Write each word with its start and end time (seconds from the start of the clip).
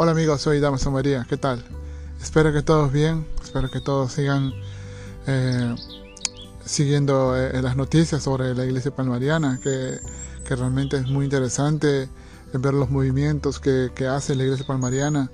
Hola 0.00 0.12
amigos, 0.12 0.42
soy 0.42 0.60
Damaso 0.60 0.92
María, 0.92 1.26
¿qué 1.28 1.36
tal? 1.36 1.60
Espero 2.22 2.52
que 2.52 2.62
todos 2.62 2.92
bien, 2.92 3.26
espero 3.42 3.68
que 3.68 3.80
todos 3.80 4.12
sigan 4.12 4.52
eh, 5.26 5.74
siguiendo 6.64 7.36
eh, 7.36 7.60
las 7.60 7.76
noticias 7.76 8.22
sobre 8.22 8.54
la 8.54 8.64
iglesia 8.64 8.94
palmariana, 8.94 9.58
que, 9.60 9.98
que, 10.46 10.54
realmente 10.54 10.98
es 10.98 11.08
muy 11.08 11.24
interesante 11.24 12.08
ver 12.52 12.74
los 12.74 12.90
movimientos 12.90 13.58
que, 13.58 13.90
que 13.92 14.06
hace 14.06 14.36
la 14.36 14.44
iglesia 14.44 14.64
palmariana 14.64 15.32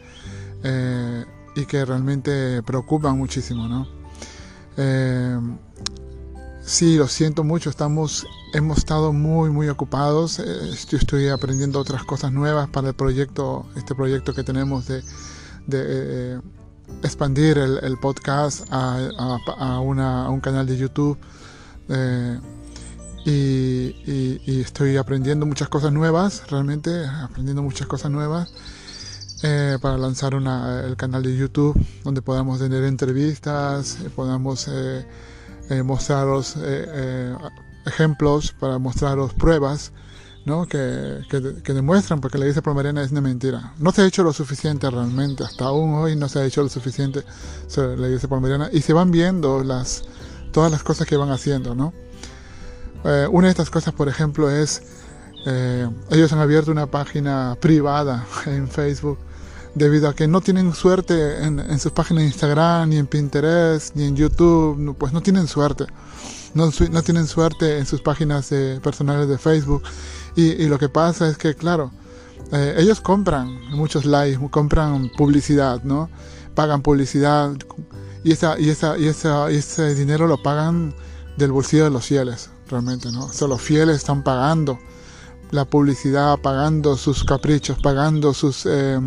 eh, 0.63 1.27
y 1.57 1.67
que 1.67 1.85
realmente 1.85 2.63
preocupan 2.63 3.19
muchísimo, 3.19 3.69
¿no? 3.69 3.87
Sí, 6.67 6.97
lo 6.97 7.09
siento 7.09 7.45
mucho, 7.45 7.69
estamos, 7.69 8.27
hemos 8.55 8.79
estado 8.79 9.13
muy, 9.13 9.51
muy 9.51 9.69
ocupados. 9.69 10.39
Eh, 10.39 10.71
estoy, 10.93 11.29
aprendiendo 11.29 11.79
otras 11.79 12.05
cosas 12.05 12.33
nuevas 12.33 12.69
para 12.71 12.89
el 12.89 12.95
proyecto, 12.95 13.67
este 13.77 13.95
proyecto 13.95 14.33
que 14.33 14.43
tenemos 14.45 14.87
de, 14.87 15.03
de 15.67 15.85
eh, 16.37 16.41
expandir 17.03 17.59
el, 17.59 17.79
el 17.83 17.99
podcast 17.99 18.67
a, 18.71 18.97
a, 19.19 19.39
a, 19.59 19.81
una, 19.81 20.31
un 20.31 20.41
canal 20.41 20.67
de 20.67 20.79
YouTube. 20.79 21.19
Eh, 21.91 22.41
y, 23.27 23.31
y, 24.11 24.41
y, 24.47 24.61
estoy 24.61 24.97
aprendiendo 24.97 25.47
muchas 25.47 25.69
cosas 25.69 25.93
nuevas, 25.93 26.43
realmente 26.51 27.07
aprendiendo 27.07 27.63
muchas 27.63 27.87
cosas 27.87 28.11
nuevas. 28.11 28.53
Eh, 29.43 29.77
para 29.83 29.99
lanzar 29.99 30.35
una, 30.35 30.81
el 30.87 30.97
canal 30.97 31.23
de 31.23 31.37
YouTube 31.37 31.79
donde 32.03 32.23
podamos 32.23 32.61
tener 32.61 32.83
entrevistas, 32.85 33.99
podamos 34.17 34.69
eh, 34.69 35.05
mostraros 35.83 36.57
eh, 36.57 36.61
eh, 36.63 37.37
ejemplos, 37.87 38.53
para 38.53 38.79
mostraros 38.79 39.33
pruebas 39.35 39.93
¿no? 40.45 40.67
que, 40.67 41.21
que, 41.29 41.63
que, 41.63 41.73
demuestran 41.73 42.21
porque 42.21 42.39
la 42.39 42.45
iglesia 42.45 42.63
palmariana 42.63 43.03
es 43.03 43.13
una 43.13 43.21
mentira. 43.21 43.75
No 43.79 43.93
se 43.93 44.03
ha 44.03 44.07
hecho 44.07 44.23
lo 44.23 44.33
suficiente 44.33 44.91
realmente, 44.91 45.45
hasta 45.45 45.67
aún 45.67 45.95
hoy 45.95 46.17
no 46.17 46.29
se 46.29 46.41
ha 46.41 46.45
hecho 46.45 46.63
lo 46.63 46.69
suficiente 46.69 47.25
sobre 47.67 47.97
la 47.97 48.07
iglesia 48.07 48.29
palmariana 48.29 48.69
y 48.73 48.81
se 48.83 48.93
van 48.93 49.11
viendo 49.11 49.63
las, 49.65 50.05
todas 50.53 50.71
las 50.71 50.83
cosas 50.83 51.07
que 51.07 51.17
van 51.17 51.31
haciendo. 51.31 51.75
¿no? 51.75 51.93
Eh, 53.05 53.27
una 53.31 53.49
de 53.49 53.51
estas 53.51 53.71
cosas, 53.71 53.95
por 53.95 54.09
ejemplo, 54.09 54.51
es 54.51 54.83
eh, 55.47 55.89
ellos 56.11 56.33
han 56.33 56.39
abierto 56.39 56.71
una 56.71 56.87
página 56.87 57.57
privada 57.61 58.27
en 58.47 58.69
Facebook 58.69 59.19
debido 59.75 60.09
a 60.09 60.15
que 60.15 60.29
no 60.29 60.41
tienen 60.41 60.73
suerte 60.75 61.45
en, 61.45 61.79
sus 61.79 61.93
páginas 61.93 62.23
de 62.23 62.29
Instagram, 62.29 62.91
ni 62.91 62.97
en 62.97 63.07
Pinterest, 63.07 63.95
ni 63.97 64.05
en 64.05 64.17
YouTube, 64.17 64.97
pues 64.99 65.13
no 65.13 65.23
tienen 65.23 65.49
suerte. 65.49 65.87
No, 66.55 66.71
no 66.91 67.03
tienen 67.03 67.27
suerte 67.27 67.79
en 67.79 67.87
sus 67.87 68.01
páginas 68.01 68.51
personales 68.83 69.29
de 69.29 69.39
Facebook. 69.39 69.83
Y, 70.37 70.51
y, 70.63 70.69
lo 70.69 70.79
que 70.79 70.89
pasa 70.89 71.29
es 71.29 71.37
que, 71.37 71.55
claro, 71.55 71.91
eh, 72.53 72.77
ellos 72.79 73.01
compran 73.01 73.61
muchos 73.71 74.05
likes, 74.05 74.39
compran 74.51 75.11
publicidad, 75.17 75.83
¿no? 75.83 76.09
Pagan 76.55 76.83
publicidad 76.83 77.53
y, 78.23 78.33
esa, 78.33 78.59
y, 78.59 78.71
esa, 78.71 78.97
y, 78.97 79.07
esa, 79.07 79.51
y 79.51 79.57
ese 79.57 79.95
dinero 79.95 80.27
lo 80.27 80.43
pagan 80.43 80.95
del 81.37 81.53
bolsillo 81.53 81.85
de 81.85 81.91
los 81.91 82.07
fieles, 82.07 82.51
realmente, 82.69 83.11
¿no? 83.11 83.25
O 83.25 83.33
sea, 83.33 83.49
los 83.49 83.61
fieles 83.61 83.97
están 83.97 84.23
pagando 84.23 84.79
la 85.51 85.65
publicidad, 85.65 86.39
pagando 86.39 86.97
sus 86.97 87.25
caprichos, 87.25 87.79
pagando 87.81 88.33
sus... 88.35 88.67
Eh, 88.67 89.01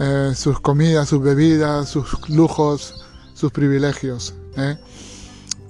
eh, 0.00 0.32
sus 0.34 0.60
comidas, 0.60 1.08
sus 1.08 1.22
bebidas, 1.22 1.88
sus 1.88 2.28
lujos, 2.30 3.04
sus 3.34 3.52
privilegios. 3.52 4.34
¿eh? 4.56 4.78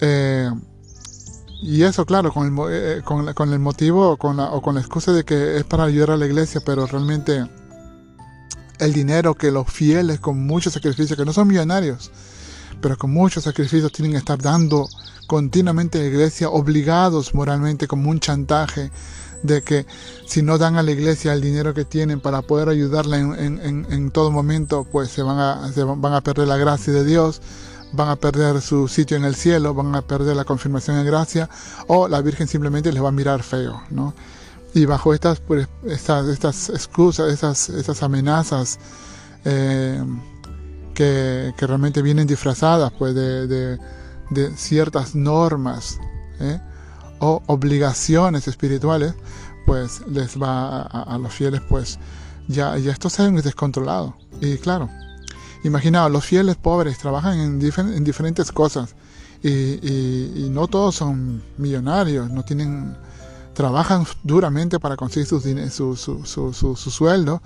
Eh, 0.01 0.51
y 1.63 1.83
eso, 1.83 2.07
claro, 2.07 2.33
con 2.33 2.47
el, 2.47 3.59
motivo 3.59 4.11
o 4.13 4.17
con 4.17 4.75
la 4.75 4.81
excusa 4.81 5.13
de 5.13 5.25
que 5.25 5.57
es 5.57 5.65
para 5.65 5.85
ayudar 5.85 6.13
a 6.13 6.17
la 6.17 6.27
iglesia, 6.27 6.63
pero 6.65 6.87
realmente 6.87 7.45
el 8.79 8.93
dinero 8.93 9.35
que 9.35 9.51
los 9.51 9.71
fieles 9.71 10.21
con 10.21 10.47
mucho 10.47 10.71
sacrificio, 10.71 11.17
que 11.17 11.25
no 11.25 11.33
son 11.33 11.49
millonarios, 11.49 12.11
pero 12.81 12.97
con 12.97 13.13
muchos 13.13 13.45
sacrificios 13.45 13.93
tienen 13.93 14.13
que 14.13 14.19
estar 14.19 14.41
dando 14.41 14.89
continuamente 15.27 15.99
a 15.99 16.03
la 16.03 16.09
iglesia, 16.09 16.49
obligados 16.49 17.35
moralmente 17.35 17.87
como 17.87 18.11
un 18.11 18.21
chantaje, 18.21 18.91
de 19.43 19.63
que 19.63 19.87
si 20.27 20.43
no 20.43 20.59
dan 20.59 20.77
a 20.77 20.83
la 20.83 20.91
iglesia 20.91 21.33
el 21.33 21.41
dinero 21.41 21.75
que 21.75 21.85
tienen 21.85 22.21
para 22.21 22.43
poder 22.43 22.69
ayudarla 22.69 23.19
en, 23.19 23.87
en, 23.89 24.11
todo 24.11 24.31
momento, 24.31 24.87
pues 24.91 25.11
se 25.11 25.23
van, 25.23 25.39
a, 25.39 25.73
se 25.73 25.83
van 25.85 26.13
a 26.13 26.21
perder 26.21 26.49
la 26.49 26.57
gracia 26.57 26.93
de 26.93 27.05
Dios, 27.05 27.41
van 27.93 28.09
a 28.09 28.17
perder 28.17 28.61
su 28.61 28.89
sitio 28.89 29.17
en 29.17 29.25
el 29.25 29.35
cielo, 29.35 29.75
van 29.75 29.95
a 29.95 30.03
perder 30.03 30.37
la 30.37 30.45
confirmación 30.45 30.99
en 30.99 31.07
gracia, 31.07 31.49
o 31.87 32.09
la 32.09 32.21
Virgen 32.21 32.49
simplemente 32.49 32.93
les 32.93 33.03
va 33.03 33.09
a 33.09 33.13
mirar 33.13 33.43
feo, 33.43 33.83
¿no? 33.91 34.15
Y 34.73 34.85
bajo 34.85 35.15
estas, 35.15 35.41
pues, 35.41 35.67
estas, 35.85 36.29
estas 36.29 36.69
excusas, 36.69 37.33
estas, 37.33 37.71
estas 37.71 38.03
amenazas 38.05 38.79
eh, 39.45 40.01
que, 40.95 41.53
que, 41.57 41.67
realmente 41.67 42.03
vienen 42.03 42.27
disfrazadas 42.29 42.93
pues, 42.97 43.15
de, 43.15 43.49
de, 43.49 43.79
de 44.31 44.57
ciertas 44.57 45.17
normas, 45.17 45.99
¿eh? 46.39 46.61
O 47.21 47.43
obligaciones 47.47 48.49
espirituales, 48.49 49.15
pues 49.67 50.03
les 50.09 50.41
va 50.41 50.83
a, 50.83 51.03
a 51.03 51.19
los 51.19 51.33
fieles, 51.33 51.61
pues 51.69 51.99
ya, 52.49 52.77
ya 52.79 52.93
esto 52.93 53.09
se 53.09 53.31
descontrolado. 53.31 54.17
Y 54.41 54.59
claro, 54.59 54.91
imaginaos, 55.63 56.11
los 56.11 56.25
fieles 56.25 56.57
pobres 56.57 56.99
trabajan 56.99 57.39
en, 57.39 57.59
difer 57.61 57.87
en 57.87 58.03
diferentes 58.05 58.51
cosas 58.51 58.95
y, 59.43 59.49
y, 59.49 60.49
no 60.51 60.67
todos 60.67 60.97
son 60.97 61.43
millonarios, 61.57 62.31
no 62.31 62.43
tienen, 62.43 62.97
trabajan 63.55 64.07
duramente 64.23 64.79
para 64.79 64.97
conseguir 64.97 65.27
sus, 65.27 65.45
su, 65.73 65.97
su, 65.97 66.25
su, 66.25 66.53
su, 66.53 66.77
su 66.77 66.91
sueldo. 66.91 67.43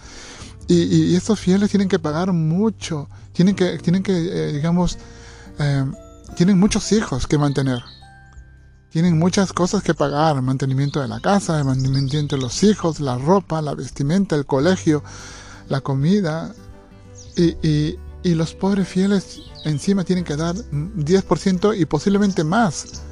Y, 0.66 1.10
y, 1.12 1.16
estos 1.16 1.38
fieles 1.38 1.70
tienen 1.70 1.88
que 1.88 1.98
pagar 1.98 2.32
mucho, 2.32 3.08
tienen 3.32 3.54
que, 3.54 3.78
tienen 3.78 4.02
que 4.02 4.12
eh, 4.12 4.52
digamos, 4.52 4.98
eh, 5.58 5.84
tienen 6.36 6.58
muchos 6.58 6.90
hijos 6.92 7.26
que 7.26 7.36
mantener 7.38 7.82
tienen 8.94 9.18
muchas 9.18 9.52
cosas 9.52 9.82
que 9.82 9.92
pagar, 9.92 10.40
mantenimiento 10.40 11.00
de 11.00 11.08
la 11.08 11.18
casa, 11.18 11.58
el 11.58 11.64
mantenimiento 11.64 12.36
de 12.36 12.42
los 12.42 12.62
hijos, 12.62 13.00
la 13.00 13.18
ropa, 13.18 13.60
la 13.60 13.74
vestimenta, 13.74 14.36
el 14.36 14.46
colegio, 14.46 15.02
la 15.68 15.80
comida. 15.80 16.54
Y, 17.36 17.56
y, 18.22 18.34
los 18.36 18.54
pobres 18.54 18.86
fieles 18.86 19.40
encima 19.64 20.04
tienen 20.04 20.22
que 20.22 20.36
dar 20.36 20.54
10% 20.54 21.76
y 21.76 21.84
posiblemente 21.86 22.44
más 22.44 23.02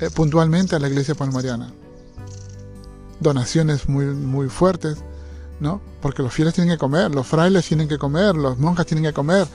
eh, 0.00 0.10
puntualmente 0.10 0.76
a 0.76 0.78
la 0.78 0.88
iglesia 0.88 1.14
palmariana. 1.14 1.72
Donaciones 3.20 3.88
muy, 3.88 4.04
muy 4.04 4.50
fuertes, 4.50 4.98
¿no? 5.58 5.80
Porque 6.02 6.22
los 6.22 6.34
fieles 6.34 6.52
tienen 6.52 6.74
que 6.74 6.78
comer, 6.78 7.14
los 7.14 7.26
frailes 7.26 7.66
tienen 7.66 7.88
que 7.88 7.96
comer, 7.96 8.36
los 8.36 8.58
monjas 8.58 8.84
tienen 8.84 9.04
que 9.04 9.14
comer. 9.14 9.48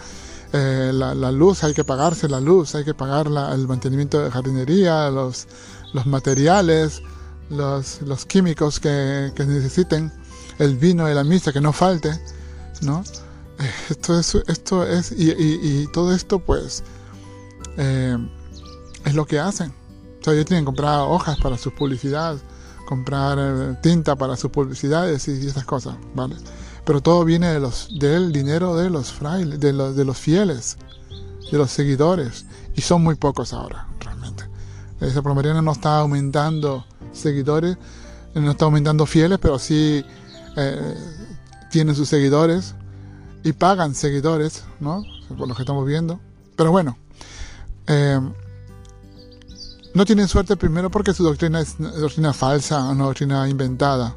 Eh, 0.54 0.92
la, 0.94 1.14
la, 1.14 1.32
luz, 1.32 1.64
hay 1.64 1.74
que 1.74 1.84
pagarse 1.84 2.30
la 2.30 2.40
luz, 2.40 2.76
hay 2.76 2.86
que 2.86 2.94
pagar 2.94 3.30
la, 3.30 3.54
el 3.54 3.68
mantenimiento 3.68 4.24
de 4.24 4.32
jardinería, 4.32 5.10
los, 5.10 5.48
los 5.96 6.06
materiales, 6.06 7.02
los, 7.50 8.02
los 8.02 8.26
químicos 8.26 8.80
que, 8.80 9.32
que, 9.34 9.46
necesiten, 9.46 10.12
el 10.60 10.76
vino 10.76 11.06
de 11.06 11.16
la 11.16 11.24
misa 11.24 11.54
que 11.54 11.62
no 11.62 11.72
falte, 11.72 12.12
¿no? 12.82 13.04
Esto 13.90 14.20
es, 14.20 14.36
esto 14.48 14.86
es 14.86 15.14
y, 15.14 15.32
y, 15.32 15.88
todo 15.94 16.14
esto 16.14 16.40
pues 16.40 16.84
eh, 17.78 18.18
es 19.06 19.16
lo 19.16 19.26
que 19.26 19.40
hacen. 19.40 19.74
O 20.20 20.24
sea, 20.24 20.34
ellos 20.34 20.46
tienen 20.46 20.64
que 20.64 20.66
comprar 20.66 21.00
hojas 21.08 21.38
para 21.40 21.58
sus 21.58 21.72
publicidades, 21.72 22.42
comprar 22.86 23.38
eh, 23.40 23.78
tinta 23.82 24.18
para 24.18 24.36
sus 24.36 24.52
publicidades 24.52 25.30
y, 25.30 25.40
y 25.42 25.48
esas 25.48 25.64
cosas, 25.64 25.96
¿vale? 26.14 26.36
Pero 26.84 27.00
todo 27.00 27.24
viene 27.24 27.48
de 27.48 27.62
los, 27.62 27.88
del 27.98 28.34
dinero 28.34 28.76
de 28.76 28.90
los 28.90 29.14
frailes, 29.14 29.58
de 29.62 29.72
los, 29.72 29.96
de 29.96 30.04
los 30.04 30.18
fieles, 30.18 30.78
de 31.50 31.58
los 31.58 31.72
seguidores. 31.72 32.46
Y 32.76 32.82
son 32.82 33.02
muy 33.04 33.16
pocos 33.16 33.54
ahora, 33.54 33.88
iglesia 34.98 35.22
palmariana 35.22 35.62
no 35.62 35.72
está 35.72 36.00
aumentando 36.00 36.86
seguidores, 37.12 37.78
no 38.34 38.52
está 38.52 38.66
aumentando 38.66 39.06
fieles, 39.06 39.40
pero 39.40 39.60
sí 39.60 40.04
eh, 40.58 40.96
tienen 41.70 41.96
sus 41.96 42.10
seguidores 42.10 42.76
y 43.44 43.54
pagan 43.54 43.96
seguidores, 43.96 44.64
¿no? 44.80 45.04
Por 45.38 45.48
lo 45.48 45.56
que 45.56 45.62
estamos 45.62 45.86
viendo. 45.86 46.20
Pero 46.56 46.72
bueno, 46.72 46.98
eh, 47.88 48.20
no 49.94 50.06
tienen 50.06 50.28
suerte 50.28 50.58
primero 50.58 50.90
porque 50.90 51.14
su 51.14 51.24
doctrina 51.24 51.62
es 51.62 51.78
doctrina 51.78 52.34
falsa, 52.34 52.84
una 52.90 53.06
doctrina 53.06 53.48
inventada 53.48 54.16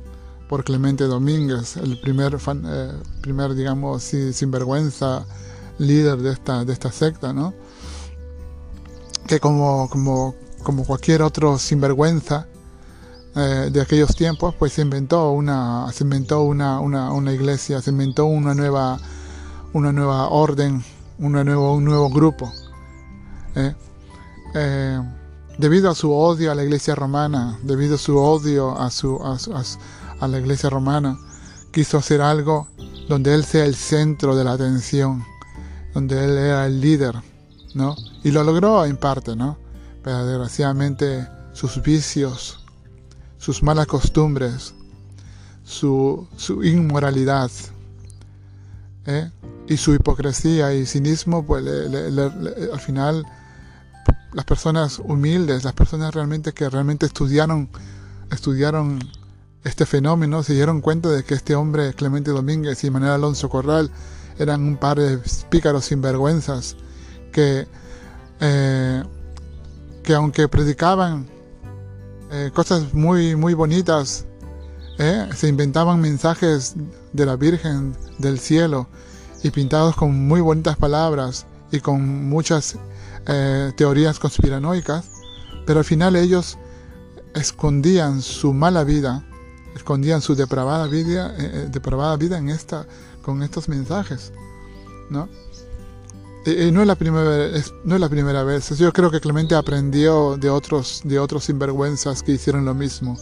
por 0.48 0.64
Clemente 0.64 1.04
Domínguez, 1.04 1.76
el 1.76 2.00
primer, 2.00 2.36
eh, 2.36 2.92
primer 3.20 3.54
digamos, 3.54 4.02
sin, 4.02 4.32
sinvergüenza 4.32 5.26
líder 5.78 6.18
de 6.18 6.32
esta, 6.32 6.64
de 6.64 6.72
esta 6.72 6.90
secta, 6.90 7.32
¿no? 7.32 7.54
Que 9.26 9.38
como, 9.40 9.88
como, 9.90 10.34
como 10.62 10.84
cualquier 10.84 11.22
otro 11.22 11.58
sinvergüenza 11.58 12.46
eh, 13.36 13.70
de 13.72 13.80
aquellos 13.80 14.16
tiempos, 14.16 14.54
pues 14.58 14.72
se 14.72 14.82
inventó 14.82 15.30
una, 15.30 15.86
se 15.92 16.04
inventó 16.04 16.42
una, 16.42 16.80
una, 16.80 17.12
una, 17.12 17.32
iglesia, 17.32 17.80
se 17.80 17.90
inventó 17.90 18.24
una 18.24 18.54
nueva, 18.54 18.98
una 19.72 19.92
nueva 19.92 20.28
orden, 20.28 20.82
una 21.18 21.42
un 21.42 21.84
nuevo 21.84 22.10
grupo. 22.10 22.52
¿eh? 23.54 23.74
Eh, 24.54 25.00
debido 25.58 25.90
a 25.90 25.94
su 25.94 26.12
odio 26.12 26.50
a 26.50 26.54
la 26.54 26.64
iglesia 26.64 26.94
romana, 26.94 27.58
debido 27.62 27.96
a 27.96 27.98
su 27.98 28.16
odio 28.16 28.76
a 28.76 28.86
a 28.88 29.62
a 30.20 30.26
la 30.26 30.38
iglesia 30.38 30.68
romana, 30.68 31.16
quiso 31.70 31.98
hacer 31.98 32.20
algo 32.20 32.66
donde 33.08 33.34
él 33.34 33.44
sea 33.44 33.64
el 33.64 33.74
centro 33.74 34.34
de 34.34 34.44
la 34.44 34.52
atención, 34.52 35.24
donde 35.94 36.24
él 36.24 36.36
era 36.36 36.66
el 36.66 36.80
líder, 36.80 37.14
¿no? 37.74 37.94
Y 38.24 38.30
lo 38.30 38.42
logró 38.42 38.84
en 38.84 38.96
parte, 38.96 39.36
¿no? 39.36 39.58
Pero 40.02 40.26
desgraciadamente 40.26 41.28
sus 41.52 41.82
vicios, 41.82 42.64
sus 43.38 43.62
malas 43.62 43.86
costumbres, 43.86 44.74
su, 45.64 46.26
su 46.36 46.62
inmoralidad 46.64 47.50
¿eh? 49.06 49.30
y 49.66 49.76
su 49.76 49.94
hipocresía 49.94 50.72
y 50.74 50.86
cinismo, 50.86 51.44
pues 51.44 51.64
al 51.66 52.80
final 52.80 53.26
las 54.32 54.44
personas 54.44 54.98
humildes, 54.98 55.64
las 55.64 55.74
personas 55.74 56.14
realmente 56.14 56.52
que 56.52 56.68
realmente 56.68 57.06
estudiaron, 57.06 57.68
estudiaron 58.30 58.98
este 59.64 59.86
fenómeno, 59.86 60.42
se 60.42 60.54
dieron 60.54 60.80
cuenta 60.80 61.08
de 61.08 61.24
que 61.24 61.34
este 61.34 61.54
hombre, 61.54 61.92
Clemente 61.94 62.30
Domínguez 62.30 62.84
y 62.84 62.90
Manuel 62.90 63.12
Alonso 63.12 63.48
Corral, 63.48 63.90
eran 64.38 64.62
un 64.62 64.76
par 64.76 64.98
de 64.98 65.18
pícaros 65.50 65.86
sinvergüenzas 65.86 66.76
que, 67.32 67.66
eh, 68.40 69.02
que 70.08 70.14
aunque 70.14 70.48
predicaban 70.48 71.28
eh, 72.32 72.50
cosas 72.54 72.94
muy, 72.94 73.36
muy 73.36 73.52
bonitas, 73.52 74.24
eh, 74.98 75.28
se 75.36 75.48
inventaban 75.48 76.00
mensajes 76.00 76.74
de 77.12 77.26
la 77.26 77.36
Virgen 77.36 77.94
del 78.16 78.38
cielo 78.38 78.88
y 79.42 79.50
pintados 79.50 79.94
con 79.96 80.26
muy 80.26 80.40
bonitas 80.40 80.78
palabras 80.78 81.44
y 81.70 81.80
con 81.80 82.28
muchas 82.28 82.78
teorías 83.76 84.18
conspiranoicas, 84.18 85.10
pero 85.66 85.80
al 85.80 85.84
final 85.84 86.16
ellos 86.16 86.56
escondían 87.34 88.22
su 88.22 88.54
mala 88.54 88.84
vida 88.84 89.22
escondían 89.78 90.20
su 90.20 90.34
depravada 90.34 90.86
vida, 90.86 91.34
eh, 91.38 91.50
eh, 91.52 91.68
depravada 91.70 92.16
vida 92.16 92.36
en 92.38 92.50
esta, 92.50 92.86
con 93.22 93.42
estos 93.42 93.68
mensajes. 93.68 94.32
¿no? 95.08 95.28
Y, 96.48 96.72
no, 96.72 96.80
es 96.80 96.86
la 96.86 96.94
primera, 96.94 97.48
no 97.84 97.94
es 97.94 98.00
la 98.00 98.08
primera 98.08 98.42
vez. 98.42 98.70
Yo 98.78 98.92
creo 98.92 99.10
que 99.10 99.20
Clemente 99.20 99.54
aprendió 99.54 100.36
de 100.36 100.50
otros, 100.50 101.02
de 101.04 101.18
otros 101.18 101.44
sinvergüenzas 101.44 102.22
que 102.22 102.32
hicieron 102.32 102.64
lo 102.64 102.74
mismo. 102.74 103.16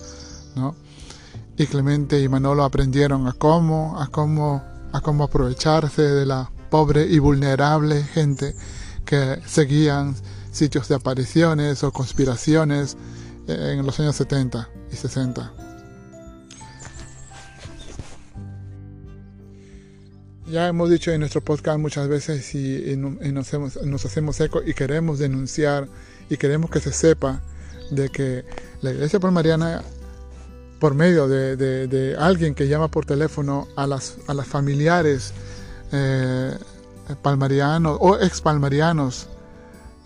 ¿no? 0.55 0.75
Y 1.57 1.67
Clemente 1.67 2.21
y 2.21 2.29
Manolo 2.29 2.65
aprendieron 2.65 3.27
a 3.27 3.33
cómo, 3.33 4.01
a 4.01 4.09
cómo, 4.09 4.63
a 4.93 5.01
cómo 5.01 5.25
aprovecharse 5.25 6.03
de 6.03 6.27
la 6.27 6.51
pobre 6.71 7.07
y 7.07 7.19
vulnerable 7.19 8.03
gente 8.03 8.55
que 9.05 9.41
seguían 9.47 10.15
sitios 10.51 10.89
de 10.89 10.97
apariciones 10.97 11.83
o 11.85 11.93
conspiraciones 11.93 12.97
eh, 13.47 13.77
en 13.79 13.87
los 13.87 13.99
años 14.01 14.17
70 14.17 14.69
y 14.93 14.97
60. 14.97 15.66
Ya 20.49 20.69
hemos 20.69 20.91
dicho 20.91 21.11
en 21.11 21.19
nuestro 21.19 21.41
podcast 21.41 21.81
muchas 21.81 22.07
veces 22.07 22.55
y, 22.55 22.97
nos, 22.97 24.05
hacemos, 24.05 24.41
eco 24.41 24.63
y 24.65 24.75
queremos 24.75 25.19
denunciar 25.19 25.89
y 26.31 26.37
queremos 26.37 26.71
que 26.71 26.79
se 26.79 26.93
sepa 26.93 27.41
de 27.91 28.11
que 28.11 28.45
la 28.81 28.93
iglesia 28.93 29.19
palmariana, 29.19 29.83
por 30.79 30.95
medio 30.95 31.27
de, 31.27 32.17
alguien 32.17 32.55
que 32.55 32.69
llama 32.69 32.87
por 32.87 33.05
teléfono 33.05 33.67
a 33.75 33.89
las, 33.89 34.19
a 34.29 34.35
las 34.35 34.47
familiares 34.47 35.33
eh, 35.91 36.57
palmarianos 37.23 37.99
o 38.01 38.17
ex 38.17 38.41
palmarianos 38.41 39.29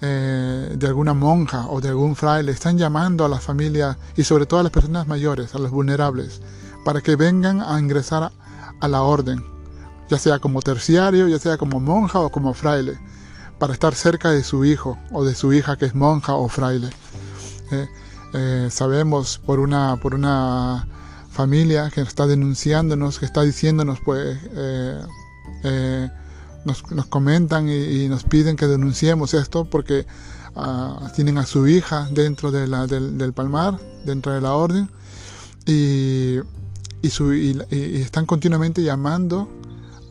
eh, 0.01 0.75
de 0.75 0.87
alguna 0.87 1.13
monja 1.13 1.67
o 1.69 1.83
de 1.83 1.91
algún 1.91 2.17
fraile, 2.17 2.53
están 2.53 2.79
llamando 2.79 3.27
a 3.27 3.29
las 3.29 3.45
familias 3.45 3.99
y 4.17 4.25
sobre 4.25 4.47
todo 4.47 4.61
a 4.61 4.63
las 4.63 4.73
personas 4.73 5.07
mayores, 5.07 5.55
a 5.55 5.59
los 5.59 5.71
vulnerables, 5.71 6.41
para 6.83 7.03
que 7.03 7.15
vengan 7.17 7.61
a 7.61 7.79
ingresar 7.79 8.33
a 8.81 8.89
la 8.89 9.03
orden 9.03 9.60
ya 10.11 10.19
sea 10.19 10.41
como 10.41 10.61
terciario, 10.61 11.29
ya 11.29 11.39
sea 11.39 11.57
como 11.57 11.79
monja 11.79 12.19
o 12.19 12.31
como 12.31 12.53
fraile, 12.53 12.99
para 13.59 13.73
estar 13.73 13.95
cerca 13.95 14.31
de 14.31 14.43
su 14.43 14.65
hijo 14.65 14.99
o 15.13 15.25
de 15.25 15.35
su 15.35 15.53
hija 15.53 15.77
que 15.77 15.87
es 15.87 15.95
monja 15.95 16.35
o 16.35 16.49
fraile. 16.49 16.91
Eh, 17.71 17.89
eh, 18.35 18.69
sabemos 18.71 19.39
por 19.39 19.61
una, 19.61 19.99
por 20.03 20.15
una 20.15 20.89
familia 21.31 21.91
que 21.91 22.01
está 22.01 22.27
denunciándonos, 22.27 23.21
que 23.21 23.27
está 23.27 23.43
diciéndonos, 23.43 24.01
pues, 24.05 24.39
eh, 25.63 26.09
nos, 26.65 26.83
comentan 27.09 27.69
y, 27.69 28.09
nos 28.09 28.25
piden 28.25 28.57
que 28.57 28.67
denunciemos 28.67 29.33
esto 29.35 29.65
porque 29.65 30.07
ah, 30.57 31.11
tienen 31.15 31.39
a 31.39 31.47
su 31.47 31.69
hija 31.69 32.09
dentro 32.11 32.51
de 32.51 32.67
la, 32.67 32.87
del, 32.87 33.33
palmar, 33.33 33.79
dentro 34.05 34.33
de 34.33 34.41
la 34.41 34.55
orden, 34.55 34.91
y, 35.67 36.39
y 37.03 38.01
están 38.01 38.27
continuamente 38.27 38.83
llamando 38.83 39.49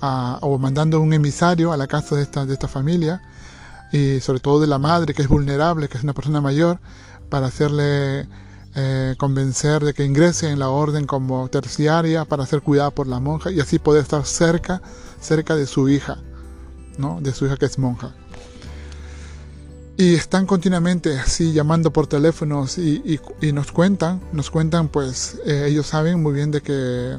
o 0.01 0.57
mandando 0.57 1.01
un 1.01 1.13
emisario 1.13 1.71
a 1.71 1.77
la 1.77 1.87
casa 1.87 2.15
de 2.15 2.23
esta, 2.23 2.45
de 2.45 2.53
esta 2.53 2.67
familia, 2.67 3.21
y 3.91 4.19
sobre 4.19 4.39
todo 4.39 4.59
de 4.59 4.67
la 4.67 4.77
madre, 4.77 5.13
que 5.13 5.21
es 5.21 5.27
vulnerable, 5.27 5.87
que 5.89 5.97
es 5.97 6.03
una 6.03 6.13
persona 6.13 6.41
mayor, 6.41 6.79
para 7.29 7.47
hacerle 7.47 8.27
eh, 8.75 9.15
convencer 9.17 9.83
de 9.83 9.93
que 9.93 10.05
ingrese 10.05 10.49
en 10.49 10.59
la 10.59 10.69
orden 10.69 11.07
como 11.07 11.47
terciaria 11.49 12.25
para 12.25 12.45
ser 12.45 12.61
cuidada 12.61 12.91
por 12.91 13.07
la 13.07 13.19
monja 13.19 13.51
y 13.51 13.59
así 13.59 13.79
poder 13.79 14.03
estar 14.03 14.25
cerca, 14.25 14.81
cerca 15.19 15.55
de 15.55 15.65
su 15.65 15.89
hija, 15.89 16.19
¿no? 16.97 17.19
de 17.19 17.33
su 17.33 17.45
hija 17.45 17.57
que 17.57 17.65
es 17.65 17.79
monja. 17.79 18.13
Y 19.97 20.15
están 20.15 20.45
continuamente 20.45 21.19
así 21.19 21.51
llamando 21.51 21.91
por 21.91 22.07
teléfonos 22.07 22.77
y, 22.77 23.19
y, 23.41 23.51
nos 23.51 23.71
cuentan, 23.71 24.21
nos 24.31 24.49
cuentan 24.49 24.87
pues 24.87 25.39
eh, 25.45 25.65
ellos 25.67 25.87
saben 25.87 26.23
muy 26.23 26.33
bien 26.33 26.51
de 26.51 26.61
que 26.61 27.17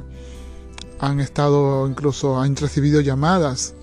han 1.00 1.18
estado 1.20 1.88
incluso, 1.88 2.38
han 2.38 2.54
recibido 2.56 3.00
llamadas 3.00 3.74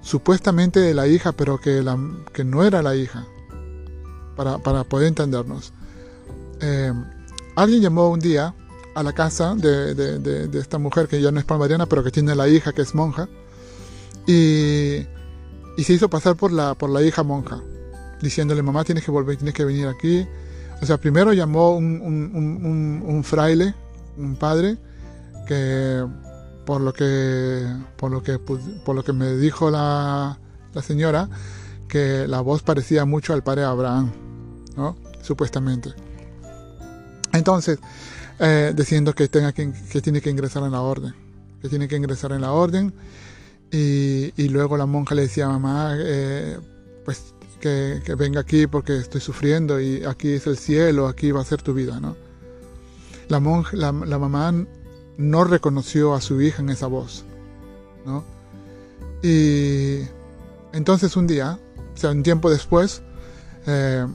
supuestamente 0.00 0.80
de 0.80 0.94
la 0.94 1.06
hija, 1.06 1.32
pero 1.32 1.60
que, 1.60 1.82
la, 1.82 1.98
que 2.32 2.44
no 2.44 2.64
era 2.64 2.82
la 2.82 2.96
hija, 2.96 3.26
para, 4.36 4.58
para 4.58 4.84
poder 4.84 5.08
entendernos. 5.08 5.72
Eh, 6.62 6.92
alguien 7.56 7.82
llamó 7.82 8.08
un 8.08 8.20
día 8.20 8.54
a 8.94 9.02
la 9.02 9.12
casa 9.12 9.54
de, 9.54 9.94
de, 9.94 10.58
esta 10.58 10.78
mujer 10.78 11.08
que 11.08 11.20
ya 11.20 11.30
no 11.30 11.38
es 11.38 11.44
palmariana, 11.44 11.86
pero 11.86 12.02
que 12.02 12.10
tiene 12.10 12.34
la 12.34 12.48
hija 12.48 12.72
que 12.72 12.82
es 12.82 12.94
monja, 12.94 13.28
y, 14.26 15.06
y, 15.76 15.84
se 15.84 15.92
hizo 15.92 16.08
pasar 16.08 16.36
por 16.36 16.52
la, 16.52 16.74
por 16.74 16.88
la 16.88 17.02
hija 17.02 17.22
monja, 17.22 17.60
diciéndole, 18.22 18.62
mamá, 18.62 18.84
tienes 18.84 19.04
que 19.04 19.10
volver, 19.10 19.36
tienes 19.36 19.54
que 19.54 19.64
venir 19.64 19.86
aquí. 19.86 20.26
O 20.80 20.86
sea, 20.86 20.98
primero 20.98 21.34
llamó 21.34 21.76
un, 21.76 22.00
un, 22.00 22.34
un, 22.34 23.02
un 23.06 23.24
fraile, 23.24 23.74
un 24.16 24.36
padre, 24.36 24.78
que 25.46 26.06
por 26.64 26.80
lo 26.80 26.92
que 26.92 27.66
por 27.96 28.10
lo 28.10 28.22
que 28.22 28.38
por 28.38 28.94
lo 28.94 29.02
que 29.02 29.12
me 29.12 29.36
dijo 29.36 29.70
la, 29.70 30.38
la 30.72 30.82
señora 30.82 31.28
que 31.88 32.26
la 32.28 32.40
voz 32.40 32.62
parecía 32.62 33.04
mucho 33.04 33.32
al 33.32 33.42
padre 33.42 33.64
Abraham 33.64 34.12
¿no? 34.76 34.96
supuestamente 35.22 35.90
entonces 37.32 37.78
eh, 38.38 38.72
diciendo 38.74 39.14
que 39.14 39.28
tenga 39.28 39.52
que, 39.52 39.72
que, 39.90 40.00
tiene 40.00 40.20
que 40.20 40.30
ingresar 40.30 40.62
en 40.62 40.72
la 40.72 40.80
orden 40.80 41.14
que 41.60 41.68
tiene 41.68 41.88
que 41.88 41.96
ingresar 41.96 42.32
en 42.32 42.42
la 42.42 42.52
orden 42.52 42.92
y, 43.70 44.32
y 44.36 44.48
luego 44.48 44.76
la 44.76 44.86
monja 44.86 45.14
le 45.14 45.22
decía 45.22 45.46
a 45.46 45.50
mamá 45.50 45.94
eh, 45.98 46.58
pues 47.04 47.34
que, 47.60 48.00
venga 48.16 48.40
aquí 48.40 48.66
porque 48.66 48.96
estoy 48.96 49.20
sufriendo 49.20 49.80
y 49.80 50.04
aquí 50.04 50.32
es 50.32 50.46
el 50.46 50.56
cielo 50.56 51.06
aquí 51.06 51.30
va 51.30 51.42
a 51.42 51.44
ser 51.44 51.62
tu 51.62 51.74
vida 51.74 52.00
no 52.00 52.16
la 53.28 53.40
monja 53.40 53.76
la, 53.76 53.92
la 53.92 54.18
mamá 54.18 54.52
no 55.20 55.44
reconoció 55.44 56.14
a 56.14 56.20
su 56.20 56.40
hija 56.40 56.62
en 56.62 56.70
esa 56.70 56.86
voz. 56.86 57.24
¿no? 58.06 58.24
Y 59.22 60.00
entonces 60.72 61.16
un 61.16 61.26
día, 61.26 61.58
o 61.94 61.96
sea, 61.96 62.10
un 62.10 62.22
tiempo 62.22 62.50
después, 62.50 63.02
eh, 63.66 64.06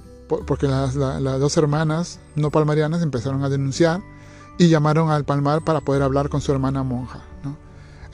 porque 0.48 0.68
las, 0.68 0.96
dos 0.96 1.58
hermanas 1.58 2.20
no 2.36 2.50
palmarianas 2.50 3.04
empezaron 3.04 3.44
a 3.44 3.50
denunciar 3.50 4.02
y 4.58 4.68
llamaron 4.70 5.12
al 5.12 5.26
palmar 5.26 5.64
para 5.64 5.82
poder 5.82 6.02
hablar 6.02 6.30
con 6.30 6.42
su 6.42 6.52
hermana 6.52 6.84
monja. 6.84 7.22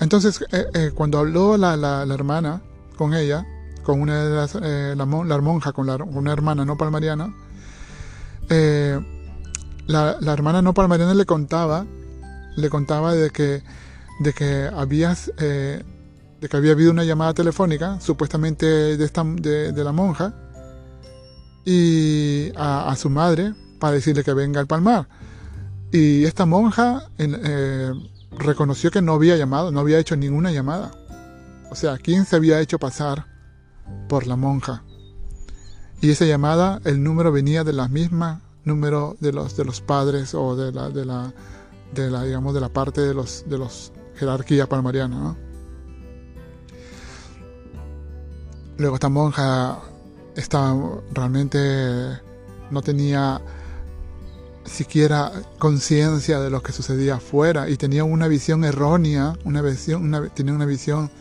Entonces, 0.01 0.43
eh, 0.51 0.65
eh, 0.73 0.91
cuando 0.93 1.19
habló 1.19 1.55
la, 1.57 2.03
hermana 2.13 2.61
con 2.97 3.13
ella, 3.13 3.45
con 3.83 4.01
una 4.01 4.25
de 4.25 4.35
las, 4.35 4.55
la, 4.55 5.05
monja 5.05 5.71
con, 5.71 5.89
una 5.89 6.33
hermana 6.33 6.65
no 6.65 6.75
palmariana, 6.75 7.33
la, 9.87 10.33
hermana 10.33 10.61
no 10.61 10.73
palmariana 10.73 11.13
le 11.13 11.25
contaba 11.25 11.85
le 12.61 12.69
contaba 12.69 13.13
de 13.13 13.29
que, 13.29 13.63
de 14.19 14.33
que, 14.33 14.69
eh, 15.37 15.83
de 16.39 16.49
que 16.49 16.57
había 16.57 16.71
habido 16.71 16.91
una 16.91 17.03
llamada 17.03 17.33
telefónica, 17.33 17.99
supuestamente 17.99 18.65
de, 18.65 19.03
esta, 19.03 19.23
de, 19.23 19.83
la 19.83 19.91
monja, 19.91 20.33
y 21.65 22.51
a, 22.55 22.95
su 22.97 23.09
madre 23.09 23.53
para 23.79 23.93
decirle 23.93 24.23
que 24.23 24.33
venga 24.33 24.59
al 24.59 24.67
palmar. 24.67 25.07
Y 25.91 26.23
esta 26.23 26.45
monja 26.45 27.09
eh, 27.17 27.91
reconoció 28.31 28.91
que 28.91 29.01
no 29.01 29.13
había 29.13 29.35
llamado, 29.35 29.71
no 29.71 29.79
había 29.79 29.99
hecho 29.99 30.15
ninguna 30.15 30.51
llamada. 30.51 30.91
O 31.69 31.75
sea, 31.75 31.97
¿quién 31.97 32.25
se 32.25 32.35
había 32.35 32.59
hecho 32.61 32.79
pasar 32.79 33.25
por 34.07 34.27
la 34.27 34.35
monja? 34.35 34.83
Y 36.01 36.09
esa 36.09 36.25
llamada, 36.25 36.81
el 36.85 37.03
número 37.03 37.31
venía 37.31 37.63
de 37.63 37.73
la 37.73 37.87
misma 37.87 38.41
número 38.63 39.17
de 39.19 39.31
los, 39.31 39.55
de 39.57 39.65
los 39.65 39.81
padres 39.81 40.33
o 40.33 40.55
de 40.55 40.71
la, 40.71 40.89
de 40.89 41.05
la, 41.05 41.33
de 41.93 42.09
la, 42.09 42.23
digamos, 42.23 42.53
de 42.53 42.61
la 42.61 42.69
parte 42.69 43.01
de 43.01 43.13
los, 43.13 43.43
de 43.47 43.57
los 43.57 43.91
jerarquía 44.15 44.67
palmariana. 44.67 45.35
Luego 48.77 48.95
esta 48.95 49.09
monja 49.09 49.79
realmente 51.13 52.19
no 52.69 52.81
tenía 52.81 53.41
siquiera 54.65 55.31
conciencia 55.59 56.39
de 56.39 56.49
lo 56.49 56.61
que 56.61 56.71
sucedía 56.71 57.15
afuera 57.15 57.69
y 57.69 57.77
tenía 57.77 58.03
una 58.03 58.27
visión 58.27 58.63
errónea, 58.63 59.33
una 59.43 59.61
visión, 59.61 60.03
una, 60.03 60.29
tenía 60.29 60.53
una 60.53 60.65
visión 60.65 61.11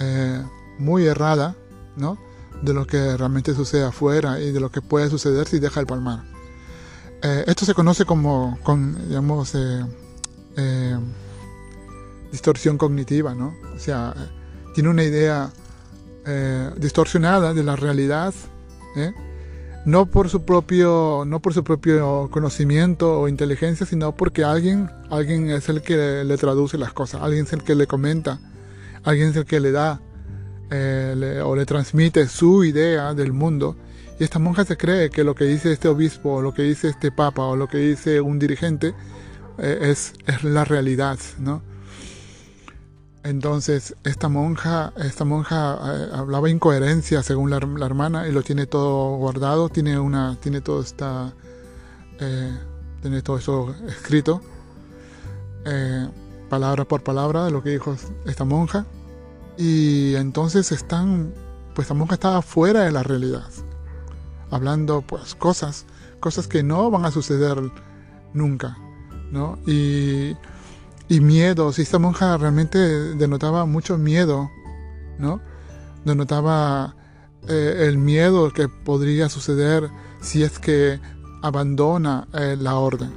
eh, 0.00 0.42
muy 0.78 1.06
errada 1.06 1.56
¿no? 1.96 2.18
de 2.62 2.74
lo 2.74 2.86
que 2.86 3.16
realmente 3.16 3.54
sucede 3.54 3.84
afuera 3.84 4.40
y 4.40 4.52
de 4.52 4.60
lo 4.60 4.70
que 4.70 4.82
puede 4.82 5.08
suceder 5.08 5.46
si 5.46 5.58
deja 5.58 5.80
el 5.80 5.86
palmar. 5.86 6.33
Eh, 7.24 7.44
esto 7.46 7.64
se 7.64 7.74
conoce 7.74 8.04
como, 8.04 8.58
digamos, 9.08 9.54
eh, 9.54 10.96
distorsión 12.30 12.78
cognitiva, 12.78 13.34
¿no? 13.34 13.54
O 13.74 13.78
sea, 13.78 14.14
tiene 14.74 14.90
una 14.90 15.02
idea 15.02 15.50
distorsionada 16.78 17.52
de 17.52 17.62
la 17.62 17.76
realidad, 17.76 18.32
¿eh? 18.96 19.12
no 19.84 20.06
por 20.06 20.30
su 20.30 20.44
propio 20.44 21.24
no 21.26 21.40
por 21.40 21.52
su 21.52 21.62
propio 21.62 22.28
conocimiento 22.30 23.20
o 23.20 23.28
inteligencia 23.28 23.84
sino 23.84 24.16
porque 24.16 24.42
alguien 24.42 24.90
alguien 25.10 25.50
es 25.50 25.68
el 25.68 25.82
que 25.82 26.24
le, 26.24 26.36
traduce 26.38 26.78
las 26.78 26.92
cosas 26.92 27.20
alguien 27.22 27.44
es 27.44 27.52
el 27.52 27.62
que 27.62 27.74
le 27.74 27.86
comenta 27.86 28.38
alguien 29.02 29.28
es 29.28 29.36
el 29.36 29.44
que 29.44 29.60
le 29.60 29.72
da 29.72 30.00
eh, 30.70 31.42
o 31.44 31.54
le 31.54 31.66
transmite 31.66 32.26
su 32.28 32.64
idea 32.64 33.12
del 33.12 33.32
mundo 33.32 33.76
y 34.18 34.24
esta 34.24 34.38
monja 34.38 34.64
se 34.64 34.76
cree 34.76 35.10
que 35.10 35.24
lo 35.24 35.34
que 35.34 35.44
dice 35.44 35.72
este 35.72 35.88
obispo 35.88 36.34
o 36.34 36.42
lo 36.42 36.54
que 36.54 36.62
dice 36.62 36.88
este 36.88 37.10
papa 37.10 37.42
o 37.42 37.56
lo 37.56 37.68
que 37.68 37.78
dice 37.78 38.20
un 38.20 38.38
dirigente 38.38 38.94
eh, 39.58 39.78
es, 39.82 40.12
la 40.42 40.64
realidad 40.64 41.18
no 41.38 41.62
entonces, 43.24 43.96
esta 44.04 44.28
monja, 44.28 44.92
esta 44.98 45.24
monja 45.24 45.78
eh, 45.82 46.08
hablaba 46.12 46.50
incoherencia 46.50 47.22
según 47.22 47.48
la, 47.48 47.56
hermana 47.56 48.28
y 48.28 48.32
lo 48.32 48.42
tiene 48.42 48.66
todo 48.66 49.16
guardado, 49.16 49.70
tiene 49.70 49.98
una, 49.98 50.38
tiene 50.40 50.60
todo 50.60 50.82
esta, 50.82 51.32
eh, 52.20 52.52
tiene 53.00 53.22
todo 53.22 53.38
eso 53.38 53.74
escrito, 53.88 54.42
palabra 56.50 56.84
por 56.84 57.02
palabra 57.02 57.46
de 57.46 57.50
lo 57.50 57.62
que 57.62 57.70
dijo 57.70 57.96
esta 58.26 58.44
monja. 58.44 58.84
Y 59.56 60.14
entonces 60.16 60.70
están, 60.70 61.32
pues 61.74 61.86
esta 61.86 61.94
monja 61.94 62.14
estaba 62.14 62.42
fuera 62.42 62.82
de 62.82 62.92
la 62.92 63.02
realidad, 63.02 63.48
hablando 64.50 65.02
pues 65.02 65.34
cosas, 65.34 65.86
cosas 66.20 66.46
que 66.46 66.62
no 66.62 66.90
van 66.90 67.04
a 67.04 67.10
suceder 67.10 67.58
nunca, 68.32 68.76
¿no? 69.30 69.58
Y 69.66 70.36
y 71.08 71.20
miedo. 71.20 71.72
Si 71.72 71.82
esta 71.82 71.98
monja 71.98 72.36
realmente 72.36 72.78
denotaba 72.78 73.66
mucho 73.66 73.98
miedo, 73.98 74.50
¿no? 75.18 75.40
Denotaba 76.04 76.94
eh, 77.48 77.86
el 77.88 77.98
miedo 77.98 78.52
que 78.52 78.68
podría 78.68 79.28
suceder 79.28 79.90
si 80.20 80.42
es 80.42 80.58
que 80.58 81.00
abandona 81.42 82.26
eh, 82.32 82.56
la 82.58 82.76
orden, 82.76 83.12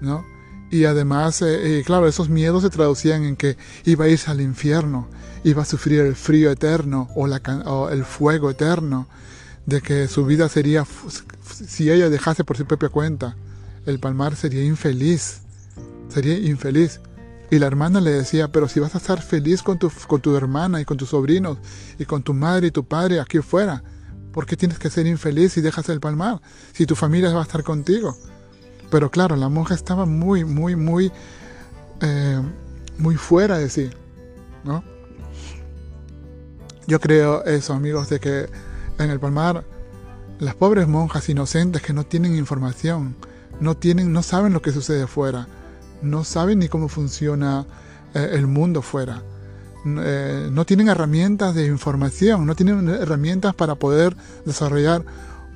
¿no? 0.00 0.24
Y 0.70 0.84
además, 0.84 1.42
eh, 1.42 1.82
claro, 1.84 2.06
esos 2.06 2.28
miedos 2.28 2.62
se 2.62 2.70
traducían 2.70 3.24
en 3.24 3.36
que 3.36 3.56
iba 3.84 4.04
a 4.04 4.08
irse 4.08 4.30
al 4.30 4.40
infierno, 4.40 5.08
iba 5.42 5.62
a 5.62 5.64
sufrir 5.64 6.00
el 6.00 6.14
frío 6.14 6.50
eterno 6.50 7.08
o, 7.14 7.26
la, 7.26 7.40
o 7.64 7.88
el 7.88 8.04
fuego 8.04 8.50
eterno, 8.50 9.08
de 9.68 9.82
que 9.82 10.08
su 10.08 10.24
vida 10.24 10.48
sería, 10.48 10.86
si 11.66 11.90
ella 11.90 12.08
dejase 12.08 12.42
por 12.42 12.56
su 12.56 12.64
propia 12.64 12.88
cuenta, 12.88 13.36
el 13.84 14.00
palmar 14.00 14.34
sería 14.34 14.64
infeliz, 14.64 15.42
sería 16.08 16.38
infeliz. 16.38 17.02
Y 17.50 17.58
la 17.58 17.66
hermana 17.66 18.00
le 18.00 18.10
decía, 18.10 18.48
pero 18.48 18.66
si 18.66 18.80
vas 18.80 18.94
a 18.94 18.98
estar 18.98 19.20
feliz 19.20 19.62
con 19.62 19.78
tu, 19.78 19.90
con 20.06 20.22
tu 20.22 20.34
hermana 20.34 20.80
y 20.80 20.86
con 20.86 20.96
tus 20.96 21.10
sobrinos 21.10 21.58
y 21.98 22.06
con 22.06 22.22
tu 22.22 22.32
madre 22.32 22.68
y 22.68 22.70
tu 22.70 22.84
padre 22.84 23.20
aquí 23.20 23.40
fuera, 23.40 23.82
¿por 24.32 24.46
qué 24.46 24.56
tienes 24.56 24.78
que 24.78 24.88
ser 24.88 25.06
infeliz 25.06 25.52
si 25.52 25.60
dejas 25.60 25.86
el 25.90 26.00
palmar? 26.00 26.40
Si 26.72 26.86
tu 26.86 26.96
familia 26.96 27.30
va 27.34 27.40
a 27.40 27.42
estar 27.42 27.62
contigo. 27.62 28.16
Pero 28.90 29.10
claro, 29.10 29.36
la 29.36 29.50
monja 29.50 29.74
estaba 29.74 30.06
muy, 30.06 30.46
muy, 30.46 30.76
muy, 30.76 31.12
eh, 32.00 32.42
muy 32.96 33.16
fuera 33.16 33.58
de 33.58 33.68
sí, 33.68 33.90
¿no? 34.64 34.82
Yo 36.86 37.00
creo 37.00 37.44
eso, 37.44 37.74
amigos, 37.74 38.08
de 38.08 38.18
que 38.18 38.48
en 38.98 39.10
el 39.10 39.20
palmar 39.20 39.64
las 40.38 40.54
pobres 40.54 40.86
monjas 40.86 41.28
inocentes 41.28 41.82
que 41.82 41.92
no 41.92 42.04
tienen 42.04 42.36
información, 42.36 43.16
no 43.60 43.76
tienen, 43.76 44.12
no 44.12 44.22
saben 44.22 44.52
lo 44.52 44.62
que 44.62 44.72
sucede 44.72 45.02
afuera, 45.02 45.48
no 46.02 46.24
saben 46.24 46.60
ni 46.60 46.68
cómo 46.68 46.88
funciona 46.88 47.66
eh, 48.14 48.30
el 48.32 48.46
mundo 48.46 48.82
fuera. 48.82 49.22
Eh, 49.84 50.48
no 50.50 50.64
tienen 50.64 50.88
herramientas 50.88 51.54
de 51.54 51.66
información, 51.66 52.46
no 52.46 52.54
tienen 52.54 52.88
herramientas 52.88 53.54
para 53.54 53.74
poder 53.74 54.16
desarrollar 54.44 55.04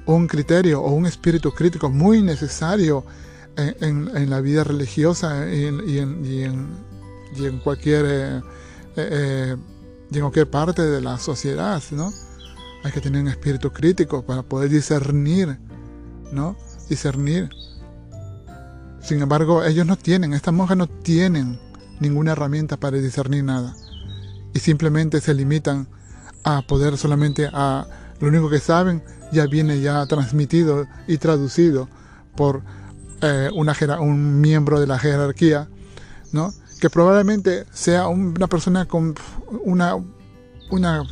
un 0.06 0.26
criterio 0.26 0.80
o 0.82 0.92
un 0.92 1.06
espíritu 1.06 1.52
crítico 1.52 1.88
muy 1.90 2.22
necesario 2.22 3.04
en, 3.56 4.30
la 4.30 4.40
vida 4.40 4.64
religiosa 4.64 5.46
y 5.52 5.66
en, 5.66 7.60
cualquier 7.62 8.42
eh, 8.96 9.56
en 10.10 10.20
cualquier 10.20 10.48
parte 10.48 10.82
de 10.82 11.00
la 11.00 11.18
sociedad, 11.18 11.82
¿no? 11.90 12.12
Hay 12.84 12.92
que 12.92 13.00
tener 13.00 13.22
un 13.22 13.28
espíritu 13.28 13.72
crítico 13.72 14.24
para 14.24 14.42
poder 14.42 14.70
discernir, 14.70 15.58
¿no? 16.32 16.56
Discernir 16.88 17.50
sin 19.02 19.20
embargo, 19.20 19.64
ellos 19.64 19.84
no 19.84 19.96
tienen, 19.96 20.32
estas 20.32 20.54
monjas 20.54 20.76
no 20.76 20.86
tienen 20.86 21.58
ninguna 21.98 22.32
herramienta 22.32 22.76
para 22.76 22.98
discernir 22.98 23.42
nada. 23.42 23.74
Y 24.54 24.60
simplemente 24.60 25.20
se 25.20 25.34
limitan 25.34 25.88
a 26.44 26.62
poder 26.62 26.96
solamente 26.96 27.50
a 27.52 27.86
lo 28.20 28.28
único 28.28 28.48
que 28.48 28.60
saben 28.60 29.02
ya 29.32 29.46
viene 29.46 29.80
ya 29.80 30.06
transmitido 30.06 30.86
y 31.08 31.18
traducido 31.18 31.88
por 32.36 32.62
eh, 33.22 33.50
una, 33.54 33.74
un 34.00 34.40
miembro 34.40 34.78
de 34.78 34.86
la 34.86 34.98
jerarquía, 34.98 35.68
¿no? 36.32 36.52
que 36.80 36.90
probablemente 36.90 37.64
sea 37.72 38.08
una 38.08 38.46
persona 38.46 38.86
con 38.86 39.14
una, 39.64 39.96
una 40.70 41.04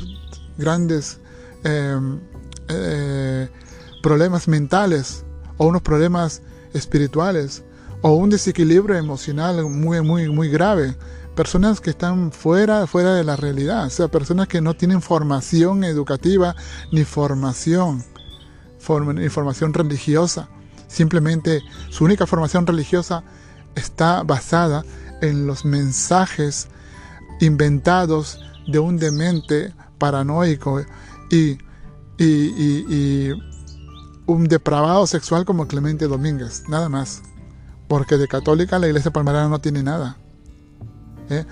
grandes 0.58 1.19
eh, 1.64 3.48
problemas 4.02 4.48
mentales 4.48 5.24
o 5.56 5.66
unos 5.66 5.82
problemas 5.82 6.42
espirituales 6.72 7.64
o 8.02 8.12
un 8.14 8.30
desequilibrio 8.30 8.96
emocional 8.96 9.64
muy, 9.64 10.00
muy, 10.00 10.28
muy 10.28 10.48
grave. 10.48 10.96
Personas 11.34 11.80
que 11.80 11.90
están 11.90 12.32
fuera, 12.32 12.86
fuera 12.86 13.14
de 13.14 13.24
la 13.24 13.36
realidad, 13.36 13.86
o 13.86 13.90
sea, 13.90 14.08
personas 14.08 14.48
que 14.48 14.60
no 14.60 14.74
tienen 14.74 15.00
formación 15.00 15.84
educativa 15.84 16.54
ni 16.92 17.04
formación, 17.04 18.04
ni 19.14 19.28
formación 19.28 19.72
religiosa. 19.72 20.48
Simplemente 20.88 21.62
su 21.88 22.04
única 22.04 22.26
formación 22.26 22.66
religiosa 22.66 23.22
está 23.74 24.22
basada 24.22 24.84
en 25.22 25.46
los 25.46 25.64
mensajes 25.64 26.68
inventados 27.40 28.40
de 28.66 28.78
un 28.78 28.96
demente 28.96 29.72
paranoico 29.98 30.82
y, 31.30 31.58
y, 32.18 32.24
y 32.24 33.32
un 34.26 34.48
depravado 34.48 35.06
sexual 35.06 35.44
como 35.44 35.66
Clemente 35.66 36.06
Domínguez, 36.06 36.64
nada 36.68 36.88
más 36.88 37.22
porque 37.90 38.18
de 38.18 38.28
católica 38.28 38.78
la 38.78 38.86
iglesia 38.86 39.10
palmarana 39.10 39.48
no 39.48 39.60
tiene 39.60 39.82
nada. 39.82 40.16
¿eh? 41.28 41.44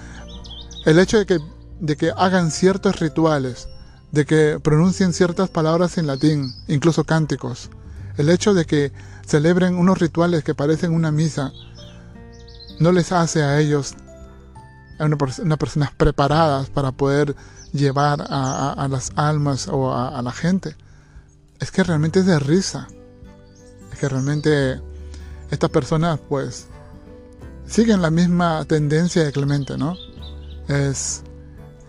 El 0.86 1.00
hecho 1.00 1.18
de 1.18 1.26
que, 1.26 1.40
de 1.80 1.96
que 1.96 2.12
hagan 2.16 2.52
ciertos 2.52 3.00
rituales, 3.00 3.68
de 4.12 4.24
que 4.24 4.60
pronuncien 4.62 5.12
ciertas 5.12 5.50
palabras 5.50 5.98
en 5.98 6.06
latín, 6.06 6.54
incluso 6.68 7.02
cánticos, 7.02 7.70
el 8.18 8.30
hecho 8.30 8.54
de 8.54 8.66
que 8.66 8.92
celebren 9.26 9.74
unos 9.74 9.98
rituales 9.98 10.44
que 10.44 10.54
parecen 10.54 10.94
una 10.94 11.10
misa, 11.10 11.50
no 12.78 12.92
les 12.92 13.10
hace 13.10 13.42
a 13.42 13.58
ellos 13.58 13.94
a 15.00 15.06
una, 15.06 15.56
personas 15.56 15.90
preparadas 15.90 16.70
para 16.70 16.92
poder 16.92 17.34
llevar 17.72 18.26
a, 18.28 18.86
las 18.90 19.12
almas 19.16 19.68
o 19.68 19.92
a, 19.92 20.18
a 20.18 20.22
la 20.22 20.32
gente. 20.32 20.76
Es 21.60 21.70
que 21.70 21.82
realmente 21.82 22.20
es 22.20 22.26
de 22.26 22.38
risa. 22.38 22.88
Es 23.92 23.98
que 23.98 24.08
realmente 24.08 24.80
estas 25.50 25.70
personas 25.70 26.18
pues 26.28 26.66
siguen 27.66 28.02
la 28.02 28.10
misma 28.10 28.64
tendencia 28.64 29.24
de 29.24 29.32
Clemente, 29.32 29.76
¿no? 29.76 29.96
Es 30.68 31.22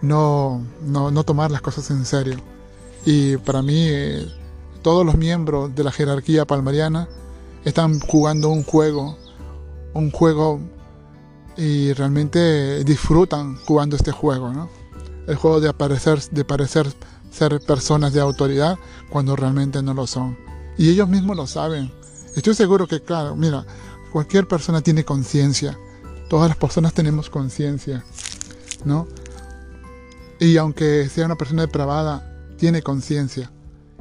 no, 0.01 0.65
no, 0.81 1.23
tomar 1.23 1.51
las 1.51 1.61
cosas 1.61 1.89
en 1.91 2.05
serio. 2.05 2.37
Y 3.05 3.37
para 3.37 3.61
mí 3.61 3.89
todos 4.81 5.05
los 5.05 5.15
miembros 5.15 5.73
de 5.75 5.83
la 5.83 5.91
jerarquía 5.91 6.45
palmariana 6.45 7.07
están 7.65 7.99
jugando 7.99 8.49
un 8.49 8.63
juego, 8.63 9.17
un 9.93 10.11
juego 10.11 10.59
y 11.57 11.91
realmente 11.93 12.83
disfrutan 12.83 13.57
jugando 13.65 13.95
este 13.95 14.11
juego, 14.11 14.53
¿no? 14.53 14.69
El 15.29 15.35
juego 15.35 15.61
de 15.61 15.69
aparecer, 15.69 16.19
de 16.31 16.43
parecer 16.43 16.87
ser 17.31 17.59
personas 17.61 18.13
de 18.13 18.19
autoridad 18.19 18.77
cuando 19.09 19.35
realmente 19.35 19.81
no 19.81 19.93
lo 19.93 20.07
son. 20.07 20.37
Y 20.77 20.89
ellos 20.89 21.07
mismos 21.07 21.37
lo 21.37 21.47
saben. 21.47 21.91
Estoy 22.35 22.55
seguro 22.55 22.87
que, 22.87 23.01
claro, 23.01 23.35
mira, 23.35 23.65
cualquier 24.11 24.47
persona 24.47 24.81
tiene 24.81 25.05
conciencia. 25.05 25.77
Todas 26.29 26.49
las 26.49 26.57
personas 26.57 26.93
tenemos 26.93 27.29
conciencia, 27.29 28.03
¿no? 28.85 29.07
Y 30.39 30.57
aunque 30.57 31.09
sea 31.09 31.25
una 31.25 31.35
persona 31.35 31.63
depravada, 31.63 32.43
tiene 32.57 32.81
conciencia. 32.81 33.51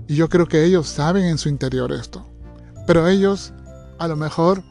Y 0.06 0.14
yo 0.14 0.28
creo 0.28 0.46
que 0.46 0.64
ellos 0.64 0.88
saben 0.88 1.24
en 1.24 1.38
su 1.38 1.48
interior 1.48 1.92
esto. 1.92 2.26
Pero 2.86 3.06
ellos 3.06 3.52
a 3.98 4.08
lo 4.08 4.16
mejor 4.16 4.62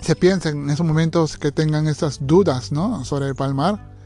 se 0.00 0.16
piensan 0.16 0.64
en 0.64 0.70
esos 0.70 0.86
momentos 0.86 1.36
que 1.36 1.52
tengan 1.52 1.86
esas 1.86 2.26
dudas 2.26 2.72
¿no? 2.72 3.04
sobre 3.04 3.28
el 3.28 3.34
palmar, 3.34 3.97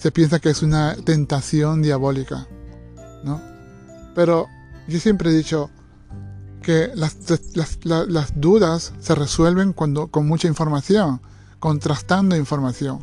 se 0.00 0.10
piensa 0.10 0.38
que 0.38 0.50
es 0.50 0.62
una 0.62 0.96
tentación 0.96 1.82
diabólica. 1.82 2.46
¿no? 3.22 3.40
Pero 4.14 4.48
yo 4.88 4.98
siempre 4.98 5.30
he 5.30 5.34
dicho 5.34 5.70
que 6.62 6.90
las, 6.94 7.16
dudas 8.34 8.92
se 9.00 9.14
resuelven 9.14 9.72
cuando, 9.72 10.08
con 10.08 10.26
mucha 10.26 10.48
información, 10.48 11.20
contrastando 11.58 12.36
información, 12.36 13.00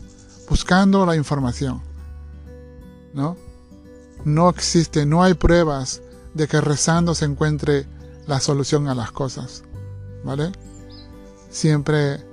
buscando 0.50 1.06
la 1.06 1.16
información. 1.16 1.82
¿no? 3.14 3.38
no 4.26 4.50
existe, 4.50 5.06
no 5.06 5.24
hay 5.24 5.34
pruebas 5.34 6.02
de 6.34 6.48
que 6.48 6.62
rezando 6.62 7.16
se 7.16 7.26
encuentre 7.26 7.86
la 8.26 8.40
solución 8.40 8.88
a 8.88 8.96
las 8.96 9.12
cosas. 9.12 9.64
¿Vale? 10.24 10.52
Siempre 11.50 12.26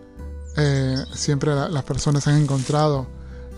eh, 0.57 1.05
siempre 1.13 1.53
las 1.55 1.83
personas 1.83 2.27
han 2.29 2.37
encontrado 2.37 3.07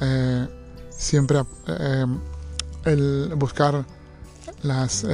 eh, 0.01 0.49
siempre 0.97 1.43
eh, 1.67 2.07
el 2.85 3.35
buscar 3.37 3.85
las 4.63 5.05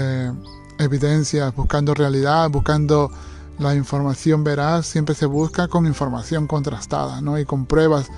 evidencias, 0.79 1.55
buscando 1.55 1.95
realidad, 1.95 2.51
buscando 2.51 3.11
la 3.59 3.75
información 3.75 4.45
veraz, 4.45 4.87
siempre 4.87 5.15
se 5.15 5.27
busca 5.27 5.69
con 5.69 5.87
información 5.87 6.47
contrastada 6.47 7.21
¿no? 7.21 7.39
y 7.39 7.45
con 7.45 7.67
pruebas 7.67 8.09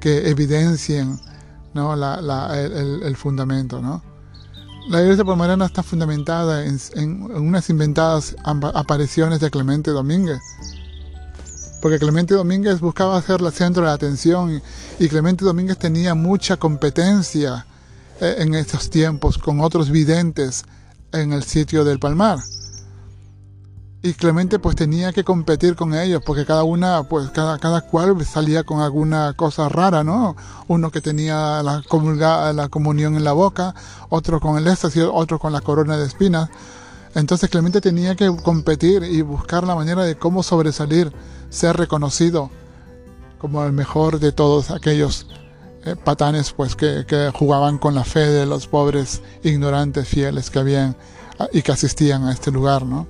que 0.00 0.28
evidencien 0.28 1.18
¿no? 1.74 1.94
el, 1.94 3.02
el, 3.02 3.16
fundamento. 3.16 3.80
¿no? 3.80 4.02
La 4.88 5.02
iglesia 5.02 5.24
palmarana 5.24 5.66
está 5.66 5.82
fundamentada 5.82 6.64
en, 6.64 6.78
en 6.94 7.22
unas 7.22 7.68
inventadas 7.70 8.36
apariciones 8.44 9.40
de 9.40 9.50
Clemente 9.50 9.90
Domínguez, 9.90 10.40
porque 11.82 11.98
Clemente 11.98 12.34
Domínguez 12.34 12.80
buscaba 12.80 13.20
ser 13.20 13.40
el 13.40 13.52
centro 13.52 13.84
de 13.84 13.90
atención 13.90 14.62
y 15.00 15.08
Clemente 15.08 15.44
Domínguez 15.44 15.76
tenía 15.76 16.14
mucha 16.14 16.56
competencia 16.56 17.66
eh, 18.20 18.36
en 18.38 18.54
estos 18.54 18.88
tiempos 18.88 19.36
con 19.36 19.60
otros 19.60 19.90
videntes 19.90 20.64
en 21.12 21.32
el 21.32 21.42
sitio 21.42 21.84
del 21.84 21.98
Palmar. 21.98 22.38
Y 24.00 24.14
Clemente 24.14 24.60
pues 24.60 24.76
tenía 24.76 25.12
que 25.12 25.24
competir 25.24 25.74
con 25.74 25.92
ellos 25.92 26.22
porque 26.24 26.46
cada 26.46 26.62
una 26.62 27.02
pues 27.02 27.30
cada, 27.30 27.58
cada 27.58 27.80
cual 27.80 28.24
salía 28.24 28.62
con 28.62 28.80
alguna 28.80 29.32
cosa 29.32 29.68
rara, 29.68 30.04
¿no? 30.04 30.36
Uno 30.68 30.92
que 30.92 31.00
tenía 31.00 31.64
la, 31.64 31.82
la 32.52 32.68
comunión 32.68 33.16
en 33.16 33.24
la 33.24 33.32
boca, 33.32 33.74
otro 34.08 34.38
con 34.38 34.56
el 34.56 34.68
éxtasis, 34.68 35.02
otro 35.12 35.40
con 35.40 35.52
la 35.52 35.60
corona 35.60 35.96
de 35.96 36.06
espinas. 36.06 36.48
Entonces 37.16 37.50
Clemente 37.50 37.80
tenía 37.80 38.14
que 38.14 38.34
competir 38.36 39.02
y 39.02 39.20
buscar 39.22 39.64
la 39.64 39.74
manera 39.74 40.04
de 40.04 40.16
cómo 40.16 40.44
sobresalir 40.44 41.12
ser 41.52 41.76
reconocido 41.76 42.50
como 43.38 43.64
el 43.64 43.72
mejor 43.72 44.18
de 44.18 44.32
todos 44.32 44.70
aquellos 44.70 45.26
eh, 45.84 45.96
patanes 46.02 46.52
pues 46.52 46.74
que, 46.74 47.30
jugaban 47.34 47.78
con 47.78 47.94
la 47.94 48.04
fe 48.04 48.20
de 48.20 48.46
los 48.46 48.66
pobres 48.66 49.20
ignorantes 49.42 50.08
fieles 50.08 50.48
que 50.48 50.58
habían 50.58 50.96
ah, 51.38 51.48
y 51.52 51.62
que 51.62 51.72
asistían 51.72 52.24
a 52.24 52.32
este 52.32 52.50
lugar, 52.50 52.86
¿no? 52.86 53.06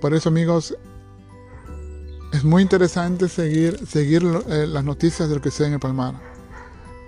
Por 0.00 0.14
eso, 0.14 0.28
amigos, 0.28 0.76
es 2.32 2.44
muy 2.44 2.62
interesante 2.62 3.28
seguir, 3.28 3.86
seguir 3.86 4.22
eh, 4.48 4.66
las 4.66 4.84
noticias 4.84 5.28
de 5.28 5.34
lo 5.34 5.40
que 5.40 5.50
sea 5.50 5.66
en 5.66 5.74
el 5.74 5.80
Palmar. 5.80 6.14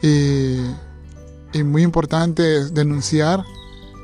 Y, 0.03 0.57
y 1.53 1.63
muy 1.63 1.83
importante 1.83 2.59
es 2.59 2.75
denunciar 2.75 3.45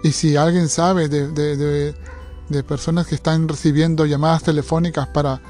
y 0.02 0.12
si 0.12 0.36
alguien 0.36 0.68
sabe 0.68 1.08
de, 1.08 1.94
personas 2.66 3.06
que 3.06 3.14
están 3.14 3.48
recibiendo 3.48 4.04
llamadas 4.04 4.42
telefónicas 4.42 5.08
para, 5.08 5.40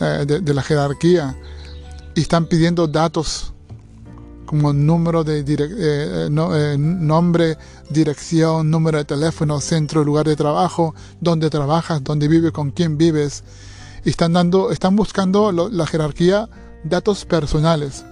eh, 0.00 0.24
de, 0.26 0.54
la 0.54 0.62
jerarquía 0.62 1.36
y 2.14 2.20
están 2.20 2.46
pidiendo 2.46 2.86
datos 2.86 3.52
como 4.44 4.72
número 4.72 5.24
de 5.24 5.40
eh, 5.40 6.28
eh, 6.28 6.76
nombre, 6.78 7.56
dirección, 7.88 8.70
número 8.70 8.98
de 8.98 9.04
teléfono, 9.06 9.60
centro, 9.60 10.04
lugar 10.04 10.26
de 10.26 10.36
trabajo, 10.36 10.94
dónde 11.20 11.48
trabajas, 11.48 12.04
dónde 12.04 12.28
vives, 12.28 12.52
con 12.52 12.70
quién 12.70 12.98
vives. 12.98 13.44
Están 14.04 14.34
dando, 14.34 14.70
están 14.70 14.94
buscando 14.94 15.52
la 15.52 15.86
jerarquía 15.86 16.48
datos 16.84 17.24
personales. 17.24 18.04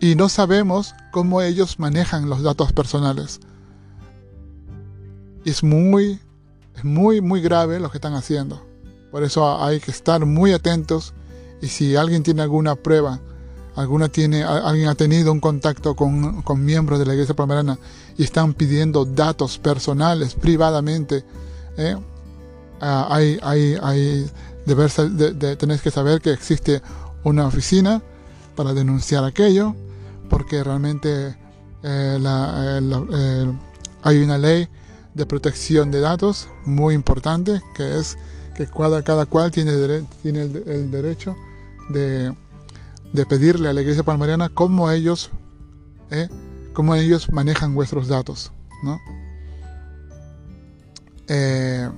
Y 0.00 0.14
no 0.14 0.28
sabemos 0.28 0.94
cómo 1.10 1.40
ellos 1.40 1.78
manejan 1.78 2.28
los 2.28 2.42
datos 2.42 2.72
personales. 2.72 3.40
Es 5.44 5.62
muy, 5.62 6.20
muy, 6.82 7.20
muy 7.20 7.40
grave 7.40 7.80
lo 7.80 7.90
que 7.90 7.98
están 7.98 8.14
haciendo. 8.14 8.64
Por 9.10 9.22
eso 9.24 9.62
hay 9.62 9.80
que 9.80 9.90
estar 9.90 10.24
muy 10.24 10.52
atentos 10.52 11.12
y 11.60 11.68
si 11.68 11.96
alguien 11.96 12.22
tiene 12.22 12.42
alguna 12.42 12.74
prueba, 12.74 13.20
alguna 13.76 14.08
tiene, 14.08 14.42
alguien 14.42 14.88
ha 14.88 14.94
tenido 14.94 15.32
un 15.32 15.40
contacto 15.40 15.94
con, 15.94 16.42
con 16.42 16.64
miembros 16.64 16.98
de 16.98 17.06
la 17.06 17.14
iglesia 17.14 17.36
palmerana 17.36 17.78
y 18.16 18.24
están 18.24 18.54
pidiendo 18.54 19.04
datos 19.04 19.58
personales 19.58 20.34
privadamente, 20.34 21.24
¿eh? 21.76 21.96
Ah, 22.80 23.06
hay, 23.10 23.38
hay, 23.42 23.76
hay 23.80 24.30
de, 24.66 25.56
tenéis 25.56 25.82
que 25.82 25.90
saber 25.90 26.20
que 26.20 26.32
existe 26.32 26.82
una 27.22 27.46
oficina 27.46 28.02
para 28.56 28.74
denunciar 28.74 29.24
aquello, 29.24 29.76
porque 30.28 30.64
realmente 30.64 31.36
eh, 31.82 32.18
eh, 32.22 33.52
hay 34.02 34.18
una 34.18 34.38
ley 34.38 34.68
de 35.14 35.26
protección 35.26 35.90
de 35.90 36.00
datos 36.00 36.48
muy 36.64 36.94
importante, 36.94 37.60
que 37.74 37.98
es 37.98 38.16
que 38.54 38.66
cada, 38.66 39.02
cada 39.02 39.26
cual 39.26 39.50
tiene, 39.50 39.72
tiene 40.22 40.42
el, 40.42 40.90
derecho 40.90 41.36
de, 41.90 42.34
pedirle 43.28 43.68
a 43.68 43.72
la 43.72 43.80
iglesia 43.80 44.02
palmariana 44.02 44.48
cómo 44.48 44.90
ellos, 44.90 45.30
eh, 46.10 46.28
cómo 46.72 46.94
ellos 46.94 47.30
manejan 47.32 47.74
vuestros 47.74 48.08
datos. 48.08 48.52
¿no? 48.82 49.00
Eh, 51.28 51.88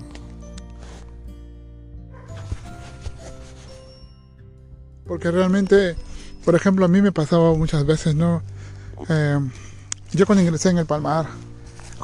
porque 5.06 5.30
realmente, 5.30 5.96
por 6.44 6.54
ejemplo, 6.54 6.84
a 6.84 6.88
mí 6.88 7.02
me 7.02 7.12
pasaba 7.12 7.54
muchas 7.54 7.84
veces, 7.84 8.14
¿no? 8.14 8.42
Eh, 9.08 9.38
yo 10.12 10.26
cuando 10.26 10.42
ingresé 10.42 10.70
en 10.70 10.78
el 10.78 10.86
Palmar, 10.86 11.26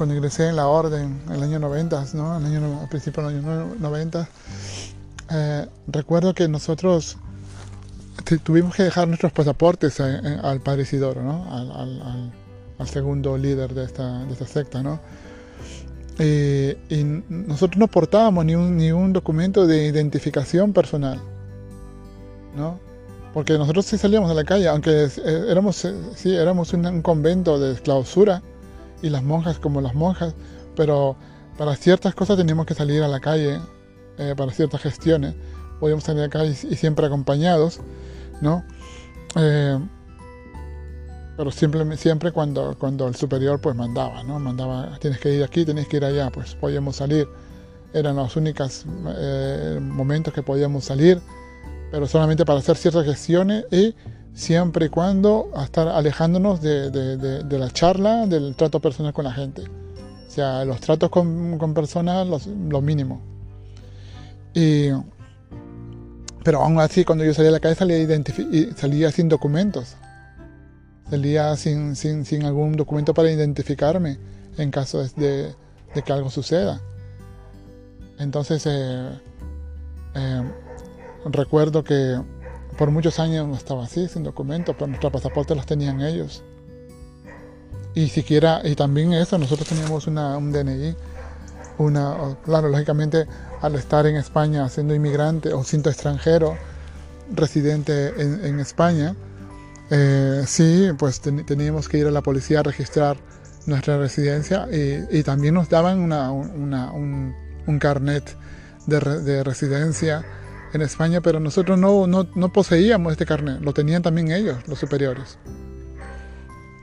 cuando 0.00 0.14
ingresé 0.14 0.48
en 0.48 0.56
la 0.56 0.66
orden 0.66 1.20
en 1.26 1.32
el 1.34 1.42
año 1.42 1.58
90, 1.58 2.06
¿no? 2.14 2.38
el 2.38 2.46
año, 2.46 2.80
al 2.80 2.88
principio 2.88 3.22
del 3.22 3.44
año 3.44 3.76
90, 3.78 4.28
eh, 5.30 5.66
recuerdo 5.88 6.32
que 6.32 6.48
nosotros 6.48 7.18
tuvimos 8.42 8.74
que 8.74 8.84
dejar 8.84 9.08
nuestros 9.08 9.30
pasaportes 9.32 10.00
al 10.00 10.62
padre 10.62 10.84
Isidoro, 10.84 11.22
¿no? 11.22 11.54
al, 11.54 12.88
segundo 12.88 13.36
líder 13.36 13.74
de 13.74 13.84
esta, 13.84 14.24
secta. 14.46 14.82
¿no? 14.82 15.00
Y, 16.18 17.04
nosotros 17.28 17.76
no 17.76 17.86
portábamos 17.86 18.46
ni 18.46 18.54
un, 18.54 18.78
ni 18.78 18.92
un 18.92 19.12
documento 19.12 19.66
de 19.66 19.84
identificación 19.84 20.72
personal. 20.72 21.20
¿no? 22.56 22.80
Porque 23.34 23.58
nosotros 23.58 23.84
sí 23.84 23.98
salíamos 23.98 24.30
a 24.30 24.34
la 24.34 24.44
calle, 24.44 24.66
aunque 24.66 25.10
eh, 25.14 25.44
éramos, 25.50 25.84
eh, 25.84 25.94
sí, 26.16 26.34
éramos 26.34 26.72
un 26.72 27.02
convento 27.02 27.60
de 27.60 27.78
clausura, 27.82 28.42
y 29.02 29.10
las 29.10 29.22
monjas 29.22 29.58
como 29.58 29.80
las 29.80 29.94
monjas, 29.94 30.34
pero 30.76 31.16
para 31.58 31.76
ciertas 31.76 32.14
cosas 32.14 32.36
teníamos 32.36 32.66
que 32.66 32.74
salir 32.74 33.02
a 33.02 33.08
la 33.08 33.20
calle, 33.20 33.58
eh, 34.18 34.34
para 34.36 34.52
ciertas 34.52 34.80
gestiones, 34.80 35.34
podíamos 35.78 36.04
salir 36.04 36.22
a 36.22 36.24
la 36.26 36.30
calle 36.30 36.50
y, 36.50 36.76
siempre 36.76 37.06
acompañados, 37.06 37.80
¿no? 38.40 38.64
Eh, 39.36 39.78
pero 41.36 41.50
siempre, 41.50 41.96
siempre 41.96 42.32
cuando, 42.32 42.76
cuando 42.78 43.08
el 43.08 43.14
superior 43.14 43.60
pues 43.60 43.74
mandaba, 43.74 44.22
¿no? 44.24 44.38
Mandaba, 44.38 44.98
tienes 45.00 45.20
que 45.20 45.34
ir 45.34 45.42
aquí, 45.42 45.64
tienes 45.64 45.88
que 45.88 45.96
ir 45.96 46.04
allá, 46.04 46.30
pues 46.30 46.54
podíamos 46.54 46.96
salir. 46.96 47.26
Eran 47.94 48.16
los 48.16 48.36
únicos 48.36 48.84
eh, 49.16 49.78
momentos 49.80 50.34
que 50.34 50.42
podíamos 50.42 50.84
salir, 50.84 51.20
pero 51.90 52.06
solamente 52.06 52.44
para 52.44 52.58
hacer 52.58 52.76
ciertas 52.76 53.06
gestiones 53.06 53.64
y 53.70 53.94
siempre 54.34 54.86
y 54.86 54.88
cuando 54.88 55.50
estar 55.62 55.88
alejándonos 55.88 56.60
de, 56.60 57.44
la 57.50 57.70
charla, 57.70 58.26
del 58.26 58.54
trato 58.56 58.80
personal 58.80 59.12
con 59.12 59.24
la 59.24 59.32
gente. 59.32 59.62
O 59.62 60.30
sea, 60.30 60.64
los 60.64 60.80
tratos 60.80 61.10
con, 61.10 61.74
personas, 61.74 62.26
lo 62.46 62.80
mínimo. 62.80 63.20
Y, 64.54 64.90
pero 66.42 66.62
aún 66.62 66.80
así, 66.80 67.04
cuando 67.04 67.24
yo 67.24 67.34
salía 67.34 67.50
a 67.50 67.52
la 67.52 67.60
calle, 67.60 67.74
salía, 67.74 68.06
salía 68.76 69.10
sin 69.10 69.28
documentos. 69.28 69.96
Salía 71.08 71.56
sin, 71.56 71.96
sin, 71.96 72.44
algún 72.44 72.76
documento 72.76 73.12
para 73.14 73.30
identificarme 73.30 74.18
en 74.56 74.70
caso 74.70 75.02
de, 75.16 75.54
que 76.04 76.12
algo 76.12 76.30
suceda. 76.30 76.80
Entonces, 78.18 78.64
eh, 78.66 79.10
eh, 80.14 80.42
recuerdo 81.24 81.82
que 81.82 82.20
por 82.80 82.90
muchos 82.90 83.18
años 83.18 83.58
estaba 83.58 83.84
así, 83.84 84.08
sin 84.08 84.22
documentos, 84.22 84.74
pero 84.74 84.86
nuestros 84.86 85.12
pasaportes 85.12 85.54
los 85.54 85.66
tenían 85.66 86.00
ellos. 86.00 86.42
Y 87.94 88.08
siquiera, 88.08 88.62
y 88.64 88.74
también 88.74 89.12
eso, 89.12 89.36
nosotros 89.36 89.68
teníamos 89.68 90.06
una, 90.06 90.38
un 90.38 90.50
DNI, 90.50 90.96
una, 91.76 92.38
claro, 92.42 92.70
lógicamente 92.70 93.26
al 93.60 93.74
estar 93.74 94.06
en 94.06 94.16
España 94.16 94.66
siendo 94.70 94.94
inmigrante 94.94 95.52
o 95.52 95.62
siendo 95.62 95.90
extranjero, 95.90 96.56
residente 97.30 98.14
en, 98.16 98.58
España, 98.60 99.14
eh, 99.90 100.44
sí, 100.46 100.88
pues 100.98 101.20
teníamos 101.20 101.86
que 101.86 101.98
ir 101.98 102.06
a 102.06 102.10
la 102.10 102.22
policía 102.22 102.60
a 102.60 102.62
registrar 102.62 103.18
nuestra 103.66 103.98
residencia 103.98 104.66
y, 104.72 105.22
también 105.22 105.52
nos 105.52 105.68
daban 105.68 105.98
una, 105.98 106.32
un, 106.32 107.34
un, 107.66 107.78
carnet 107.78 108.34
de, 108.86 109.00
de, 109.00 109.44
residencia 109.44 110.24
en 110.72 110.82
España, 110.82 111.20
pero 111.20 111.40
nosotros 111.40 111.78
no, 111.78 112.06
no, 112.06 112.28
no 112.34 112.52
poseíamos 112.52 113.12
este 113.12 113.26
carnet, 113.26 113.60
lo 113.60 113.72
tenían 113.72 114.02
también 114.02 114.30
ellos, 114.30 114.58
los 114.68 114.78
superiores. 114.78 115.38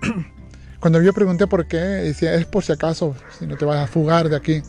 Cuando 0.79 1.01
yo 1.01 1.13
pregunté 1.13 1.47
por 1.47 1.67
qué, 1.67 1.77
decía, 1.77 2.35
es 2.35 2.45
por 2.45 2.63
si 2.63 2.71
acaso, 2.71 3.15
si 3.37 3.47
no 3.47 3.57
te 3.57 3.65
vas 3.65 3.83
a 3.83 3.87
fugar 3.87 4.29
de 4.29 4.35
aquí 4.35 4.61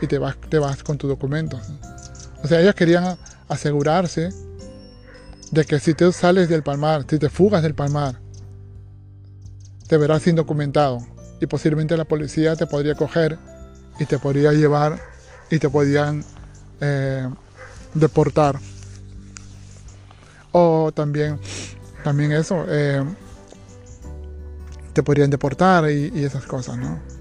y 0.00 0.06
te 0.06 0.18
vas, 0.18 0.36
te 0.48 0.58
vas 0.58 0.82
con 0.82 0.98
tus 0.98 1.08
documentos. 1.08 1.60
O 2.42 2.48
sea, 2.48 2.60
ellos 2.60 2.74
querían 2.74 3.16
asegurarse 3.48 4.30
de 5.50 5.64
que 5.64 5.78
si 5.78 5.94
tú 5.94 6.12
sales 6.12 6.48
del 6.48 6.62
palmar, 6.62 7.06
si 7.08 7.18
te 7.18 7.30
fugas 7.30 7.62
del 7.62 7.74
palmar, 7.74 8.20
te 9.88 9.96
verás 9.96 10.26
indocumentado 10.26 10.98
y 11.40 11.46
posiblemente 11.46 11.96
la 11.96 12.04
policía 12.04 12.56
te 12.56 12.66
podría 12.66 12.94
coger 12.94 13.38
y 13.98 14.06
te 14.06 14.18
podría 14.18 14.52
llevar 14.52 14.98
y 15.50 15.58
te 15.58 15.68
podían 15.68 16.24
eh, 16.80 17.28
deportar. 17.94 18.58
O 20.52 20.92
también, 20.92 21.38
también 22.02 22.32
eso, 22.32 22.64
eh, 22.68 23.04
te 24.92 25.02
podrían 25.02 25.30
deportar 25.30 25.90
y, 25.90 26.24
esas 26.24 26.46
cosas, 26.46 26.78
¿no? 26.78 27.14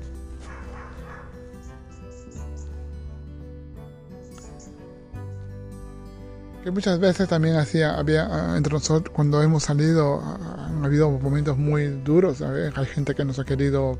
que 6.63 6.71
muchas 6.71 6.97
veces 6.97 7.27
también 7.27 7.57
hacía, 7.57 7.97
había 7.99 8.25
ah, 8.31 8.55
entre 8.55 8.71
nosotros, 8.71 9.13
cuando 9.13 9.41
hemos 9.41 9.63
salido, 9.63 10.21
ah, 10.23 10.67
han 10.69 10.85
habido 10.85 11.11
momentos 11.11 11.57
muy 11.57 11.87
duros, 11.87 12.41
hay 12.41 12.85
gente 12.85 13.15
que 13.15 13.25
nos 13.25 13.37
ha 13.39 13.43
querido 13.43 13.99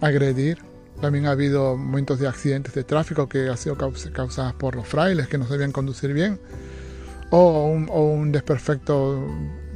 agredir, 0.00 0.58
también 1.00 1.26
ha 1.26 1.32
habido 1.32 1.76
momentos 1.76 2.18
de 2.18 2.26
accidentes 2.26 2.74
de 2.74 2.84
tráfico 2.84 3.28
que 3.28 3.48
han 3.48 3.56
sido 3.56 3.76
causados 3.76 4.54
por 4.54 4.76
los 4.76 4.86
frailes 4.86 5.28
que 5.28 5.38
no 5.38 5.46
sabían 5.46 5.72
conducir 5.72 6.12
bien, 6.12 6.40
o 7.30 7.66
un, 7.66 8.32
desperfecto 8.32 9.26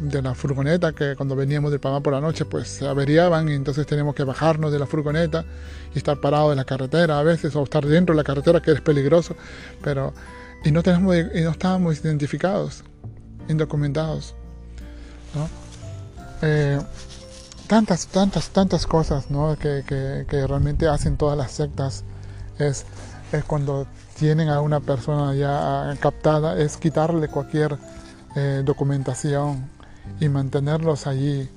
de 0.01 0.23
la 0.23 0.35
furgoneta 0.35 0.93
que 0.93 1.15
cuando 1.17 1.37
veníamos 1.37 1.71
del 1.71 1.81
Panamá 1.81 2.03
por 2.03 2.15
la 2.15 2.21
noche 2.21 2.45
pues 2.47 2.69
se 2.69 2.87
averiaban 2.87 3.49
y 3.49 3.55
entonces 3.55 3.87
tenemos 3.87 4.15
que 4.15 4.25
bajarnos 4.25 4.73
de 4.73 4.79
la 4.79 4.87
furgoneta 4.87 5.45
y 5.95 5.99
estar 5.99 6.19
parados 6.21 6.53
en 6.53 6.57
la 6.57 6.65
carretera 6.65 7.19
a 7.19 7.23
veces 7.23 7.55
o 7.55 7.65
estar 7.65 7.85
dentro 7.85 8.15
de 8.15 8.17
la 8.17 8.25
carretera 8.25 8.63
que 8.63 8.73
es 8.73 8.81
peligroso, 8.81 9.37
pero 9.83 10.15
y 10.65 10.71
no, 10.71 10.83
tenemos, 10.83 11.17
y 11.17 11.41
no 11.41 11.51
estábamos 11.51 12.05
identificados, 12.05 12.85
indocumentados. 13.49 14.35
¿no? 15.35 15.49
Eh, 16.43 16.79
tantas, 17.71 18.09
tantas, 18.09 18.51
tantas 18.51 18.85
cosas 18.85 19.31
¿no? 19.31 19.57
que, 19.57 19.85
que, 19.87 20.27
que, 20.29 20.45
realmente 20.45 20.89
hacen 20.89 21.17
todas 21.17 21.39
las 21.39 21.53
sectas 21.53 22.03
es, 22.59 22.85
es, 23.31 23.45
cuando 23.45 23.87
tienen 24.19 24.49
a 24.49 24.61
una 24.61 24.81
persona 24.81 25.37
ya 25.37 25.97
captada, 26.01 26.59
es 26.59 26.77
quitarle 26.79 27.29
cualquier 27.29 27.79
eh, 28.35 28.63
documentación 28.65 29.71
y 30.19 30.29
mantenerlos 30.29 31.07
allí, 31.07 31.49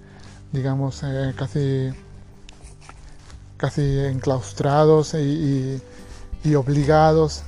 digamos, 0.51 1.01
eh, 1.03 1.33
casi, 1.35 1.89
casi 3.57 3.81
enclaustrados 3.81 5.15
y, 5.15 5.17
y, 5.17 5.81
y 6.43 6.53
obligados 6.53 7.41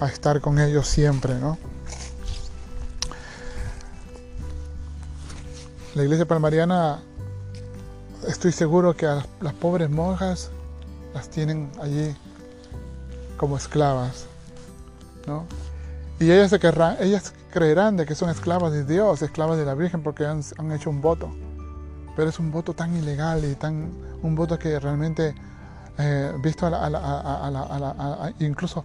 a 0.00 0.08
estar 0.08 0.40
con 0.40 0.58
ellos 0.58 0.88
siempre, 0.88 1.36
¿no? 1.36 1.56
La 5.94 6.02
iglesia 6.02 6.26
palmariana, 6.26 7.00
estoy 8.26 8.52
seguro 8.52 8.96
que 8.96 9.06
a 9.06 9.24
las, 9.40 9.54
pobres 9.54 9.90
monjas 9.90 10.50
las 11.14 11.28
tienen 11.28 11.70
allí 11.80 12.14
como 13.36 13.56
esclavas, 13.56 14.26
¿no? 15.26 15.44
Y 16.20 16.30
ellas, 16.30 16.50
se 16.50 16.58
querrán, 16.58 16.96
ellas 17.00 17.32
creerán 17.52 17.96
de 17.96 18.04
que 18.04 18.14
son 18.14 18.28
esclavas 18.28 18.72
de 18.72 18.84
Dios, 18.84 19.22
esclavas 19.22 19.56
de 19.56 19.64
la 19.64 19.74
Virgen, 19.74 20.02
porque 20.02 20.26
han, 20.26 20.42
hecho 20.72 20.90
un 20.90 21.00
voto. 21.00 21.30
Pero 22.16 22.28
es 22.28 22.40
un 22.40 22.50
voto 22.50 22.74
tan 22.74 22.96
ilegal 22.96 23.44
y 23.44 23.54
tan 23.54 23.92
un 24.22 24.34
voto 24.34 24.58
que 24.58 24.80
realmente, 24.80 25.34
eh, 25.98 26.32
visto 26.42 26.66
a 26.66 26.70
la, 26.70 28.34
incluso 28.40 28.84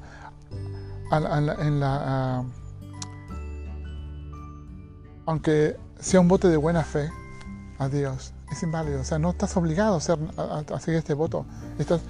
en 1.12 1.80
la, 1.80 2.43
aunque 5.26 5.76
sea 6.00 6.19
un 6.19 6.28
voto 6.28 6.50
de 6.50 6.58
buena 6.58 6.84
fe 6.84 7.10
a 7.80 7.88
Dios, 7.88 8.34
es 8.53 8.63
inválido. 8.63 9.01
O 9.01 9.03
sea, 9.03 9.19
no 9.19 9.31
estás 9.31 9.55
obligado 9.57 9.95
a 9.95 9.97
hacer, 9.97 10.17
a, 10.37 10.79
seguir 10.79 10.99
este 10.99 11.13
voto. 11.13 11.45
Estás, 11.77 12.01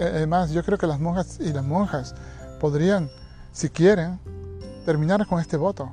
además, 0.00 0.50
yo 0.50 0.64
creo 0.64 0.78
que 0.78 0.86
las 0.86 1.00
monjas 1.00 1.38
y 1.40 1.52
las 1.52 1.64
monjas 1.64 2.14
podrían, 2.60 3.10
si 3.52 3.68
quieren, 3.68 4.18
terminar 4.84 5.26
con 5.26 5.40
este 5.40 5.56
voto, 5.56 5.90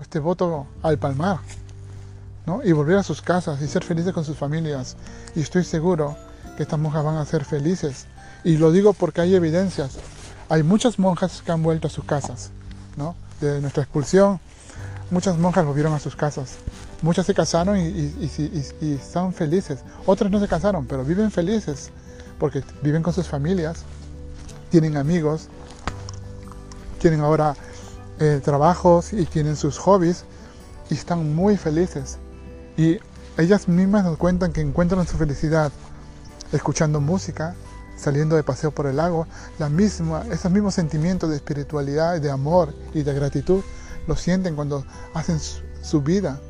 este 0.00 0.20
voto 0.20 0.66
al 0.82 0.98
palmar, 0.98 1.40
¿no? 2.46 2.62
y 2.62 2.72
volver 2.72 2.98
a 2.98 3.02
sus 3.02 3.20
casas 3.20 3.60
y 3.60 3.66
ser 3.66 3.84
felices 3.84 4.12
con 4.12 4.24
sus 4.24 4.36
familias. 4.36 4.96
Y 5.34 5.40
estoy 5.40 5.64
seguro 5.64 6.16
que 6.56 6.62
estas 6.62 6.78
monjas 6.78 7.04
van 7.04 7.16
a 7.16 7.24
ser 7.24 7.44
felices. 7.44 8.06
Y 8.44 8.56
lo 8.56 8.70
digo 8.70 8.92
porque 8.92 9.20
hay 9.20 9.34
evidencias 9.34 9.98
hay 10.48 10.62
muchas 10.62 10.98
monjas 10.98 11.42
que 11.42 11.52
han 11.52 11.62
vuelto 11.62 11.88
a 11.88 11.90
sus 11.90 12.04
casas, 12.04 12.50
¿no? 12.96 13.14
De 13.40 13.60
nuestra 13.60 13.82
expulsión, 13.82 14.40
muchas 15.10 15.36
monjas 15.36 15.64
volvieron 15.64 15.92
a 15.92 15.98
sus 15.98 16.16
casas. 16.16 16.56
Muchas 17.02 17.26
se 17.26 17.34
casaron 17.34 17.78
y, 17.78 17.88
y, 18.80 18.92
están 18.92 19.32
felices. 19.32 19.80
Otras 20.04 20.30
no 20.30 20.40
se 20.40 20.48
casaron, 20.48 20.86
pero 20.86 21.04
viven 21.04 21.30
felices 21.30 21.90
porque 22.38 22.62
viven 22.82 23.02
con 23.02 23.12
sus 23.12 23.28
familias, 23.28 23.84
tienen 24.70 24.96
amigos, 24.96 25.48
tienen 27.00 27.20
ahora 27.20 27.54
eh, 28.20 28.40
trabajos 28.44 29.12
y 29.12 29.24
tienen 29.26 29.56
sus 29.56 29.78
hobbies 29.78 30.24
y 30.90 30.94
están 30.94 31.34
muy 31.34 31.56
felices. 31.56 32.18
Y 32.76 32.98
ellas 33.36 33.68
mismas 33.68 34.04
nos 34.04 34.16
cuentan 34.16 34.52
que 34.52 34.60
encuentran 34.60 35.06
su 35.06 35.16
felicidad 35.16 35.70
escuchando 36.52 37.00
música, 37.00 37.54
saliendo 37.96 38.36
de 38.36 38.42
paseo 38.42 38.70
por 38.70 38.86
el 38.86 38.96
lago, 38.96 39.26
la 39.58 39.68
misma, 39.68 40.24
esos 40.30 40.50
mismos 40.50 40.74
sentimientos 40.74 41.30
de 41.30 41.36
espiritualidad, 41.36 42.20
de 42.20 42.30
amor 42.30 42.74
y 42.94 43.02
de 43.02 43.14
gratitud 43.14 43.62
lo 44.06 44.16
sienten 44.16 44.56
cuando 44.56 44.84
hacen 45.14 45.38
su, 45.82 46.00
vida. 46.00 46.40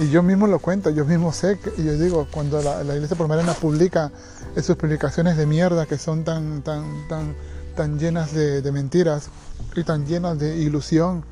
Y 0.00 0.10
yo 0.10 0.22
mismo 0.22 0.46
lo 0.46 0.60
cuento, 0.60 0.90
yo 0.90 1.04
mismo 1.04 1.32
sé, 1.32 1.58
que, 1.58 1.72
y 1.76 1.84
yo 1.84 1.98
digo, 1.98 2.28
cuando 2.30 2.62
la, 2.62 2.82
Iglesia 2.94 3.16
Palmarana 3.16 3.52
publica 3.54 4.12
esas 4.54 4.76
publicaciones 4.76 5.36
de 5.36 5.44
mierda 5.44 5.86
que 5.86 5.98
son 5.98 6.22
tan, 6.22 6.62
tan, 6.62 7.08
tan, 7.08 7.34
tan 7.74 7.98
llenas 7.98 8.32
de, 8.32 8.62
mentiras 8.70 9.28
y 9.74 9.82
tan 9.82 10.06
llenas 10.06 10.38
de 10.38 10.56
ilusión, 10.56 11.24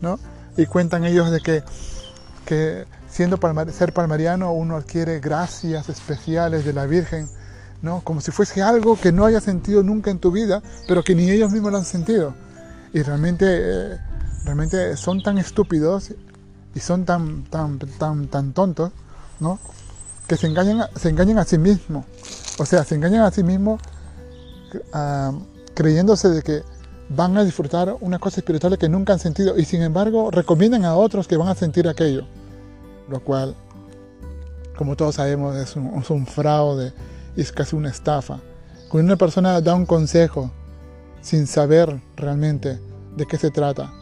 ¿no? 0.00 0.18
Y 0.56 0.64
cuentan 0.64 1.04
ellos 1.04 1.30
de 1.30 1.40
que, 1.40 1.62
que 2.46 2.86
siendo 3.10 3.38
ser 3.70 3.92
palmariano 3.92 4.50
uno 4.52 4.76
adquiere 4.76 5.20
gracias 5.20 5.90
especiales 5.90 6.64
de 6.64 6.72
la 6.72 6.86
Virgen, 6.86 7.28
¿no? 7.82 8.00
Como 8.00 8.22
si 8.22 8.30
fuese 8.30 8.62
algo 8.62 8.98
que 8.98 9.12
no 9.12 9.26
hayas 9.26 9.44
sentido 9.44 9.82
nunca 9.82 10.10
en 10.10 10.20
tu 10.20 10.30
vida, 10.30 10.62
pero 10.88 11.04
que 11.04 11.14
ni 11.14 11.30
ellos 11.30 11.52
mismos 11.52 11.70
lo 11.70 11.78
han 11.78 11.84
sentido. 11.84 12.34
Y 12.94 13.02
realmente, 13.02 13.46
eh, 13.46 13.98
realmente 14.46 14.96
son 14.96 15.22
tan 15.22 15.36
estúpidos 15.36 16.12
y 16.76 16.80
son 16.80 17.04
tan, 17.04 17.42
tan, 17.44 17.78
tan, 17.78 18.28
tan 18.28 18.52
tontos, 18.52 18.92
¿no? 19.40 19.58
Que 20.28 20.36
se 20.36 20.46
engañan, 20.46 20.86
se 20.94 21.08
engañan 21.08 21.38
a 21.38 21.44
sí 21.44 21.58
mismos. 21.58 22.04
O 22.58 22.66
sea, 22.66 22.84
se 22.84 22.94
engañan 22.94 23.22
a 23.22 23.32
sí 23.32 23.42
mismos 23.42 23.80
ah, 24.92 25.32
creyéndose 25.74 26.28
de 26.28 26.42
que 26.42 26.62
van 27.08 27.36
a 27.36 27.42
disfrutar 27.42 27.96
una 28.00 28.20
cosa 28.20 28.40
espiritual 28.40 28.78
que 28.78 28.88
nunca 28.88 29.12
han 29.12 29.18
sentido 29.18 29.58
y 29.58 29.64
sin 29.64 29.82
embargo 29.82 30.30
recomiendan 30.30 30.84
a 30.84 30.94
otros 30.94 31.26
que 31.26 31.36
van 31.36 31.48
a 31.48 31.54
sentir 31.54 31.88
aquello 31.88 32.26
lo 33.08 33.20
cual, 33.20 33.54
como 34.76 34.96
todos 34.96 35.16
sabemos, 35.16 35.56
es 35.56 35.76
un, 35.76 36.26
fraude 36.26 36.92
y 37.36 37.40
es 37.40 37.52
casi 37.52 37.76
una 37.76 37.90
estafa. 37.90 38.40
Cuando 38.88 39.12
una 39.12 39.16
persona 39.16 39.60
da 39.60 39.74
un 39.74 39.86
consejo 39.86 40.50
sin 41.20 41.46
saber 41.46 42.00
realmente 42.16 42.80
de 43.16 43.26
qué 43.26 43.36
se 43.36 43.50
trata, 43.50 43.92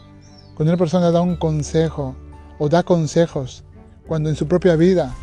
cuando 0.55 0.73
una 0.73 0.77
persona 0.77 1.11
da 1.11 1.21
un 1.21 1.37
consejo 1.37 2.15
o 2.57 2.69
da 2.69 2.83
consejos 2.83 3.63
cuando 4.07 4.29
en 4.29 4.35
su 4.35 4.47
propia 4.47 4.75
vida 4.75 5.13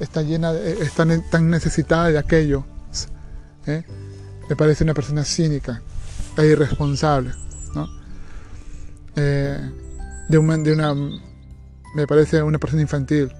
está 0.00 0.22
llena, 0.22 0.52
está 0.54 1.06
tan 1.30 1.50
necesitada 1.50 2.08
de 2.08 2.18
aquello, 2.18 2.64
¿eh? 3.66 3.84
me 4.48 4.56
parece 4.56 4.84
una 4.84 4.94
persona 4.94 5.24
cínica 5.24 5.82
e 6.36 6.46
irresponsable. 6.46 7.32
¿no? 7.74 7.88
Eh, 9.16 9.58
de 10.28 10.38
de 10.38 10.72
una 10.72 10.94
me 11.94 12.06
parece 12.06 12.42
una 12.42 12.58
persona 12.58 12.82
infantil. 12.82 13.30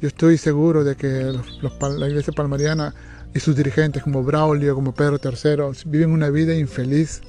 Yo 0.00 0.08
estoy 0.08 0.38
seguro 0.38 0.84
de 0.84 0.96
que 0.96 1.32
la 1.62 2.08
iglesia 2.08 2.32
palmariana 2.32 2.94
y 3.34 3.40
sus 3.40 3.56
dirigentes 3.56 4.02
como 4.02 4.22
Braulio, 4.22 4.74
como 4.74 4.94
Pedro 4.94 5.18
III, 5.22 5.78
viven 5.86 6.12
una 6.12 6.30
vida 6.30 6.54
infeliz, 6.54 7.20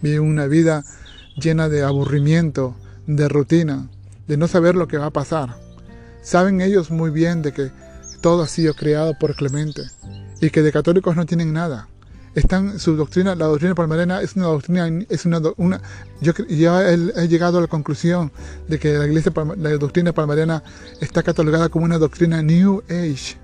viven 0.00 0.20
una 0.20 0.46
vida 0.46 0.84
llena 1.36 1.68
de 1.68 1.82
aburrimiento, 1.82 2.76
de 3.06 3.28
rutina, 3.28 3.88
de 4.32 4.38
no 4.38 4.48
saber 4.48 4.76
lo 4.76 4.88
que 4.88 4.96
va 4.96 5.06
a 5.06 5.10
pasar. 5.10 5.56
Saben 6.22 6.62
ellos 6.62 6.90
muy 6.90 7.10
bien 7.10 7.42
de 7.42 7.52
que 7.52 7.70
todo 8.22 8.42
ha 8.42 8.48
sido 8.48 8.72
creado 8.72 9.12
por 9.18 9.34
Clemente 9.34 9.82
y 10.40 10.48
que 10.48 10.62
de 10.62 10.72
católicos 10.72 11.14
no 11.16 11.26
tienen 11.26 11.52
nada. 11.52 11.86
Están, 12.34 12.78
su 12.78 12.96
doctrina, 12.96 13.34
la 13.34 13.44
doctrina 13.44 13.74
palmarena 13.74 14.22
es 14.22 14.34
una 14.34 14.46
doctrina, 14.46 14.88
es 15.10 15.26
una, 15.26 15.38
yo 16.22 16.32
ya 16.48 16.90
he, 16.90 17.28
llegado 17.28 17.58
a 17.58 17.60
la 17.60 17.66
conclusión 17.66 18.32
de 18.68 18.78
que 18.78 18.94
la 18.94 19.06
iglesia, 19.06 19.30
la 19.58 19.76
doctrina 19.76 20.14
palmarena 20.14 20.62
está 20.98 21.22
catalogada 21.22 21.68
como 21.68 21.84
una 21.84 21.98
doctrina 21.98 22.42
New 22.42 22.82
Age, 22.88 23.36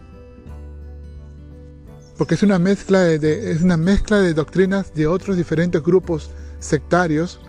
porque 2.17 2.35
es 2.35 2.43
una 2.43 2.59
mezcla 2.59 3.01
de, 3.01 3.53
es 3.53 3.61
una 3.61 3.77
mezcla 3.77 4.23
de 4.23 4.33
doctrinas 4.33 4.95
de 4.95 5.07
otros 5.07 5.37
diferentes 5.37 5.83
grupos 5.83 6.31
sectarios 6.61 7.41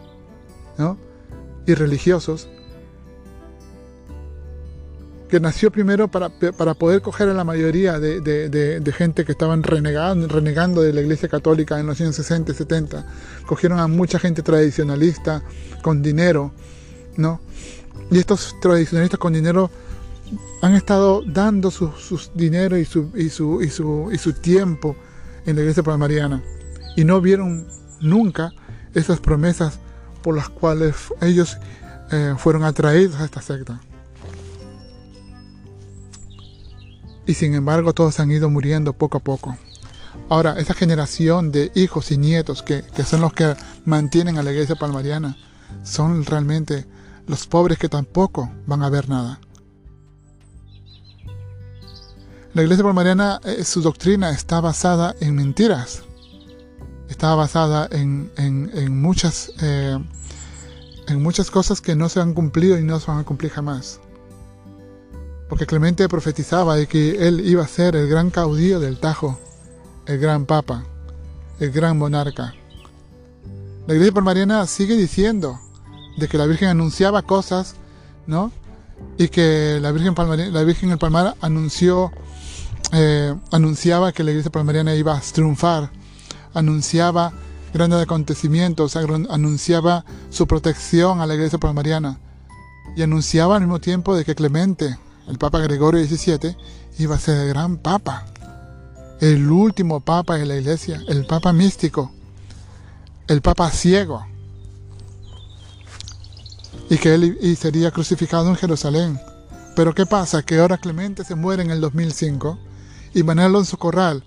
y 1.65 1.73
religiosos 1.73 2.49
que 5.29 5.39
nació 5.39 5.71
primero 5.71 6.07
para, 6.07 6.29
poder 6.29 7.01
coger 7.01 7.29
a 7.29 7.33
la 7.33 7.43
mayoría 7.43 7.99
de, 7.99 8.93
gente 8.97 9.23
que 9.23 9.31
estaban 9.31 9.63
renegando, 9.63 10.27
renegando 10.27 10.81
de 10.81 10.91
la 10.91 11.01
Iglesia 11.01 11.29
Católica 11.29 11.79
en 11.79 11.85
los 11.85 12.01
años 12.01 12.15
60 12.15 12.51
y 12.51 12.55
70. 12.55 13.05
Cogieron 13.45 13.79
a 13.79 13.87
mucha 13.87 14.19
gente 14.19 14.41
tradicionalista 14.41 15.43
con 15.81 16.01
dinero, 16.01 16.51
¿no? 17.15 17.39
Y 18.11 18.17
estos 18.17 18.55
tradicionalistas 18.59 19.19
con 19.19 19.33
dinero 19.33 19.69
han 20.61 20.73
estado 20.73 21.21
dando 21.25 21.69
su, 21.71 21.91
dinero 22.33 22.77
y 22.77 22.85
su, 22.85 23.11
y, 23.15 23.29
su, 23.29 23.61
y, 23.61 23.69
su, 23.69 24.09
y 24.11 24.17
su 24.17 24.33
tiempo 24.33 24.95
en 25.45 25.55
la 25.55 25.61
iglesia 25.61 25.83
palmariana 25.83 26.43
y 26.95 27.05
no 27.05 27.21
vieron 27.21 27.67
nunca 28.01 28.51
esas 28.93 29.19
promesas 29.19 29.79
por 30.21 30.35
las 30.35 30.49
cuales 30.49 30.95
ellos 31.21 31.57
eh, 32.11 32.33
fueron 32.37 32.63
atraídos 32.63 33.21
a 33.21 33.25
esta 33.25 33.41
secta. 33.41 33.79
Y 37.29 37.35
sin 37.35 37.53
embargo 37.53 37.93
todos 37.93 38.19
han 38.19 38.31
ido 38.31 38.49
muriendo 38.49 38.93
poco 38.93 39.19
a 39.19 39.23
poco. 39.23 39.55
Ahora, 40.29 40.57
esa 40.57 40.73
generación 40.73 41.51
de 41.51 41.71
hijos 41.75 42.09
y 42.09 42.17
nietos 42.17 42.63
que, 42.63 42.81
que 42.81 43.03
son 43.03 43.21
los 43.21 43.33
que 43.33 43.55
mantienen 43.85 44.39
a 44.39 44.41
la 44.41 44.51
iglesia 44.51 44.75
palmariana 44.75 45.37
son 45.83 46.25
realmente 46.25 46.87
los 47.27 47.45
pobres 47.45 47.77
que 47.77 47.87
tampoco 47.87 48.51
van 48.65 48.81
a 48.81 48.89
ver 48.89 49.09
nada. 49.09 49.39
La 52.55 52.63
iglesia 52.63 52.83
palmariana, 52.83 53.39
eh, 53.43 53.63
su 53.63 53.83
doctrina 53.83 54.31
está 54.31 54.59
basada 54.59 55.13
en 55.19 55.35
mentiras. 55.35 56.01
Está 57.09 57.35
basada 57.35 57.87
en, 57.91 58.31
muchas, 58.99 59.51
eh, 59.61 59.99
en 61.07 61.21
muchas 61.21 61.51
cosas 61.51 61.79
que 61.79 61.95
no 61.95 62.09
se 62.09 62.21
han 62.21 62.33
cumplido 62.33 62.79
y 62.79 62.83
no 62.83 62.99
se 62.99 63.11
van 63.11 63.19
a 63.19 63.23
cumplir 63.23 63.51
jamás. 63.51 63.99
Porque 65.49 65.65
Clemente 65.65 66.07
profetizaba 66.07 66.75
de 66.75 66.87
que 66.87 67.27
él 67.27 67.41
iba 67.45 67.63
a 67.63 67.67
ser 67.67 67.95
el 67.95 68.07
gran 68.07 68.29
caudillo 68.29 68.79
del 68.79 68.99
Tajo, 68.99 69.37
el 70.05 70.19
gran 70.19 70.45
papa, 70.45 70.85
el 71.59 71.71
gran 71.71 71.97
monarca. 71.97 72.53
La 73.87 73.93
iglesia 73.95 74.13
palmariana 74.13 74.65
sigue 74.67 74.95
diciendo 74.95 75.59
de 76.17 76.27
que 76.27 76.37
la 76.37 76.45
Virgen 76.45 76.69
anunciaba 76.69 77.23
cosas, 77.23 77.75
¿no? 78.27 78.51
Y 79.17 79.29
que 79.29 79.79
la 79.81 79.91
Virgen, 79.91 80.13
la 80.53 80.63
Virgen 80.63 80.91
el 80.91 80.97
Palmar 80.97 81.35
anunció 81.41 82.11
eh, 82.91 83.35
anunciaba 83.51 84.11
que 84.11 84.23
la 84.23 84.31
iglesia 84.31 84.51
palmariana 84.51 84.95
iba 84.95 85.15
a 85.15 85.21
triunfar, 85.21 85.91
anunciaba 86.55 87.33
grandes 87.71 88.01
acontecimientos, 88.01 88.95
anunciaba 88.95 90.05
su 90.31 90.47
protección 90.47 91.21
a 91.21 91.27
la 91.27 91.35
iglesia 91.35 91.59
palmariana 91.59 92.19
y 92.95 93.03
anunciaba 93.03 93.55
al 93.55 93.61
mismo 93.61 93.79
tiempo 93.79 94.15
de 94.15 94.25
que 94.25 94.33
Clemente, 94.33 94.97
el 95.29 95.37
Papa 95.37 95.59
Gregorio 95.59 96.03
XVII, 96.03 96.57
iba 96.97 97.15
a 97.15 97.19
ser 97.19 97.37
el 97.37 97.49
gran 97.49 97.77
Papa, 97.77 98.25
el 99.21 99.49
último 99.49 99.99
Papa 100.01 100.37
de 100.37 100.45
la 100.45 100.57
iglesia, 100.57 101.01
el 101.07 101.25
Papa 101.25 101.53
místico, 101.53 102.11
el 103.27 103.41
Papa 103.41 103.69
ciego, 103.69 104.25
y 106.89 106.97
que 106.97 107.13
él 107.13 107.57
sería 107.57 107.91
crucificado 107.91 108.49
en 108.49 108.55
Jerusalén. 108.55 109.19
Pero 109.75 109.93
¿qué 109.93 110.07
pasa? 110.07 110.41
Que 110.41 110.59
ahora 110.59 110.79
Clemente 110.79 111.23
se 111.23 111.35
muere 111.35 111.61
en 111.61 111.69
el 111.69 111.79
2005 111.79 112.57
y 113.13 113.21
Manuel 113.21 113.47
Alonso 113.47 113.77
Corral, 113.77 114.23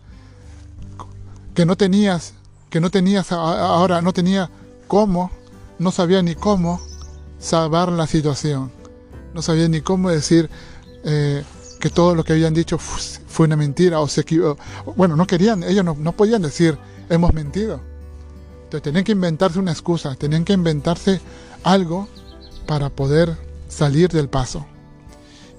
que 1.52 1.66
no 1.66 1.76
tenías, 1.76 2.34
que 2.70 2.80
no 2.80 2.90
tenías 2.90 3.32
ahora, 3.32 4.00
no 4.02 4.12
tenía 4.12 4.50
cómo, 4.86 5.32
no 5.80 5.90
sabía 5.90 6.22
ni 6.22 6.36
cómo 6.36 6.80
salvar 7.40 7.90
la 7.90 8.06
situación. 8.06 8.70
No 9.34 9.42
sabía 9.42 9.68
ni 9.68 9.80
cómo 9.80 10.10
decir 10.10 10.50
eh, 11.04 11.42
que 11.80 11.90
todo 11.90 12.14
lo 12.14 12.24
que 12.24 12.32
habían 12.32 12.54
dicho 12.54 12.78
fue 12.78 13.46
una 13.46 13.56
mentira 13.56 14.00
o 14.00 14.08
se 14.08 14.24
Bueno, 14.96 15.16
no 15.16 15.26
querían, 15.26 15.62
ellos 15.62 15.84
no, 15.84 15.96
no 15.98 16.12
podían 16.12 16.42
decir 16.42 16.78
hemos 17.08 17.32
mentido. 17.32 17.80
Entonces 18.64 18.82
tenían 18.82 19.04
que 19.04 19.12
inventarse 19.12 19.58
una 19.58 19.72
excusa, 19.72 20.14
tenían 20.14 20.44
que 20.44 20.52
inventarse 20.52 21.20
algo 21.62 22.08
para 22.66 22.88
poder 22.88 23.36
salir 23.68 24.10
del 24.10 24.28
paso. 24.28 24.66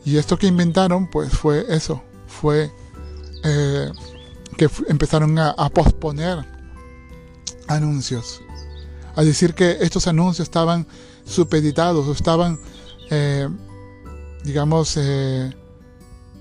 Y 0.06 0.18
esto 0.18 0.38
que 0.38 0.48
inventaron, 0.48 1.08
pues 1.10 1.32
fue 1.32 1.66
eso, 1.70 2.02
fue 2.28 2.72
eh, 3.44 3.92
que 4.58 4.70
empezaron 4.88 5.38
a, 5.40 5.70
posponer 5.70 6.46
anuncios, 7.68 8.42
a 9.16 9.24
decir 9.24 9.54
que 9.54 9.78
estos 9.82 10.08
anuncios 10.08 10.48
estaban 10.48 10.88
supeditados 11.26 12.08
o 12.08 12.12
estaban, 12.12 12.60
eh, 13.10 13.48
digamos, 14.44 14.98
eh, 14.98 15.54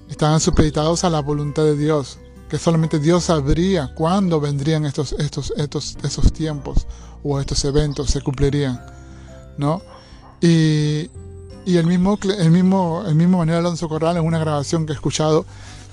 estaban 0.08 0.40
supeditados 0.40 1.04
a 1.04 1.10
la 1.10 1.20
voluntad 1.20 1.64
de 1.64 1.76
Dios, 1.76 2.18
que 2.48 2.58
solamente 2.58 2.98
Dios 2.98 3.24
sabría 3.24 3.94
cuándo 3.94 4.40
vendrían 4.40 4.84
estos, 4.84 5.12
estos, 5.12 5.52
estos, 5.56 5.96
esos 6.02 6.32
tiempos 6.32 6.86
o 7.22 7.40
estos 7.40 7.64
eventos 7.64 8.10
se 8.10 8.20
cumplirían, 8.20 8.80
¿no? 9.56 9.80
Y, 10.40 11.10
y 11.64 11.76
el 11.76 11.86
mismo, 11.86 12.18
el 12.38 12.50
mismo, 12.50 13.04
el 13.06 13.14
mismo 13.14 13.38
Manuel 13.38 13.58
Alonso 13.58 13.88
Corral 13.88 14.16
en 14.16 14.24
una 14.24 14.38
grabación 14.38 14.84
que 14.84 14.92
he 14.92 14.94
escuchado, 14.94 15.46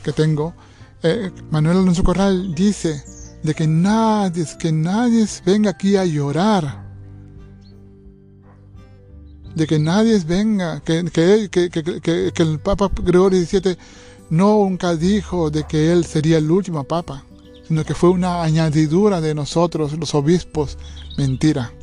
que 0.03 0.11
tengo, 0.11 0.53
eh, 1.03 1.31
Manuel 1.49 1.77
Alonso 1.77 2.03
Corral 2.03 2.53
dice 2.55 3.03
de 3.43 3.53
que 3.53 3.67
nadie, 3.67 4.45
que 4.59 4.71
nadie 4.71 5.25
venga 5.45 5.69
aquí 5.71 5.95
a 5.95 6.05
llorar. 6.05 6.88
De 9.55 9.67
que 9.67 9.79
nadie 9.79 10.19
venga, 10.19 10.81
que, 10.81 11.03
que, 11.11 11.49
que, 11.49 12.31
que 12.33 12.43
el 12.43 12.59
Papa 12.59 12.89
Gregorio 13.03 13.39
XVII 13.43 13.77
nunca 14.29 14.95
dijo 14.95 15.49
de 15.49 15.63
que 15.65 15.91
él 15.91 16.05
sería 16.05 16.37
el 16.37 16.49
último 16.49 16.83
Papa, 16.83 17.23
sino 17.67 17.83
que 17.83 17.95
fue 17.95 18.09
una 18.09 18.43
añadidura 18.43 19.21
de 19.21 19.33
nosotros, 19.35 19.97
los 19.97 20.13
obispos. 20.15 20.77
Mentira. 21.17 21.73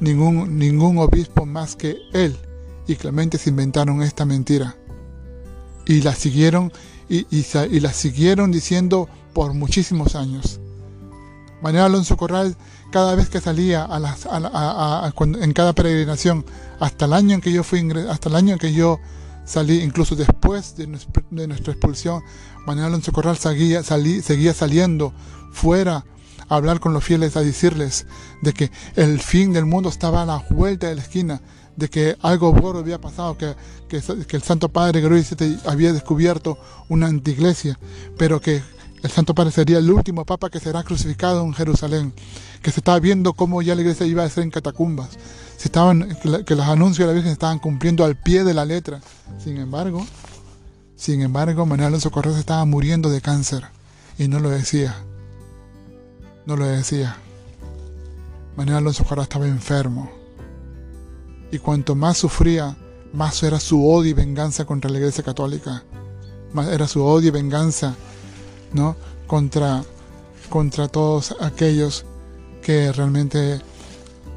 Ningún, 0.00 0.58
ningún 0.58 0.98
obispo 0.98 1.44
más 1.44 1.76
que 1.76 1.98
él 2.12 2.36
y 2.90 2.96
Clemente 2.96 3.38
se 3.38 3.50
inventaron 3.50 4.02
esta 4.02 4.24
mentira. 4.24 4.76
Y 5.86 6.02
la 6.02 6.14
siguieron 6.14 6.72
y, 7.08 7.26
y, 7.30 7.80
la 7.80 7.92
siguieron 7.92 8.50
diciendo 8.50 9.08
por 9.32 9.54
muchísimos 9.54 10.16
años. 10.16 10.60
Manuel 11.62 11.84
Alonso 11.84 12.16
Corral, 12.16 12.56
cada 12.90 13.14
vez 13.14 13.28
que 13.28 13.40
salía 13.40 13.84
a 13.84 13.98
las, 13.98 14.26
en 14.26 15.52
cada 15.52 15.72
peregrinación, 15.72 16.44
hasta 16.78 17.04
el 17.04 17.12
año 17.12 17.34
en 17.34 17.40
que 17.40 17.52
yo 17.52 17.62
fui 17.62 17.88
hasta 18.08 18.28
el 18.28 18.36
año 18.36 18.54
en 18.54 18.58
que 18.58 18.72
yo 18.72 18.98
salí, 19.44 19.82
incluso 19.82 20.16
después 20.16 20.76
de, 20.76 20.86
nuestra 20.86 21.72
expulsión, 21.72 22.22
Manuel 22.66 22.86
Alonso 22.86 23.12
Corral 23.12 23.36
seguía, 23.36 23.82
seguía 23.82 24.54
saliendo 24.54 25.12
fuera 25.52 26.04
a 26.48 26.56
hablar 26.56 26.80
con 26.80 26.92
los 26.92 27.04
fieles, 27.04 27.36
a 27.36 27.40
decirles 27.40 28.06
de 28.42 28.52
que 28.52 28.70
el 28.96 29.20
fin 29.20 29.52
del 29.52 29.66
mundo 29.66 29.88
estaba 29.88 30.22
a 30.22 30.26
la 30.26 30.44
vuelta 30.50 30.88
de 30.88 30.96
la 30.96 31.02
esquina, 31.02 31.40
de 31.76 31.88
que 31.88 32.16
algo 32.22 32.52
bueno 32.52 32.80
había 32.80 33.00
pasado, 33.00 33.36
que, 33.38 33.54
que, 33.88 34.36
el 34.36 34.42
Santo 34.42 34.68
Padre 34.68 35.00
Gregorio 35.00 35.24
había 35.66 35.92
descubierto 35.92 36.58
una 36.88 37.06
antiglesia, 37.06 37.78
pero 38.18 38.40
que 38.40 38.62
el 39.02 39.10
Santo 39.10 39.34
Padre 39.34 39.52
sería 39.52 39.78
el 39.78 39.90
último 39.90 40.24
papa 40.24 40.50
que 40.50 40.60
será 40.60 40.82
crucificado 40.82 41.42
en 41.42 41.54
Jerusalén, 41.54 42.12
que 42.62 42.70
se 42.70 42.80
estaba 42.80 42.98
viendo 43.00 43.32
cómo 43.32 43.62
ya 43.62 43.74
la 43.74 43.80
iglesia 43.80 44.06
iba 44.06 44.24
a 44.24 44.28
ser 44.28 44.44
en 44.44 44.50
catacumbas, 44.50 45.10
se 45.56 45.68
estaban, 45.68 46.16
que 46.46 46.54
los 46.54 46.66
anuncios 46.66 47.06
de 47.06 47.06
la 47.06 47.12
Virgen 47.12 47.32
estaban 47.32 47.58
cumpliendo 47.58 48.04
al 48.04 48.16
pie 48.16 48.44
de 48.44 48.54
la 48.54 48.64
letra. 48.64 49.00
Sin 49.38 49.56
embargo, 49.58 50.06
sin 50.96 51.22
embargo, 51.22 51.64
Manuel 51.64 51.88
Alonso 51.88 52.10
Correa 52.10 52.38
estaba 52.38 52.62
muriendo 52.66 53.08
de 53.08 53.22
cáncer 53.22 53.64
y 54.18 54.28
no 54.28 54.38
lo 54.38 54.50
decía. 54.50 54.96
No 56.44 56.56
lo 56.56 56.66
decía. 56.66 57.16
Manuel 58.54 58.78
Alonso 58.78 59.04
Correa 59.04 59.22
estaba 59.22 59.46
enfermo 59.46 60.10
Y 61.50 61.58
cuanto 61.58 61.94
más 61.94 62.18
sufría, 62.18 62.76
más 63.14 63.42
era 63.42 63.60
su 63.60 63.88
odio 63.88 64.10
y 64.10 64.14
venganza 64.14 64.66
contra 64.66 64.90
la 64.90 64.98
Iglesia 64.98 65.24
Católica. 65.24 65.84
Más 66.52 66.68
era 66.68 66.86
su 66.86 67.02
odio 67.02 67.28
y 67.28 67.32
venganza, 67.32 67.94
¿no? 68.72 68.96
Contra, 69.26 69.84
contra 70.48 70.88
todos 70.88 71.36
aquellos 71.40 72.04
que 72.62 72.92
realmente 72.92 73.60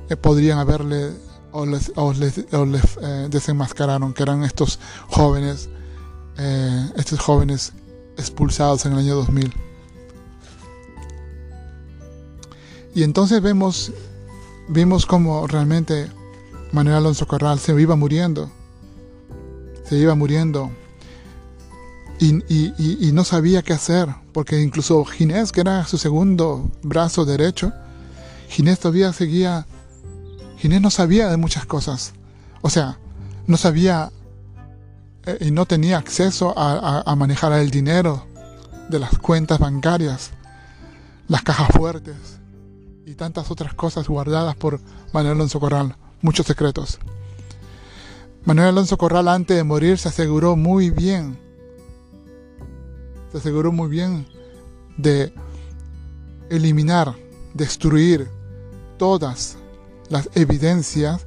eh, 0.09 0.15
podrían 0.15 0.59
haberle 0.59 1.11
o 1.51 1.65
les, 1.65 1.91
eh, 1.95 3.27
desenmascararon, 3.29 4.13
que 4.13 4.23
eran 4.23 4.43
estos 4.43 4.79
jóvenes, 5.07 5.69
eh, 6.37 6.89
estos 6.95 7.19
jóvenes 7.19 7.73
expulsados 8.17 8.85
en 8.85 8.93
el 8.93 8.99
año 8.99 9.15
2000. 9.15 9.53
Y 12.95 13.03
entonces 13.03 13.41
vemos, 13.41 13.91
vimos 14.67 15.05
como 15.05 15.45
realmente 15.47 16.09
Manuel 16.71 16.97
Alonso 16.97 17.27
Corral 17.27 17.59
se 17.59 17.79
iba 17.79 17.95
muriendo, 17.95 18.51
se 19.85 19.97
iba 19.97 20.15
muriendo 20.15 20.71
y, 22.27 23.11
no 23.13 23.23
sabía 23.23 23.61
qué 23.61 23.73
hacer, 23.73 24.07
porque 24.31 24.61
incluso 24.61 25.03
Ginés, 25.05 25.51
que 25.51 25.61
era 25.61 25.85
su 25.85 25.97
segundo 25.97 26.71
brazo 26.81 27.25
derecho, 27.25 27.73
Ginés 28.49 28.79
todavía 28.79 29.11
seguía, 29.13 29.65
Ginés 30.57 30.81
no 30.81 30.89
sabía 30.89 31.29
de 31.29 31.37
muchas 31.37 31.65
cosas, 31.65 32.13
o 32.61 32.69
sea, 32.69 32.99
no 33.47 33.57
sabía 33.57 34.11
eh, 35.25 35.37
y 35.41 35.51
no 35.51 35.65
tenía 35.65 35.97
acceso 35.97 36.53
a 36.57 37.15
manejar 37.15 37.53
el 37.53 37.69
dinero 37.69 38.25
de 38.89 38.99
las 38.99 39.17
cuentas 39.17 39.59
bancarias, 39.59 40.31
las 41.27 41.41
cajas 41.41 41.69
fuertes 41.75 42.15
y 43.05 43.15
tantas 43.15 43.51
otras 43.51 43.73
cosas 43.73 44.07
guardadas 44.07 44.55
por 44.55 44.79
Manuel 45.13 45.35
Alonso 45.35 45.59
Corral, 45.59 45.95
muchos 46.21 46.45
secretos. 46.45 46.99
Manuel 48.45 48.69
Alonso 48.69 48.97
Corral 48.97 49.27
antes 49.27 49.55
de 49.55 49.63
morir 49.63 49.97
se 49.97 50.09
aseguró 50.09 50.55
muy 50.55 50.89
bien, 50.89 51.39
se 53.33 53.39
aseguró 53.39 53.71
muy 53.71 53.89
bien 53.89 54.27
de 54.95 55.33
eliminar, 56.51 57.15
destruir 57.55 58.29
todas 58.99 59.57
las 60.09 60.29
evidencias, 60.35 61.25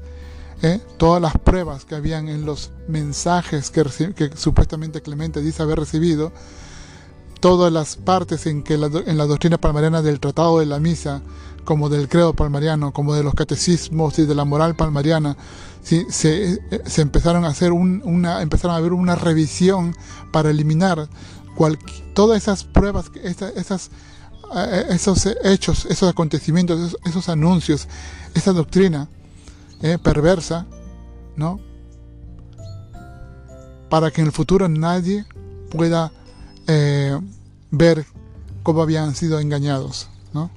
¿eh? 0.62 0.80
todas 0.98 1.20
las 1.20 1.36
pruebas 1.36 1.84
que 1.84 1.96
habían 1.96 2.28
en 2.28 2.46
los 2.46 2.70
mensajes 2.86 3.72
que, 3.72 4.30
supuestamente 4.36 5.02
Clemente 5.02 5.42
dice 5.42 5.64
haber 5.64 5.80
recibido, 5.80 6.32
todas 7.40 7.72
las 7.72 7.96
partes 7.96 8.46
en 8.46 8.62
que 8.62 8.74
en 8.74 9.18
la 9.18 9.26
doctrina 9.26 9.58
palmariana 9.58 10.00
del 10.00 10.20
Tratado 10.20 10.60
de 10.60 10.66
la 10.66 10.78
Misa, 10.78 11.22
como 11.64 11.88
del 11.88 12.08
credo 12.08 12.34
palmariano, 12.34 12.92
como 12.92 13.14
de 13.14 13.24
los 13.24 13.34
catecismos 13.34 14.16
y 14.20 14.26
de 14.26 14.34
la 14.36 14.44
moral 14.44 14.76
palmariana, 14.76 15.36
se, 15.82 16.10
se, 16.10 17.02
empezaron 17.02 17.44
a 17.44 17.48
hacer 17.48 17.72
una, 17.72 18.42
empezaron 18.42 18.74
a 18.74 18.78
haber 18.78 18.92
una 18.92 19.16
revisión 19.16 19.96
para 20.30 20.50
eliminar 20.50 21.08
todas 22.14 22.42
esas 22.42 22.64
pruebas, 22.64 23.10
esas, 23.22 23.90
eh, 24.54 24.86
esos 24.90 25.26
hechos, 25.44 25.86
esos 25.86 26.08
acontecimientos, 26.08 26.96
esos, 27.04 27.28
anuncios, 27.28 27.88
esa 28.34 28.52
doctrina 28.52 29.08
eh, 29.82 29.98
perversa, 30.02 30.66
¿no? 31.36 31.60
Para 33.88 34.10
que 34.10 34.20
en 34.20 34.28
el 34.28 34.32
futuro 34.32 34.68
nadie 34.68 35.24
pueda 35.70 36.12
eh, 36.66 37.18
ver 37.70 38.06
cómo 38.62 38.82
habían 38.82 39.14
sido 39.14 39.40
engañados, 39.40 40.08
¿no? 40.32 40.50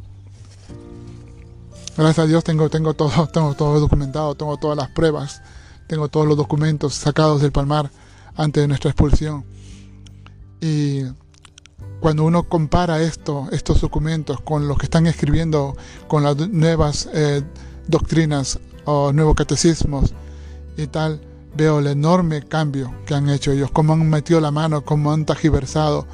Gracias 1.97 2.19
a 2.19 2.27
Dios 2.27 2.43
tengo, 2.43 2.69
tengo, 2.69 2.93
todo, 2.93 3.27
tengo 3.33 3.53
todo 3.55 3.79
documentado, 3.79 4.35
tengo 4.35 4.57
todas 4.57 4.77
las 4.77 4.89
pruebas, 4.89 5.41
tengo 5.87 6.07
todos 6.07 6.27
los 6.27 6.37
documentos 6.37 6.93
sacados 6.93 7.41
del 7.41 7.51
palmar 7.51 7.91
antes 8.35 8.61
de 8.61 8.67
nuestra 8.67 8.91
expulsión. 8.91 9.43
Y 10.61 11.03
cuando 11.99 12.23
uno 12.23 12.43
compara 12.43 13.01
esto, 13.01 13.47
estos 13.51 13.81
documentos 13.81 14.39
con 14.41 14.67
los 14.67 14.77
que 14.77 14.85
están 14.85 15.07
escribiendo, 15.07 15.75
con 16.07 16.23
las 16.23 16.37
nuevas 16.49 17.09
eh, 17.13 17.43
doctrinas 17.87 18.59
o 18.85 19.11
nuevos 19.13 19.35
catecismos 19.35 20.13
y 20.77 20.87
tal, 20.87 21.21
veo 21.55 21.79
el 21.79 21.87
enorme 21.87 22.43
cambio 22.43 22.93
que 23.05 23.13
han 23.15 23.29
hecho 23.29 23.51
ellos, 23.51 23.71
cómo 23.71 23.93
han 23.93 24.09
metido 24.09 24.39
la 24.39 24.51
mano, 24.51 24.85
cómo 24.85 25.11
han 25.11 25.25
tajiversado, 25.25 26.07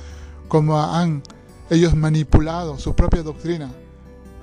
cómo 0.48 0.80
han 0.80 1.24
ellos 1.70 1.96
manipulado 1.96 2.78
su 2.78 2.96
propia 2.96 3.24
doctrina 3.24 3.72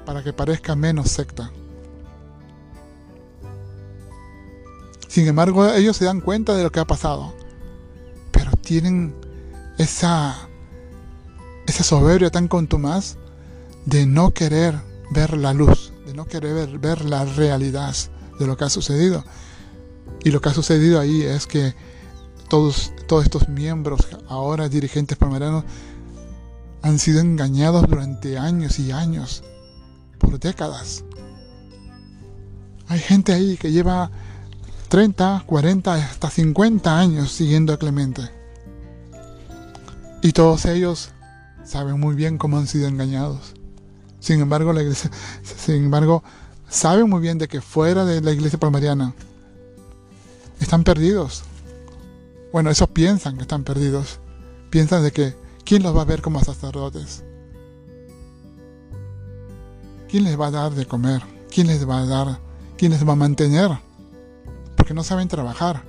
para 0.05 0.23
que 0.23 0.33
parezca 0.33 0.75
menos 0.75 1.09
secta. 1.09 1.51
Sin 5.09 5.29
embargo, 5.29 5.69
ellos 5.69 5.97
se 5.97 6.07
dan 6.07 6.21
cuenta 6.21 6.57
de 6.57 6.63
lo 6.63 6.73
que 6.73 6.81
ha 6.81 6.87
pasado, 6.87 7.35
pero 8.31 8.51
tienen 8.53 9.15
esa, 9.83 10.49
esa 11.67 11.85
soberbia 11.85 12.31
tan 12.31 12.49
contumaz 12.49 13.17
de 13.87 14.07
no 14.07 14.33
querer 14.33 14.75
ver 15.11 15.37
la 15.37 15.53
luz, 15.53 15.93
de 16.07 16.15
no 16.15 16.27
querer 16.27 16.55
ver, 16.55 16.79
ver 16.79 17.05
la 17.05 17.25
realidad 17.25 17.95
de 18.39 18.47
lo 18.47 18.57
que 18.57 18.65
ha 18.65 18.71
sucedido. 18.71 19.25
Y 20.25 20.31
lo 20.31 20.41
que 20.41 20.49
ha 20.49 20.55
sucedido 20.55 21.01
ahí 21.01 21.23
es 21.23 21.47
que 21.47 21.75
todos, 22.49 22.93
todos 23.07 23.25
estos 23.25 23.49
miembros, 23.49 24.01
ahora 24.29 24.69
dirigentes 24.69 25.19
palmeranos, 25.19 25.65
han 26.83 26.99
sido 26.99 27.21
engañados 27.21 27.89
durante 27.89 28.39
años 28.39 28.79
y 28.79 28.93
años, 28.93 29.43
por 30.19 30.39
décadas. 30.39 31.05
Hay 32.89 32.99
gente 32.99 33.33
ahí 33.33 33.57
que 33.57 33.73
lleva 33.73 34.11
30, 34.89 35.45
40, 35.47 35.95
hasta 35.95 36.29
50 36.29 36.99
años 36.99 37.33
siguiendo 37.33 37.73
a 37.73 37.79
Clemente. 37.79 38.42
Y 40.23 40.33
todos 40.33 40.65
ellos 40.67 41.11
saben 41.65 41.99
muy 41.99 42.15
bien 42.15 42.39
cómo 42.39 42.57
han 42.57 42.69
sido 42.69 42.87
engañados. 42.87 43.55
Sin 44.21 44.41
embargo, 44.41 44.73
la 44.73 44.83
iglesia, 44.83 45.11
sin 45.43 45.85
embargo, 45.85 46.23
saben 46.69 47.11
muy 47.11 47.21
bien 47.21 47.39
de 47.39 47.49
que 47.49 47.61
fuera 47.61 48.05
de 48.05 48.21
la 48.21 48.31
iglesia 48.31 48.59
palmariana 48.59 49.15
están 50.61 50.85
perdidos. 50.85 51.43
Bueno, 52.53 52.71
esos 52.71 52.89
piensan 52.89 53.37
que 53.37 53.43
están 53.43 53.65
perdidos. 53.65 54.21
Piensan 54.71 55.03
de 55.03 55.11
que 55.11 55.35
¿quién 55.65 55.83
los 55.83 55.97
va 55.97 56.03
a 56.03 56.07
ver 56.07 56.23
como 56.23 56.43
sacerdotes? 56.43 57.25
¿Quién 60.09 60.25
les 60.25 60.39
va 60.41 60.47
a 60.47 60.51
dar 60.53 60.73
de 60.73 60.87
comer? 60.87 61.23
¿Quién 61.53 61.67
les 61.67 61.89
va 61.89 61.99
a 61.99 62.07
dar? 62.07 62.39
¿Quién 62.77 62.93
les 62.93 63.07
va 63.07 63.15
a 63.15 63.17
mantener? 63.17 63.71
Porque 64.77 64.95
no 64.95 65.03
saben 65.03 65.27
trabajar. 65.27 65.83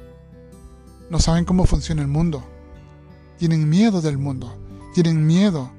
No 1.10 1.20
saben 1.20 1.46
cómo 1.46 1.66
funciona 1.66 2.02
el 2.02 2.08
mundo. 2.08 2.44
Tienen 3.44 3.68
miedo 3.68 4.00
del 4.00 4.18
mundo. 4.18 4.56
Tienen 4.94 5.28
miedo 5.28 5.70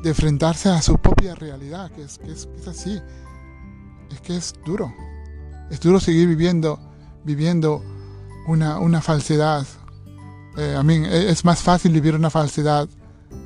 de 0.00 0.10
enfrentarse 0.10 0.68
a 0.68 0.80
su 0.80 0.96
propia 0.96 1.34
realidad, 1.34 1.90
que 1.90 2.04
es, 2.04 2.18
que 2.18 2.30
es, 2.30 2.46
que 2.46 2.60
es 2.60 2.68
así. 2.68 3.00
Es 4.12 4.20
que 4.20 4.36
es 4.36 4.54
duro. 4.64 4.94
Es 5.70 5.80
duro 5.80 5.98
seguir 5.98 6.28
viviendo 6.28 6.78
viviendo 7.24 7.82
una, 8.46 8.78
una 8.78 9.00
falsedad. 9.00 9.66
Eh, 10.56 10.76
a 10.78 10.84
mí 10.84 11.02
e, 11.04 11.32
es 11.32 11.44
más 11.44 11.62
fácil 11.62 11.90
vivir 11.90 12.14
una 12.14 12.30
falsedad, 12.30 12.88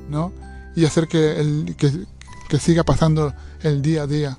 ¿no? 0.07 0.31
Y 0.75 0.85
hacer 0.85 1.07
que, 1.07 1.39
el, 1.39 1.75
que, 1.75 2.05
que, 2.47 2.59
siga 2.59 2.83
pasando 2.83 3.33
el 3.63 3.81
día 3.81 4.03
a 4.03 4.05
día 4.05 4.37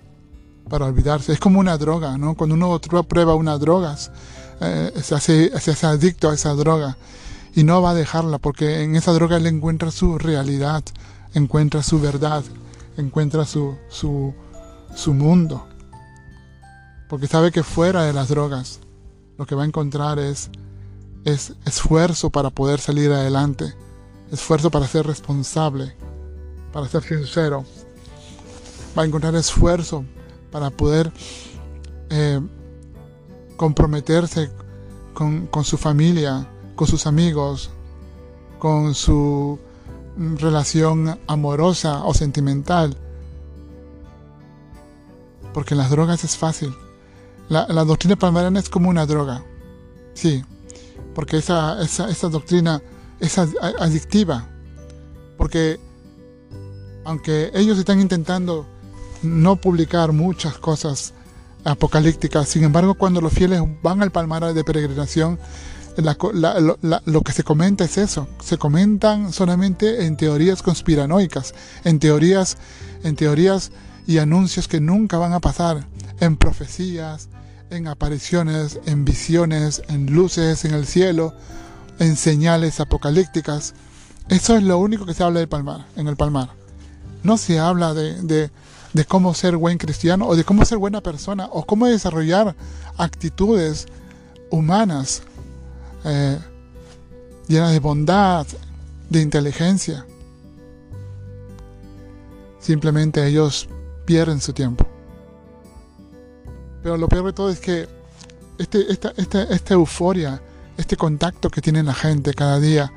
para 0.68 0.84
olvidarse. 0.84 1.32
Es 1.32 1.40
como 1.40 1.58
una 1.58 1.76
droga, 1.78 2.16
¿no? 2.16 2.36
Cuando 2.36 2.54
uno 2.54 2.80
prueba 3.08 3.34
unas 3.34 3.58
drogas, 3.58 4.12
eh, 4.60 4.92
se, 5.02 5.16
hace, 5.16 5.58
se 5.58 5.72
hace 5.72 5.86
adicto 5.88 6.30
a 6.30 6.34
esa 6.34 6.54
droga 6.54 6.96
y 7.54 7.64
no 7.64 7.80
va 7.80 7.90
a 7.90 7.94
dejarla 7.94 8.38
porque 8.38 8.82
en 8.82 8.96
esa 8.96 9.12
droga 9.12 9.36
él 9.36 9.46
encuentra 9.46 9.90
su 9.90 10.18
realidad, 10.18 10.82
encuentra 11.34 11.82
su 11.82 12.00
verdad, 12.00 12.42
encuentra 12.96 13.46
su, 13.46 13.76
su, 13.88 14.34
su 14.94 15.14
mundo. 15.14 15.66
Porque 17.08 17.28
sabe 17.28 17.52
que 17.52 17.62
fuera 17.62 18.02
de 18.02 18.12
las 18.12 18.28
drogas 18.28 18.80
lo 19.38 19.46
que 19.46 19.54
va 19.54 19.62
a 19.62 19.66
encontrar 19.66 20.18
es, 20.18 20.50
es 21.24 21.54
esfuerzo 21.64 22.30
para 22.30 22.50
poder 22.50 22.80
salir 22.80 23.12
adelante, 23.12 23.72
esfuerzo 24.32 24.70
para 24.70 24.88
ser 24.88 25.06
responsable, 25.06 25.94
para 26.72 26.88
ser 26.88 27.02
sincero. 27.04 27.64
Va 28.98 29.02
a 29.02 29.06
encontrar 29.06 29.34
esfuerzo 29.36 30.04
para 30.50 30.70
poder 30.70 31.12
eh, 32.10 32.40
comprometerse 33.56 34.50
con, 35.12 35.46
con 35.46 35.64
su 35.64 35.76
familia, 35.76 36.48
con 36.74 36.86
sus 36.86 37.06
amigos, 37.06 37.70
con 38.58 38.94
su 38.94 39.58
relación 40.16 41.18
amorosa 41.26 42.04
o 42.04 42.14
sentimental. 42.14 42.96
Porque 45.52 45.74
las 45.74 45.90
drogas 45.90 46.24
es 46.24 46.36
fácil. 46.36 46.74
La, 47.48 47.66
doctrina 47.84 48.16
palmariana 48.16 48.58
es 48.58 48.70
como 48.70 48.88
una 48.88 49.04
droga, 49.04 49.44
sí, 50.14 50.42
porque 51.14 51.36
esa, 51.36 51.80
esa, 51.82 52.08
esa 52.08 52.30
doctrina 52.30 52.82
es 53.20 53.36
adictiva, 53.38 54.48
porque 55.36 55.78
aunque 57.04 57.50
ellos 57.54 57.78
están 57.78 58.00
intentando 58.00 58.66
no 59.22 59.56
publicar 59.56 60.12
muchas 60.12 60.58
cosas 60.58 61.12
apocalípticas. 61.64 62.48
Sin 62.48 62.64
embargo, 62.64 62.94
cuando 62.94 63.20
los 63.20 63.32
fieles 63.32 63.60
van 63.82 64.02
al 64.02 64.10
palmar 64.10 64.52
de 64.52 64.64
peregrinación, 64.64 65.38
lo 65.96 67.20
que 67.22 67.32
se 67.32 67.44
comenta 67.44 67.84
es 67.84 67.98
eso. 67.98 68.28
Se 68.42 68.58
comentan 68.58 69.32
solamente 69.32 70.06
en 70.06 70.16
teorías 70.16 70.62
conspiranoicas, 70.62 71.54
en 71.84 71.98
teorías, 71.98 72.56
en 73.02 73.16
teorías 73.16 73.70
y 74.06 74.18
anuncios 74.18 74.68
que 74.68 74.80
nunca 74.80 75.18
van 75.18 75.32
a 75.32 75.40
pasar, 75.40 75.86
en 76.20 76.36
profecías, 76.36 77.28
en 77.70 77.88
apariciones, 77.88 78.80
en 78.86 79.04
visiones, 79.04 79.82
en 79.88 80.12
luces 80.12 80.64
en 80.64 80.74
el 80.74 80.86
cielo, 80.86 81.34
en 81.98 82.16
señales 82.16 82.80
apocalípticas. 82.80 83.74
Eso 84.28 84.56
es 84.56 84.62
lo 84.62 84.78
único 84.78 85.06
que 85.06 85.14
se 85.14 85.22
habla 85.22 85.40
del 85.40 85.48
palmar, 85.48 85.86
en 85.96 86.08
el 86.08 86.16
palmar. 86.16 86.50
No 87.22 87.36
se 87.36 87.58
habla 87.58 87.94
de, 87.94 88.50
de, 88.92 89.04
cómo 89.06 89.34
ser 89.34 89.56
buen 89.56 89.78
cristiano 89.78 90.26
o 90.26 90.36
de 90.36 90.44
cómo 90.44 90.64
ser 90.64 90.78
buena 90.78 91.00
persona 91.00 91.48
o 91.50 91.64
cómo 91.64 91.86
desarrollar 91.86 92.54
actitudes 92.96 93.86
humanas 94.50 95.22
eh, 96.04 96.38
llenas 97.48 97.72
de 97.72 97.80
bondad, 97.80 98.46
de 99.10 99.20
inteligencia. 99.20 100.06
Simplemente 102.58 103.26
ellos 103.26 103.68
pierden 104.04 104.40
su 104.40 104.52
tiempo. 104.52 104.86
Pero 106.82 106.96
lo 106.96 107.08
peor 107.08 107.26
de 107.26 107.32
todo 107.32 107.50
es 107.50 107.60
que 107.60 107.88
este, 108.58 108.86
esta, 108.90 109.74
euforia, 109.74 110.40
este 110.76 110.96
contacto 110.96 111.50
que 111.50 111.60
tiene 111.60 111.82
la 111.82 111.94
gente 111.94 112.34
cada 112.34 112.60
día, 112.60 112.92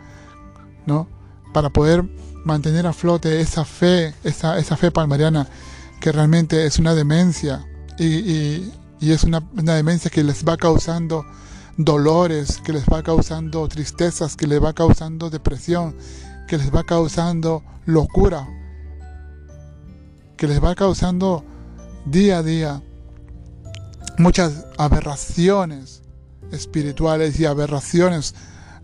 ¿no? 0.85 1.07
Para 1.53 1.69
poder 1.69 2.03
mantener 2.43 2.85
a 2.85 2.93
flote 2.93 3.41
esa 3.41 3.65
fe, 3.65 4.13
esa, 4.23 4.57
esa 4.57 4.77
fe 4.77 4.91
palmariana, 4.91 5.47
que 5.99 6.11
realmente 6.11 6.65
es 6.65 6.79
una 6.79 6.93
demencia 6.93 7.65
y, 7.97 8.71
es 9.01 9.23
una, 9.23 9.43
una, 9.57 9.75
demencia 9.75 10.11
que 10.11 10.23
les 10.23 10.45
va 10.45 10.57
causando 10.57 11.25
dolores, 11.77 12.59
que 12.63 12.73
les 12.73 12.85
va 12.85 13.03
causando 13.03 13.67
tristezas, 13.67 14.35
que 14.35 14.47
les 14.47 14.61
va 14.61 14.73
causando 14.73 15.29
depresión, 15.29 15.95
que 16.47 16.57
les 16.57 16.73
va 16.73 16.83
causando 16.83 17.63
locura, 17.85 18.47
que 20.35 20.47
les 20.47 20.63
va 20.63 20.75
causando 20.75 21.43
día 22.05 22.39
a 22.39 22.43
día 22.43 22.81
muchas 24.17 24.65
aberraciones 24.77 26.01
espirituales 26.51 27.39
y 27.39 27.45
aberraciones 27.45 28.35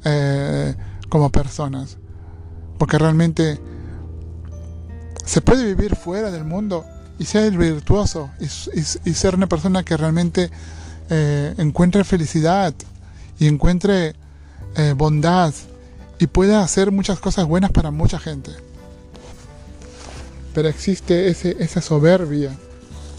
eh, 0.03 0.75
como 1.09 1.31
personas. 1.31 1.97
Porque 2.77 2.97
realmente 2.97 3.59
se 5.25 5.41
puede 5.41 5.65
vivir 5.65 5.95
fuera 5.95 6.31
del 6.31 6.43
mundo 6.43 6.85
y 7.19 7.25
ser 7.25 7.57
virtuoso 7.57 8.29
y, 8.39 9.13
ser 9.13 9.35
una 9.35 9.47
persona 9.47 9.83
que 9.83 9.95
realmente 9.95 10.51
eh, 11.13 11.53
encuentre 11.57 12.03
felicidad 12.03 12.73
y 13.37 13.47
encuentre 13.47 14.15
eh, 14.75 14.93
bondad 14.97 15.53
y 16.17 16.27
pueda 16.27 16.63
hacer 16.63 16.91
muchas 16.91 17.19
cosas 17.19 17.45
buenas 17.45 17.71
para 17.71 17.91
mucha 17.91 18.17
gente. 18.17 18.51
Pero 20.53 20.67
existe 20.69 21.27
ese, 21.27 21.55
esa 21.59 21.81
soberbia 21.81 22.51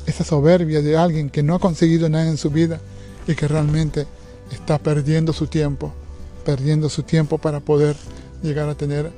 esa 0.06 0.24
soberbia 0.24 0.82
de 0.82 0.96
alguien 0.96 1.30
que 1.30 1.42
no 1.42 1.54
ha 1.54 1.58
conseguido 1.58 2.08
nada 2.08 2.28
en 2.28 2.36
su 2.36 2.50
vida 2.50 2.80
y 3.26 3.34
que 3.34 3.48
realmente 3.48 4.06
está 4.50 4.78
perdiendo 4.78 5.32
su 5.32 5.46
tiempo, 5.46 5.92
perdiendo 6.44 6.88
su 6.88 7.02
tiempo 7.02 7.38
para 7.38 7.60
poder 7.60 7.96
llegar 8.42 8.68
a 8.68 8.74
tener 8.74 9.10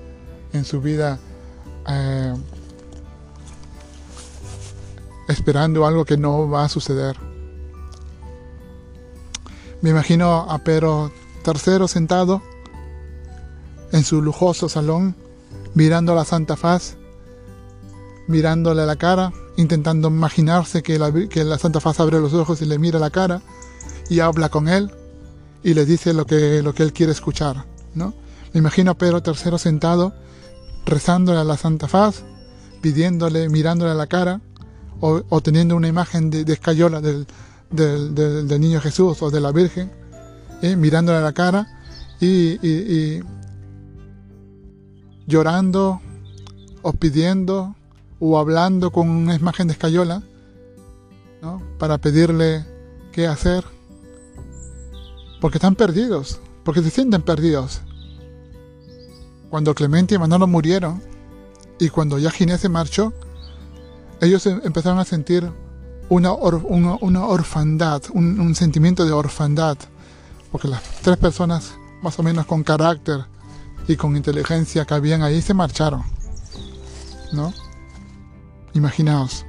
en 0.52 0.64
su 0.64 0.80
vida 0.80 1.18
eh, 1.88 2.34
esperando 5.28 5.86
algo 5.86 6.04
que 6.04 6.16
no 6.16 6.48
va 6.48 6.64
a 6.64 6.68
suceder. 6.68 7.16
Me 9.86 9.90
imagino 9.90 10.50
a 10.50 10.58
Pedro 10.58 11.12
III 11.46 11.86
sentado 11.86 12.42
en 13.92 14.02
su 14.02 14.20
lujoso 14.20 14.68
salón, 14.68 15.14
mirando 15.74 16.12
la 16.12 16.24
Santa 16.24 16.56
Faz, 16.56 16.96
mirándole 18.26 18.82
a 18.82 18.86
la 18.86 18.96
cara 18.96 19.32
intentando 19.56 20.08
imaginarse 20.08 20.82
que 20.82 20.98
la, 20.98 21.58
Santa 21.58 21.78
Faz 21.78 22.00
abre 22.00 22.18
los 22.18 22.34
ojos 22.34 22.60
y 22.62 22.64
le 22.64 22.80
mira 22.80 22.98
la 22.98 23.10
cara 23.10 23.42
y 24.10 24.18
habla 24.18 24.48
con 24.48 24.66
él 24.66 24.90
y 25.62 25.74
le 25.74 25.86
dice 25.86 26.12
lo 26.12 26.26
que, 26.26 26.58
él 26.58 26.92
quiere 26.92 27.12
escuchar. 27.12 27.64
¿no? 27.94 28.12
Me 28.52 28.58
imagino 28.58 28.90
a 28.90 28.98
Pedro 28.98 29.22
III 29.24 29.56
sentado, 29.56 30.14
rezándole 30.84 31.38
a 31.38 31.44
la 31.44 31.56
Santa 31.56 31.86
Faz, 31.86 32.24
pidiéndole, 32.80 33.48
mirándole 33.50 33.92
a 33.92 33.94
la 33.94 34.08
cara, 34.08 34.40
o, 34.98 35.40
teniendo 35.42 35.76
una 35.76 35.86
imagen 35.86 36.28
de, 36.28 36.52
escayola 36.52 37.00
del, 37.00 37.28
del, 37.70 38.60
niño 38.60 38.80
Jesús 38.80 39.22
o 39.22 39.30
de 39.30 39.40
la 39.40 39.52
Virgen, 39.52 39.90
¿eh? 40.62 40.76
mirándole 40.76 41.18
a 41.18 41.22
la 41.22 41.32
cara 41.32 41.66
y, 42.20 43.20
llorando 45.26 46.00
o 46.82 46.92
pidiendo 46.92 47.74
o 48.20 48.38
hablando 48.38 48.92
con 48.92 49.08
una 49.08 49.34
imagen 49.34 49.66
de 49.66 49.72
escayola 49.72 50.22
¿no? 51.42 51.60
para 51.78 51.98
pedirle 51.98 52.64
qué 53.12 53.26
hacer. 53.26 53.64
Porque 55.40 55.58
están 55.58 55.74
perdidos, 55.74 56.40
porque 56.64 56.82
se 56.82 56.90
sienten 56.90 57.22
perdidos. 57.22 57.82
Cuando 59.50 59.74
Clemente 59.74 60.14
y 60.14 60.18
Manolo 60.18 60.46
murieron 60.46 61.02
y 61.78 61.88
cuando 61.90 62.18
ya 62.18 62.30
Ginés 62.30 62.60
se 62.60 62.68
marchó, 62.68 63.12
ellos 64.20 64.46
em, 64.46 64.60
empezaron 64.64 64.98
a 64.98 65.04
sentir 65.04 65.50
una, 66.08 66.32
una, 66.32 67.24
orfandad, 67.26 68.02
un, 68.12 68.54
sentimiento 68.54 69.04
de 69.04 69.12
orfandad, 69.12 69.76
porque 70.52 70.68
las 70.68 70.82
tres 71.02 71.16
personas 71.16 71.74
más 72.02 72.18
o 72.18 72.22
menos 72.22 72.46
con 72.46 72.62
carácter 72.62 73.24
y 73.88 73.96
con 73.96 74.16
inteligencia 74.16 74.84
que 74.84 74.94
habían 74.94 75.22
ahí 75.22 75.42
se 75.42 75.54
marcharon, 75.54 76.02
¿no? 77.32 77.52
Imaginaos. 78.74 79.44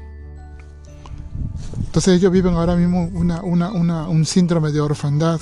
Entonces 1.78 2.16
ellos 2.16 2.32
viven 2.32 2.56
ahora 2.56 2.76
mismo 2.76 3.10
una, 3.14 3.42
un 3.42 4.26
síndrome 4.26 4.72
de 4.72 4.82
orfandad. 4.82 5.40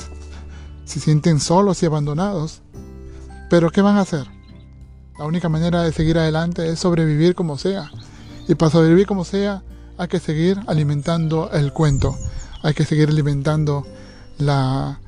Se 0.86 1.00
sienten 1.00 1.40
solos 1.40 1.82
y 1.82 1.86
abandonados. 1.86 2.62
Pero 3.50 3.72
¿qué 3.72 3.82
van 3.82 3.98
a 3.98 4.02
hacer? 4.02 4.26
La 5.18 5.26
única 5.26 5.50
manera 5.50 5.84
de 5.84 5.94
seguir 5.94 6.18
adelante 6.18 6.70
es 6.70 6.80
sobrevivir 6.80 7.36
como 7.36 7.58
sea. 7.58 7.90
Y 8.48 8.56
para 8.56 8.72
sobrevivir 8.72 9.08
como 9.08 9.24
sea, 9.24 9.64
hay 9.98 10.08
que 10.08 10.20
seguir 10.20 10.60
alimentando 10.68 11.52
el 11.52 11.74
cuento. 11.74 12.18
Hay 12.62 12.74
que 12.74 12.86
seguir 12.86 13.10
alimentando 13.10 13.86
la 14.38 15.00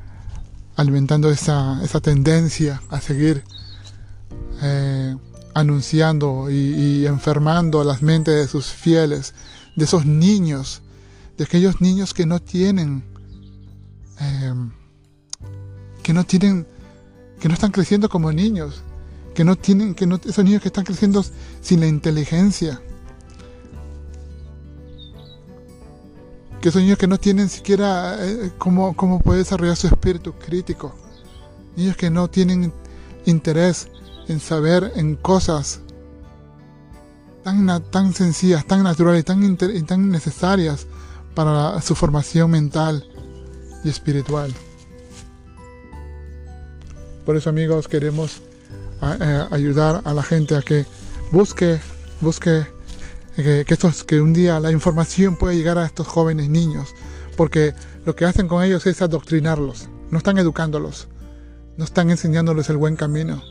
alimentando 0.76 1.32
esa, 1.32 1.84
esa 1.84 2.00
tendencia 2.00 2.82
a 2.90 3.02
seguir 3.02 3.44
eh, 4.62 5.16
anunciando 5.56 6.52
y, 6.52 7.08
enfermando 7.08 7.84
las 7.84 8.04
mentes 8.04 8.36
de 8.36 8.48
sus 8.48 8.68
fieles, 8.68 9.34
de 9.76 9.86
esos 9.86 10.06
niños, 10.06 10.84
de 11.36 11.46
aquellos 11.46 11.82
niños 11.82 12.14
que 12.14 12.28
no 12.28 12.40
tienen, 12.40 13.04
em, 14.20 14.72
que 16.04 16.14
no 16.14 16.24
tienen, 16.26 16.68
que 17.40 17.48
no 17.48 17.56
están 17.56 17.72
creciendo 17.72 18.08
como 18.08 18.32
niños, 18.32 18.84
que 19.34 19.44
no 19.44 19.56
tienen, 19.56 19.96
que 19.96 20.06
no, 20.06 20.20
esos 20.24 20.46
niños 20.46 20.62
que 20.62 20.68
están 20.68 20.86
creciendo 20.86 21.26
sin 21.62 21.80
la 21.80 21.88
inteligencia, 21.88 22.80
que 26.68 26.70
esos 26.72 26.82
niños 26.82 26.98
que 26.98 27.08
no 27.08 27.18
tienen 27.18 27.48
siquiera 27.48 28.18
eh, 28.20 28.52
cómo, 28.58 28.94
cómo 28.94 29.22
poder 29.22 29.40
desarrollar 29.40 29.78
su 29.78 29.88
espíritu 29.88 30.34
crítico, 30.34 30.94
niños 31.78 31.96
que 31.96 32.10
no 32.10 32.30
tienen 32.30 32.74
interés 33.26 33.88
en 34.28 34.42
saber 34.42 34.92
en 34.98 35.16
cosas 35.16 35.80
tan, 37.42 37.82
tan 37.90 38.14
sencillas, 38.14 38.66
tan 38.66 38.84
naturales 38.84 39.24
tan, 39.24 39.56
tan 39.56 40.10
necesarias 40.10 40.88
para 41.36 41.82
su 41.82 41.96
formación 41.96 42.52
mental 42.52 43.08
y 43.86 43.90
espiritual. 43.90 44.54
Por 47.26 47.38
eso 47.38 47.50
amigos 47.50 47.88
queremos 47.88 48.42
eh, 49.02 49.48
ayudar 49.52 50.02
a 50.04 50.14
la 50.14 50.22
gente 50.22 50.54
a 50.58 50.62
que 50.62 50.86
busque, 51.32 51.80
busque 52.20 52.68
que, 53.44 53.66
estos, 53.68 54.04
que 54.04 54.22
un 54.22 54.34
día 54.34 54.60
la 54.60 54.72
información 54.72 55.36
pueda 55.36 55.54
llegar 55.54 55.78
a 55.78 55.86
estos 55.86 56.08
jóvenes 56.08 56.50
niños, 56.50 56.96
porque 57.36 57.74
lo 58.06 58.16
que 58.16 58.26
hacen 58.26 58.48
con 58.48 58.64
ellos 58.64 58.86
es 58.88 59.02
adoctrinarlos, 59.02 59.90
no 60.10 60.18
están 60.18 60.38
educándolos, 60.38 61.08
no 61.78 61.86
están 61.86 62.10
enseñándoles 62.10 62.70
el 62.70 62.78
buen 62.78 62.96
camino, 62.96 63.42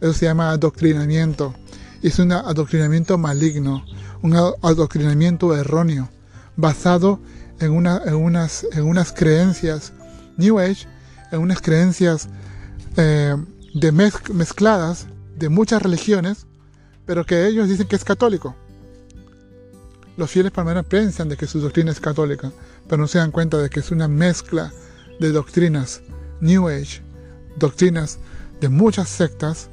eso 0.00 0.12
se 0.12 0.26
llama 0.26 0.50
adoctrinamiento. 0.50 1.54
Es 2.02 2.18
un 2.18 2.32
adoctrinamiento 2.32 3.16
maligno, 3.16 3.84
un 4.20 4.36
adoctrinamiento 4.36 5.56
erróneo, 5.56 6.10
basado 6.56 7.20
en, 7.60 7.70
unas, 7.72 8.66
en 8.72 8.84
unas 8.84 9.12
creencias 9.12 9.94
New 10.36 10.58
Age, 10.58 10.86
en 11.32 11.40
unas 11.40 11.62
creencias 11.62 12.28
eh, 12.96 13.34
de 13.72 13.92
mezcladas 13.92 15.06
de 15.36 15.48
muchas 15.48 15.80
religiones, 15.80 16.46
pero 17.06 17.24
que 17.24 17.46
ellos 17.46 17.68
dicen 17.68 17.86
que 17.88 17.96
es 17.96 18.04
católico. 18.04 18.54
Los 20.16 20.30
fieles 20.30 20.52
palmarianos 20.52 20.88
piensan 20.88 21.28
de 21.28 21.36
que 21.36 21.46
su 21.46 21.60
doctrina 21.60 21.90
es 21.90 22.00
católica, 22.00 22.52
pero 22.88 23.02
no 23.02 23.08
se 23.08 23.18
dan 23.18 23.30
cuenta 23.30 23.58
de 23.58 23.70
que 23.70 23.80
es 23.80 23.90
una 23.90 24.08
mezcla 24.08 24.72
de 25.20 25.32
doctrinas 25.32 26.02
New 26.40 26.68
Age, 26.68 27.02
doctrinas 27.56 28.18
de 28.60 28.68
muchas 28.68 29.08
sectas, 29.08 29.68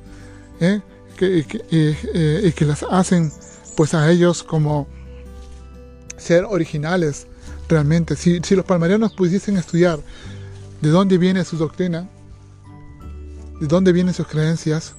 ¿eh? 0.59 0.81
eh, 1.19 2.41
y 2.43 2.51
que 2.53 2.65
las 2.65 2.83
hacen 2.83 3.31
pues 3.75 3.93
a 3.93 4.09
ellos 4.09 4.43
como 4.43 4.87
ser 6.17 6.45
originales 6.45 7.27
realmente. 7.67 8.15
Si, 8.15 8.39
si 8.43 8.55
los 8.55 8.65
palmarianos 8.65 9.13
pudiesen 9.13 9.57
estudiar 9.57 9.99
de 10.81 10.89
dónde 10.89 11.17
viene 11.17 11.45
su 11.45 11.57
doctrina, 11.57 12.09
de 13.59 13.67
dónde 13.67 13.91
vienen 13.91 14.13
sus 14.13 14.27
creencias, 14.27 14.93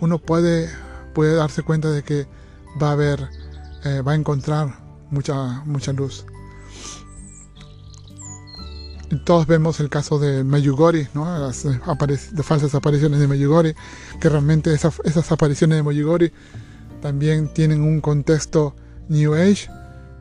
uno 0.00 0.18
puede, 0.18 0.70
puede 1.14 1.34
darse 1.34 1.62
cuenta 1.62 1.90
de 1.90 2.02
que 2.02 2.26
va 2.80 2.90
a 2.90 2.92
haber, 2.92 3.28
eh, 3.84 4.02
va 4.02 4.12
a 4.12 4.14
encontrar 4.14 4.78
mucha, 5.10 5.62
mucha 5.64 5.92
luz. 5.92 6.24
Todos 9.24 9.46
vemos 9.46 9.80
el 9.80 9.88
caso 9.88 10.18
de 10.18 10.44
Meyugori, 10.44 11.08
¿no? 11.14 11.24
las, 11.38 11.66
falsas 12.42 12.74
apariciones 12.74 13.20
de 13.20 13.26
Meyugori, 13.26 13.74
que 14.20 14.28
realmente 14.28 14.72
esas, 14.72 15.00
esas 15.04 15.32
apariciones 15.32 15.78
de 15.78 15.82
Meyugori 15.82 16.30
también 17.00 17.52
tienen 17.54 17.82
un 17.82 18.02
contexto 18.02 18.76
New 19.08 19.34
Age, 19.34 19.70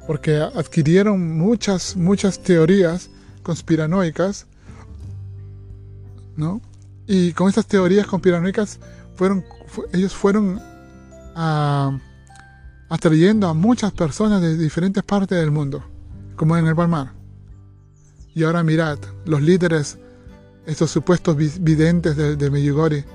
porque 0.05 0.37
adquirieron 0.37 1.37
muchas, 1.37 1.97
muchas 1.97 2.39
teorías 2.39 3.09
conspiranoicas, 3.43 4.47
¿no? 6.37 6.61
Y 7.07 7.33
con 7.33 7.49
esas 7.49 7.65
teorías 7.65 8.07
conspiranoicas 8.07 8.79
fueron, 9.15 9.43
ellos 9.91 10.13
fueron 10.13 10.61
atrayendo 12.89 13.47
a 13.47 13.53
muchas 13.53 13.91
personas 13.91 14.41
de 14.41 14.57
diferentes 14.57 15.03
partes 15.03 15.37
del 15.37 15.51
mundo, 15.51 15.83
como 16.35 16.55
en 16.57 16.67
el 16.67 16.75
Palmar. 16.75 17.13
Y 18.33 18.43
ahora 18.43 18.63
mirad, 18.63 18.99
los 19.25 19.41
líderes, 19.41 19.97
estos 20.65 20.91
supuestos 20.91 21.35
videntes 21.35 22.15
de, 22.15 22.35
de 22.35 22.49
Medjugorje, 22.49 23.05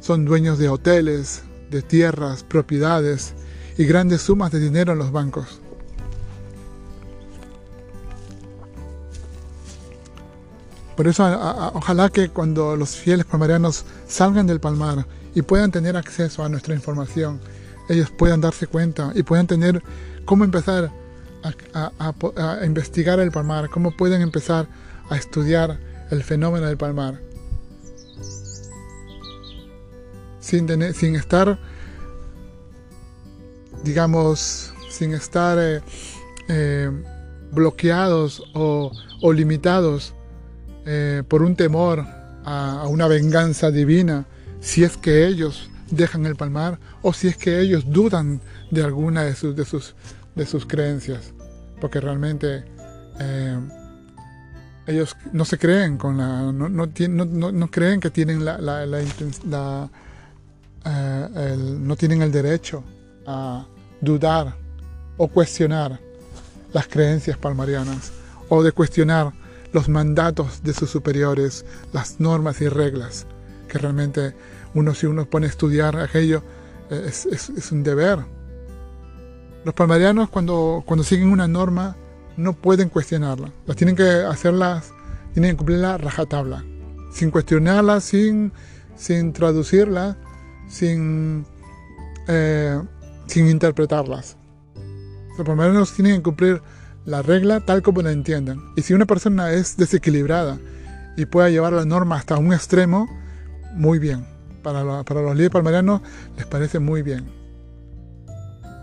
son 0.00 0.24
dueños 0.24 0.58
de 0.58 0.68
hoteles, 0.68 1.42
de 1.70 1.82
tierras, 1.82 2.44
propiedades 2.44 3.34
y 3.78 3.84
grandes 3.84 4.22
sumas 4.22 4.52
de 4.52 4.60
dinero 4.60 4.92
en 4.92 4.98
los 4.98 5.10
bancos. 5.10 5.60
Por 10.96 11.06
eso 11.08 11.24
ojalá 11.74 12.08
que 12.08 12.30
cuando 12.30 12.74
los 12.74 12.96
fieles 12.96 13.26
palmarianos 13.26 13.84
salgan 14.08 14.46
del 14.46 14.60
palmar 14.60 15.06
y 15.34 15.42
puedan 15.42 15.70
tener 15.70 15.94
acceso 15.94 16.42
a 16.42 16.48
nuestra 16.48 16.74
información, 16.74 17.38
ellos 17.88 18.10
puedan 18.10 18.40
darse 18.40 18.66
cuenta 18.66 19.12
y 19.14 19.22
puedan 19.22 19.46
tener 19.46 19.82
cómo 20.24 20.44
empezar 20.44 20.90
a, 21.42 22.64
investigar 22.64 23.20
el 23.20 23.30
palmar, 23.30 23.70
cómo 23.70 23.96
pueden 23.96 24.20
empezar 24.20 24.66
a 25.08 25.16
estudiar 25.16 25.78
el 26.10 26.22
fenómeno 26.24 26.66
del 26.66 26.76
palmar. 26.76 27.20
Sin, 30.40 30.94
sin 30.94 31.16
estar, 31.16 31.58
digamos, 33.84 34.72
sin 34.90 35.12
estar 35.12 35.58
eh, 35.60 35.80
eh, 36.48 36.90
bloqueados 37.52 38.42
o, 38.54 38.92
o 39.22 39.32
limitados 39.32 40.14
eh, 40.88 41.24
por 41.26 41.42
un 41.42 41.56
temor 41.56 42.04
a, 42.44 42.86
una 42.88 43.08
venganza 43.08 43.72
divina, 43.72 44.24
si 44.60 44.84
es 44.84 44.96
que 44.96 45.26
ellos 45.26 45.68
dejan 45.90 46.26
el 46.26 46.36
palmar 46.36 46.78
o 47.02 47.12
si 47.12 47.28
es 47.28 47.36
que 47.36 47.60
ellos 47.60 47.84
dudan 47.86 48.40
de 48.70 48.82
alguna 48.82 49.22
de 49.22 49.34
sus, 49.34 49.54
de 49.54 49.64
sus, 49.64 49.94
de 50.34 50.46
sus 50.46 50.66
creencias, 50.66 51.32
porque 51.80 52.00
realmente 52.00 52.64
eh, 53.20 53.58
ellos 54.86 55.16
no 55.32 55.44
se 55.44 55.58
creen 55.58 55.98
con 55.98 56.18
la, 56.18 56.52
no, 56.52 56.68
no, 56.68 57.70
creen 57.70 58.00
que 58.00 58.10
tienen 58.10 58.44
la, 58.44 58.58
la, 58.58 58.86
la, 58.86 59.90
eh, 60.84 61.56
no 61.58 61.96
tienen 61.96 62.22
el 62.22 62.30
derecho 62.30 62.84
a 63.26 63.66
dudar 64.00 64.54
o 65.16 65.28
cuestionar 65.28 65.98
las 66.72 66.86
creencias 66.86 67.36
palmarianas 67.38 68.12
o 68.48 68.62
de 68.62 68.72
cuestionar 68.72 69.32
los 69.72 69.88
mandatos 69.88 70.62
de 70.62 70.72
sus 70.72 70.90
superiores, 70.90 71.64
las 71.92 72.20
normas 72.20 72.60
y 72.60 72.68
reglas, 72.68 73.26
que 73.68 73.78
realmente 73.78 74.34
uno 74.76 74.94
si 74.94 75.06
uno 75.06 75.24
pone 75.24 75.46
a 75.46 75.48
estudiar 75.48 75.98
aquello 75.98 76.42
es, 76.90 77.72
un 77.72 77.82
deber. 77.82 78.18
Los 79.64 79.74
palmarianos 79.74 80.28
cuando, 80.28 80.84
cuando 80.86 81.02
siguen 81.02 81.30
una 81.30 81.48
norma 81.48 81.96
no 82.36 82.52
pueden 82.52 82.90
cuestionarla, 82.90 83.50
las 83.66 83.76
tienen 83.76 83.96
que 83.96 84.04
hacerlas, 84.04 84.92
tienen 85.32 85.52
que 85.52 85.56
cumplirla 85.56 85.98
rajatabla, 85.98 86.62
sin 87.10 87.30
cuestionarla, 87.30 88.00
sin, 88.00 88.52
sin 88.96 89.32
traducirla, 89.32 90.16
sin, 90.68 91.46
eh, 92.28 92.78
sin 93.26 93.48
interpretarlas. 93.48 94.36
Los 95.38 95.46
palmarianos 95.46 95.94
tienen 95.94 96.18
que 96.18 96.22
cumplir 96.22 96.62
la 97.06 97.22
regla 97.22 97.60
tal 97.60 97.82
como 97.82 98.02
la 98.02 98.12
entiendan. 98.12 98.60
Y 98.76 98.82
si 98.82 98.92
una 98.92 99.06
persona 99.06 99.52
es 99.52 99.76
desequilibrada 99.78 100.58
y 101.16 101.24
puede 101.24 101.50
llevar 101.50 101.72
la 101.72 101.86
norma 101.86 102.16
hasta 102.16 102.36
un 102.36 102.52
extremo, 102.52 103.08
muy 103.74 103.98
bien. 103.98 104.35
Para, 104.66 105.22
los 105.22 105.36
líderes 105.36 105.52
palmarianos 105.52 106.00
les 106.36 106.44
parece 106.44 106.80
muy 106.80 107.02
bien. 107.02 107.24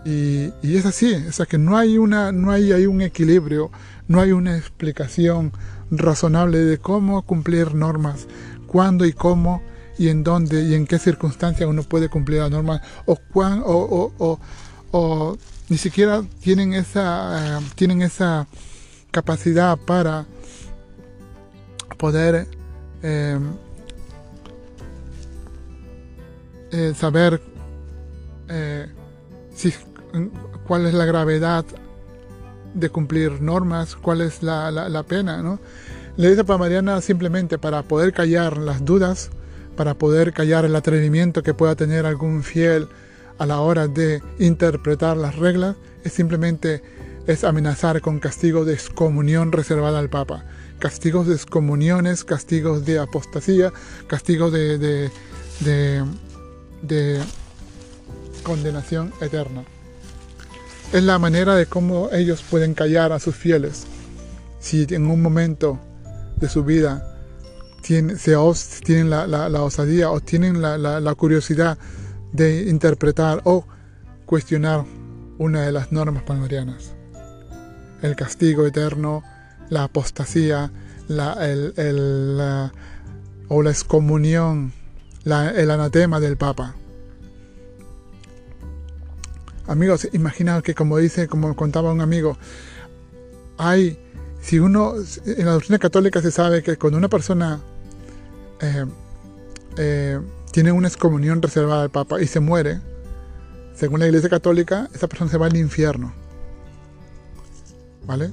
Y, 0.06 0.50
es 0.62 0.86
así, 0.86 1.12
es 1.12 1.42
que 1.46 1.58
no 1.58 1.76
hay, 1.76 1.98
una, 1.98 2.32
no 2.32 2.50
hay, 2.50 2.72
hay 2.72 2.86
un 2.86 3.02
equilibrio, 3.02 3.70
no 4.08 4.18
hay 4.22 4.32
una 4.32 4.56
explicación 4.56 5.52
razonable 5.90 6.60
de 6.60 6.78
cómo 6.78 7.20
cumplir 7.20 7.74
normas, 7.74 8.26
cuándo 8.66 9.04
y 9.04 9.12
cómo 9.12 9.62
y 9.98 10.08
en 10.08 10.24
dónde 10.24 10.62
y 10.62 10.72
en 10.72 10.86
qué 10.86 10.98
circunstancias 10.98 11.68
uno 11.68 11.82
puede 11.82 12.08
cumplir 12.08 12.40
las 12.40 12.50
normas 12.50 12.80
o, 13.04 13.16
cuán, 13.16 13.62
o, 13.62 14.10
o, 14.18 14.40
o 14.90 15.36
ni 15.68 15.76
siquiera 15.76 16.22
tienen 16.40 16.72
esa, 16.72 17.58
eh, 17.58 17.60
tienen 17.74 18.00
esa 18.00 18.46
capacidad 19.10 19.76
para 19.76 20.24
poder 21.98 22.48
eh, 23.02 23.38
eh, 26.72 26.92
saber 26.96 27.40
si, 29.54 29.72
cuál 30.66 30.86
es 30.86 30.94
la 30.94 31.04
gravedad 31.04 31.64
de 32.74 32.90
cumplir 32.90 33.40
normas, 33.40 33.96
cuál 33.96 34.20
es 34.20 34.42
la, 34.42 34.70
la, 34.70 35.02
pena. 35.02 35.42
¿no? 35.42 35.60
Le 36.16 36.30
dice 36.30 36.44
para 36.44 36.58
Mariana 36.58 37.00
simplemente 37.00 37.58
para 37.58 37.82
poder 37.82 38.12
callar 38.12 38.58
las 38.58 38.84
dudas, 38.84 39.30
para 39.76 39.94
poder 39.94 40.32
callar 40.32 40.64
el 40.64 40.76
atrevimiento 40.76 41.42
que 41.42 41.54
pueda 41.54 41.74
tener 41.74 42.06
algún 42.06 42.42
fiel 42.42 42.88
a 43.38 43.46
la 43.46 43.60
hora 43.60 43.88
de 43.88 44.22
interpretar 44.38 45.16
las 45.16 45.36
reglas 45.36 45.76
es 46.04 46.12
simplemente 46.12 46.82
es 47.26 47.42
amenazar 47.42 48.00
con 48.00 48.20
castigo 48.20 48.64
de 48.64 48.74
excomunión 48.74 49.50
reservada 49.50 49.98
al 49.98 50.10
Papa. 50.10 50.44
Castigos 50.78 51.26
de 51.26 51.34
excomuniones, 51.34 52.24
castigos 52.24 52.84
de 52.84 52.98
apostasía, 52.98 53.72
castigos 54.06 54.52
de, 54.52 55.10
condenación 58.42 59.12
eterna. 59.20 59.64
Es 60.92 61.02
la 61.02 61.18
manera 61.18 61.56
de 61.56 61.66
cómo 61.66 62.10
ellos 62.12 62.42
pueden 62.48 62.74
callar 62.74 63.12
a 63.12 63.18
sus 63.18 63.34
fieles. 63.34 63.86
Si 64.60 64.86
en 64.90 65.06
un 65.06 65.20
momento 65.20 65.78
de 66.36 66.48
su 66.48 66.64
vida 66.64 67.16
tienen, 67.82 68.18
se 68.18 68.36
tienen 68.84 69.10
la, 69.10 69.26
la, 69.26 69.62
osadía 69.62 70.10
o 70.10 70.20
tienen 70.20 70.62
la, 70.62 70.78
la 70.78 71.14
curiosidad 71.14 71.78
de 72.32 72.68
interpretar 72.68 73.40
o 73.44 73.64
cuestionar 74.26 74.84
una 75.38 75.62
de 75.62 75.72
las 75.72 75.92
normas 75.92 76.22
palmarianas. 76.22 76.94
El 78.02 78.16
castigo 78.16 78.66
eterno, 78.66 79.22
la 79.68 79.84
apostasía, 79.84 80.70
la, 81.08 81.34
el, 81.48 82.40
o 83.48 83.62
la 83.62 83.70
excomunión, 83.70 84.72
el 85.24 85.70
anatema 85.70 86.20
del 86.20 86.36
Papa. 86.36 86.74
Amigos, 89.66 90.08
imaginaos 90.12 90.62
que 90.62 90.74
como 90.74 90.98
dice, 90.98 91.26
como 91.26 91.56
contaba 91.56 91.92
un 91.92 92.02
amigo, 92.02 92.36
hay, 93.56 93.98
si 94.42 94.58
uno, 94.58 94.94
en 95.24 95.46
la 95.46 95.52
doctrina 95.52 95.78
católica 95.78 96.20
se 96.20 96.30
sabe 96.30 96.62
que 96.62 96.76
cuando 96.76 96.98
una 96.98 97.08
persona 97.08 97.60
eh, 98.60 98.84
eh, 99.78 100.20
tiene 100.52 100.72
una 100.72 100.88
excomunión 100.88 101.40
reservada 101.40 101.82
al 101.82 101.90
Papa 101.90 102.20
y 102.20 102.26
se 102.26 102.40
muere, 102.40 102.80
según 103.74 104.00
la 104.00 104.06
Iglesia 104.06 104.28
Católica, 104.28 104.88
esa 104.94 105.08
persona 105.08 105.30
se 105.30 105.38
va 105.38 105.46
al 105.46 105.56
infierno. 105.56 106.12
¿Vale? 108.06 108.30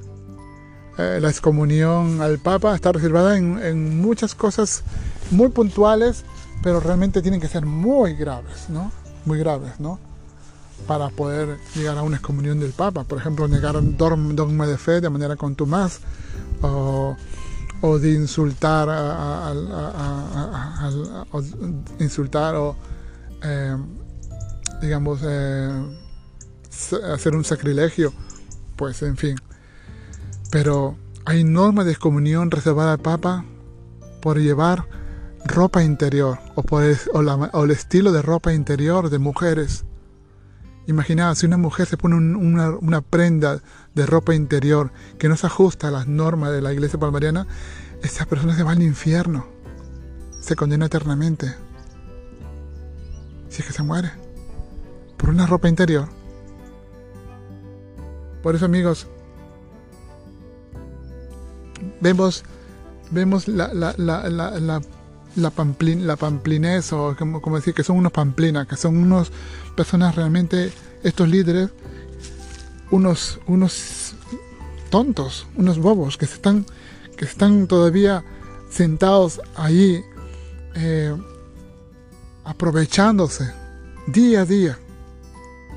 Eh, 0.98 1.20
la 1.22 1.30
excomunión 1.30 2.22
al 2.22 2.38
Papa 2.38 2.76
está 2.76 2.92
reservada 2.92 3.38
en, 3.38 4.02
muchas 4.02 4.36
cosas 4.36 4.84
muy 5.32 5.50
puntuales, 5.50 6.26
pero 6.64 6.80
realmente 6.80 7.22
tienen 7.22 7.40
que 7.42 7.48
ser 7.48 7.66
muy 7.66 8.16
graves, 8.16 8.70
¿no? 8.70 8.92
Muy 9.26 9.40
graves, 9.40 9.80
¿no? 9.80 10.00
para 10.88 11.10
poder 11.10 11.60
llegar 11.76 11.96
a 11.98 12.02
una 12.02 12.18
excomunión 12.18 12.60
del 12.60 12.72
Papa. 12.72 13.04
Por 13.04 13.20
ejemplo, 13.20 13.48
negar 13.48 13.76
dogma 13.96 14.66
de 14.66 14.80
fe 14.80 15.00
de 15.00 15.12
manera 15.12 15.36
contumaz 15.36 16.00
o, 16.64 17.16
o 17.82 18.00
de 18.00 18.14
insultar 18.14 18.88
a, 18.90 19.54
insultar 22.00 22.56
o 22.56 22.76
eh, 23.44 23.76
digamos 24.82 25.22
eh, 25.24 25.70
hacer 27.12 27.36
un 27.36 27.44
sacrilegio 27.44 28.14
pues 28.76 29.02
en 29.02 29.18
fin 29.18 29.36
pero 30.52 30.96
hay 31.26 31.44
normas 31.44 31.86
de 31.86 31.92
excomunión 31.92 32.52
reservada 32.52 32.94
al 32.94 33.00
Papa 33.00 33.46
por 34.22 34.40
llevar 34.40 34.86
ropa 35.46 35.84
interior 35.84 36.40
o 36.56 36.64
por 36.64 36.84
el, 36.84 36.98
o, 37.14 37.64
el 37.64 37.72
estilo 37.72 38.12
de 38.12 38.22
ropa 38.22 38.54
interior 38.54 39.10
de 39.10 39.20
mujeres 39.20 39.86
Imagina 40.88 41.34
si 41.36 41.46
una 41.46 41.58
mujer 41.58 41.88
se 41.88 41.96
pone 41.96 42.16
una, 42.16 42.72
una, 42.72 43.02
prenda 43.02 43.62
de 43.94 44.06
ropa 44.06 44.34
interior 44.34 44.92
que 45.20 45.30
no 45.30 45.38
se 45.38 45.46
ajusta 45.46 45.88
a 45.88 45.92
las 45.92 46.08
normas 46.08 46.52
de 46.52 46.62
la 46.62 46.74
iglesia 46.74 47.00
palmariana, 47.00 47.46
esa 48.02 48.26
persona 48.26 48.56
se 48.56 48.64
va 48.64 48.72
al 48.72 48.82
infierno, 48.82 49.46
se 50.40 50.56
condena 50.56 50.88
eternamente. 50.88 51.54
Si 53.50 53.62
es 53.62 53.68
que 53.68 53.74
se 53.74 53.84
muere 53.84 54.12
por 55.18 55.30
una 55.30 55.46
ropa 55.46 55.70
interior. 55.70 56.10
Por 58.42 58.56
eso 58.56 58.66
amigos, 58.66 59.08
vemos, 62.02 62.44
vemos 63.12 63.48
la, 63.48 63.72
la, 63.72 63.94
la, 63.98 64.28
la, 64.30 64.82
la, 65.36 65.50
pamplin, 65.50 66.08
la 66.08 66.16
pamplinés 66.16 66.94
o 66.94 67.16
como, 67.18 67.56
decir 67.56 67.74
que 67.74 67.84
son 67.84 67.98
unos 67.98 68.12
pamplinas, 68.12 68.68
que 68.68 68.76
son 68.76 68.98
unos 68.98 69.32
personas 69.76 70.16
realmente, 70.16 70.72
estos 71.04 71.28
líderes, 71.28 71.70
unos, 72.92 73.40
unos 73.48 74.16
tontos, 74.90 75.48
unos 75.56 75.80
bobos 75.80 76.18
que 76.18 76.26
están, 76.26 76.66
que 77.18 77.26
están 77.26 77.68
todavía 77.68 78.24
sentados 78.70 79.42
allí 79.56 80.04
eh, 80.76 81.16
aprovechándose 82.44 83.52
día 84.08 84.42
a 84.42 84.46
día 84.46 84.78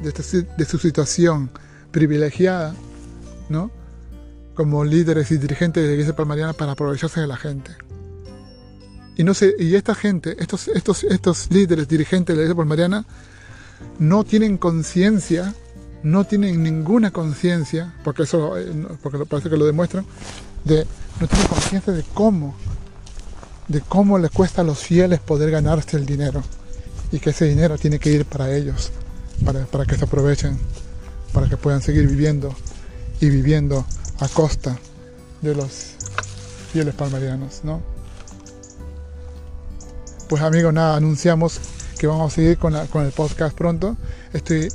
de, 0.03 0.45
de, 0.57 0.65
su 0.65 0.79
situación 0.79 1.51
privilegiada, 1.91 2.75
¿no? 3.49 3.71
Como 4.55 4.85
líderes 4.85 5.31
y 5.31 5.37
dirigentes 5.37 5.83
de 5.83 5.89
la 5.89 5.93
iglesia 5.95 6.17
palmariana 6.17 6.53
para 6.53 6.73
aprovecharse 6.73 7.21
de 7.21 7.27
la 7.27 7.37
gente. 7.37 7.73
Y, 9.17 9.25
no 9.25 9.35
sé, 9.35 9.55
y 9.59 9.75
esta 9.75 9.95
gente, 9.95 10.37
estos, 10.39 10.69
estos, 10.69 11.05
estos 11.05 11.51
líderes, 11.51 11.87
dirigentes 11.87 12.35
de 12.35 12.37
la 12.37 12.43
iglesia 12.43 12.57
palmariana, 12.57 13.05
no 13.99 14.25
tienen 14.25 14.57
conciencia, 14.59 15.55
no 16.03 16.25
tienen 16.25 16.63
ninguna 16.63 17.11
conciencia, 17.11 17.95
porque 18.03 18.25
eso 18.25 18.59
eh, 18.59 18.67
porque 19.03 19.25
parece 19.25 19.49
que 19.49 19.57
lo 19.57 19.67
demuestran, 19.67 20.05
de, 20.65 20.87
no 21.21 21.29
tienen 21.29 21.47
conciencia 21.47 21.93
de 21.93 22.05
cómo, 22.15 22.57
de 23.69 23.81
cómo 23.81 24.19
les 24.19 24.31
cuesta 24.31 24.63
a 24.63 24.65
los 24.65 24.81
fieles 24.81 25.21
poder 25.21 25.51
ganarse 25.51 25.97
el 25.97 26.07
dinero 26.07 26.43
y 27.13 27.21
que 27.21 27.31
ese 27.31 27.45
dinero 27.45 27.79
tiene 27.79 27.99
que 27.99 28.11
ir 28.11 28.25
para 28.25 28.55
ellos, 28.55 28.91
para, 29.45 29.65
para 29.67 29.87
que 29.87 29.97
se 29.97 30.05
aprovechen, 30.05 30.59
para 31.33 31.49
que 31.49 31.57
puedan 31.57 31.83
seguir 31.83 32.09
viviendo 32.09 32.55
y 33.21 33.31
viviendo 33.31 33.87
a 34.19 34.29
costa 34.29 34.79
de 35.41 35.55
los 35.55 35.95
fieles 36.73 36.95
palmarianos, 36.95 37.61
¿no? 37.63 37.94
Pues 40.29 40.43
amigos, 40.43 40.73
nada, 40.73 40.97
anunciamos 40.97 41.61
que 41.99 42.07
vamos 42.07 42.33
a 42.33 42.35
seguir 42.35 42.57
con, 42.57 42.75
el 42.75 43.13
podcast 43.13 43.55
pronto. 43.55 43.97
Estoy, 44.33 44.69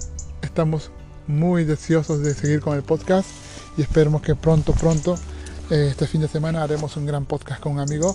estamos 0.44 0.92
muy 1.26 1.64
deseosos 1.64 2.22
de 2.22 2.36
seguir 2.36 2.60
con 2.60 2.76
el 2.76 2.84
podcast 2.84 3.28
y 3.76 3.82
esperemos 3.82 4.22
que 4.22 4.36
pronto, 4.36 4.74
pronto, 4.74 5.18
eh, 5.72 5.88
este 5.90 6.06
fin 6.06 6.22
de 6.22 6.28
semana 6.28 6.62
haremos 6.64 6.96
un 6.98 7.08
gran 7.08 7.26
podcast 7.26 7.62
con 7.62 7.74
un 7.74 7.80
amigo 7.80 8.14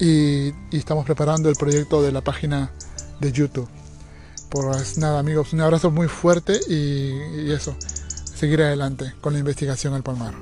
y, 0.00 0.52
estamos 0.72 1.04
preparando 1.04 1.48
el 1.48 1.54
proyecto 1.54 2.02
de 2.02 2.10
la 2.10 2.22
página 2.22 2.72
de 3.20 3.30
YouTube. 3.30 3.68
Pues 4.48 4.98
nada 4.98 5.20
amigos, 5.20 5.52
un 5.52 5.60
abrazo 5.60 5.92
muy 5.92 6.08
fuerte 6.08 6.58
y, 6.68 7.44
y 7.46 7.52
eso, 7.52 7.76
seguir 8.34 8.62
adelante 8.62 9.14
con 9.20 9.32
la 9.32 9.38
investigación 9.38 9.94
al 9.94 10.02
palmar. 10.02 10.34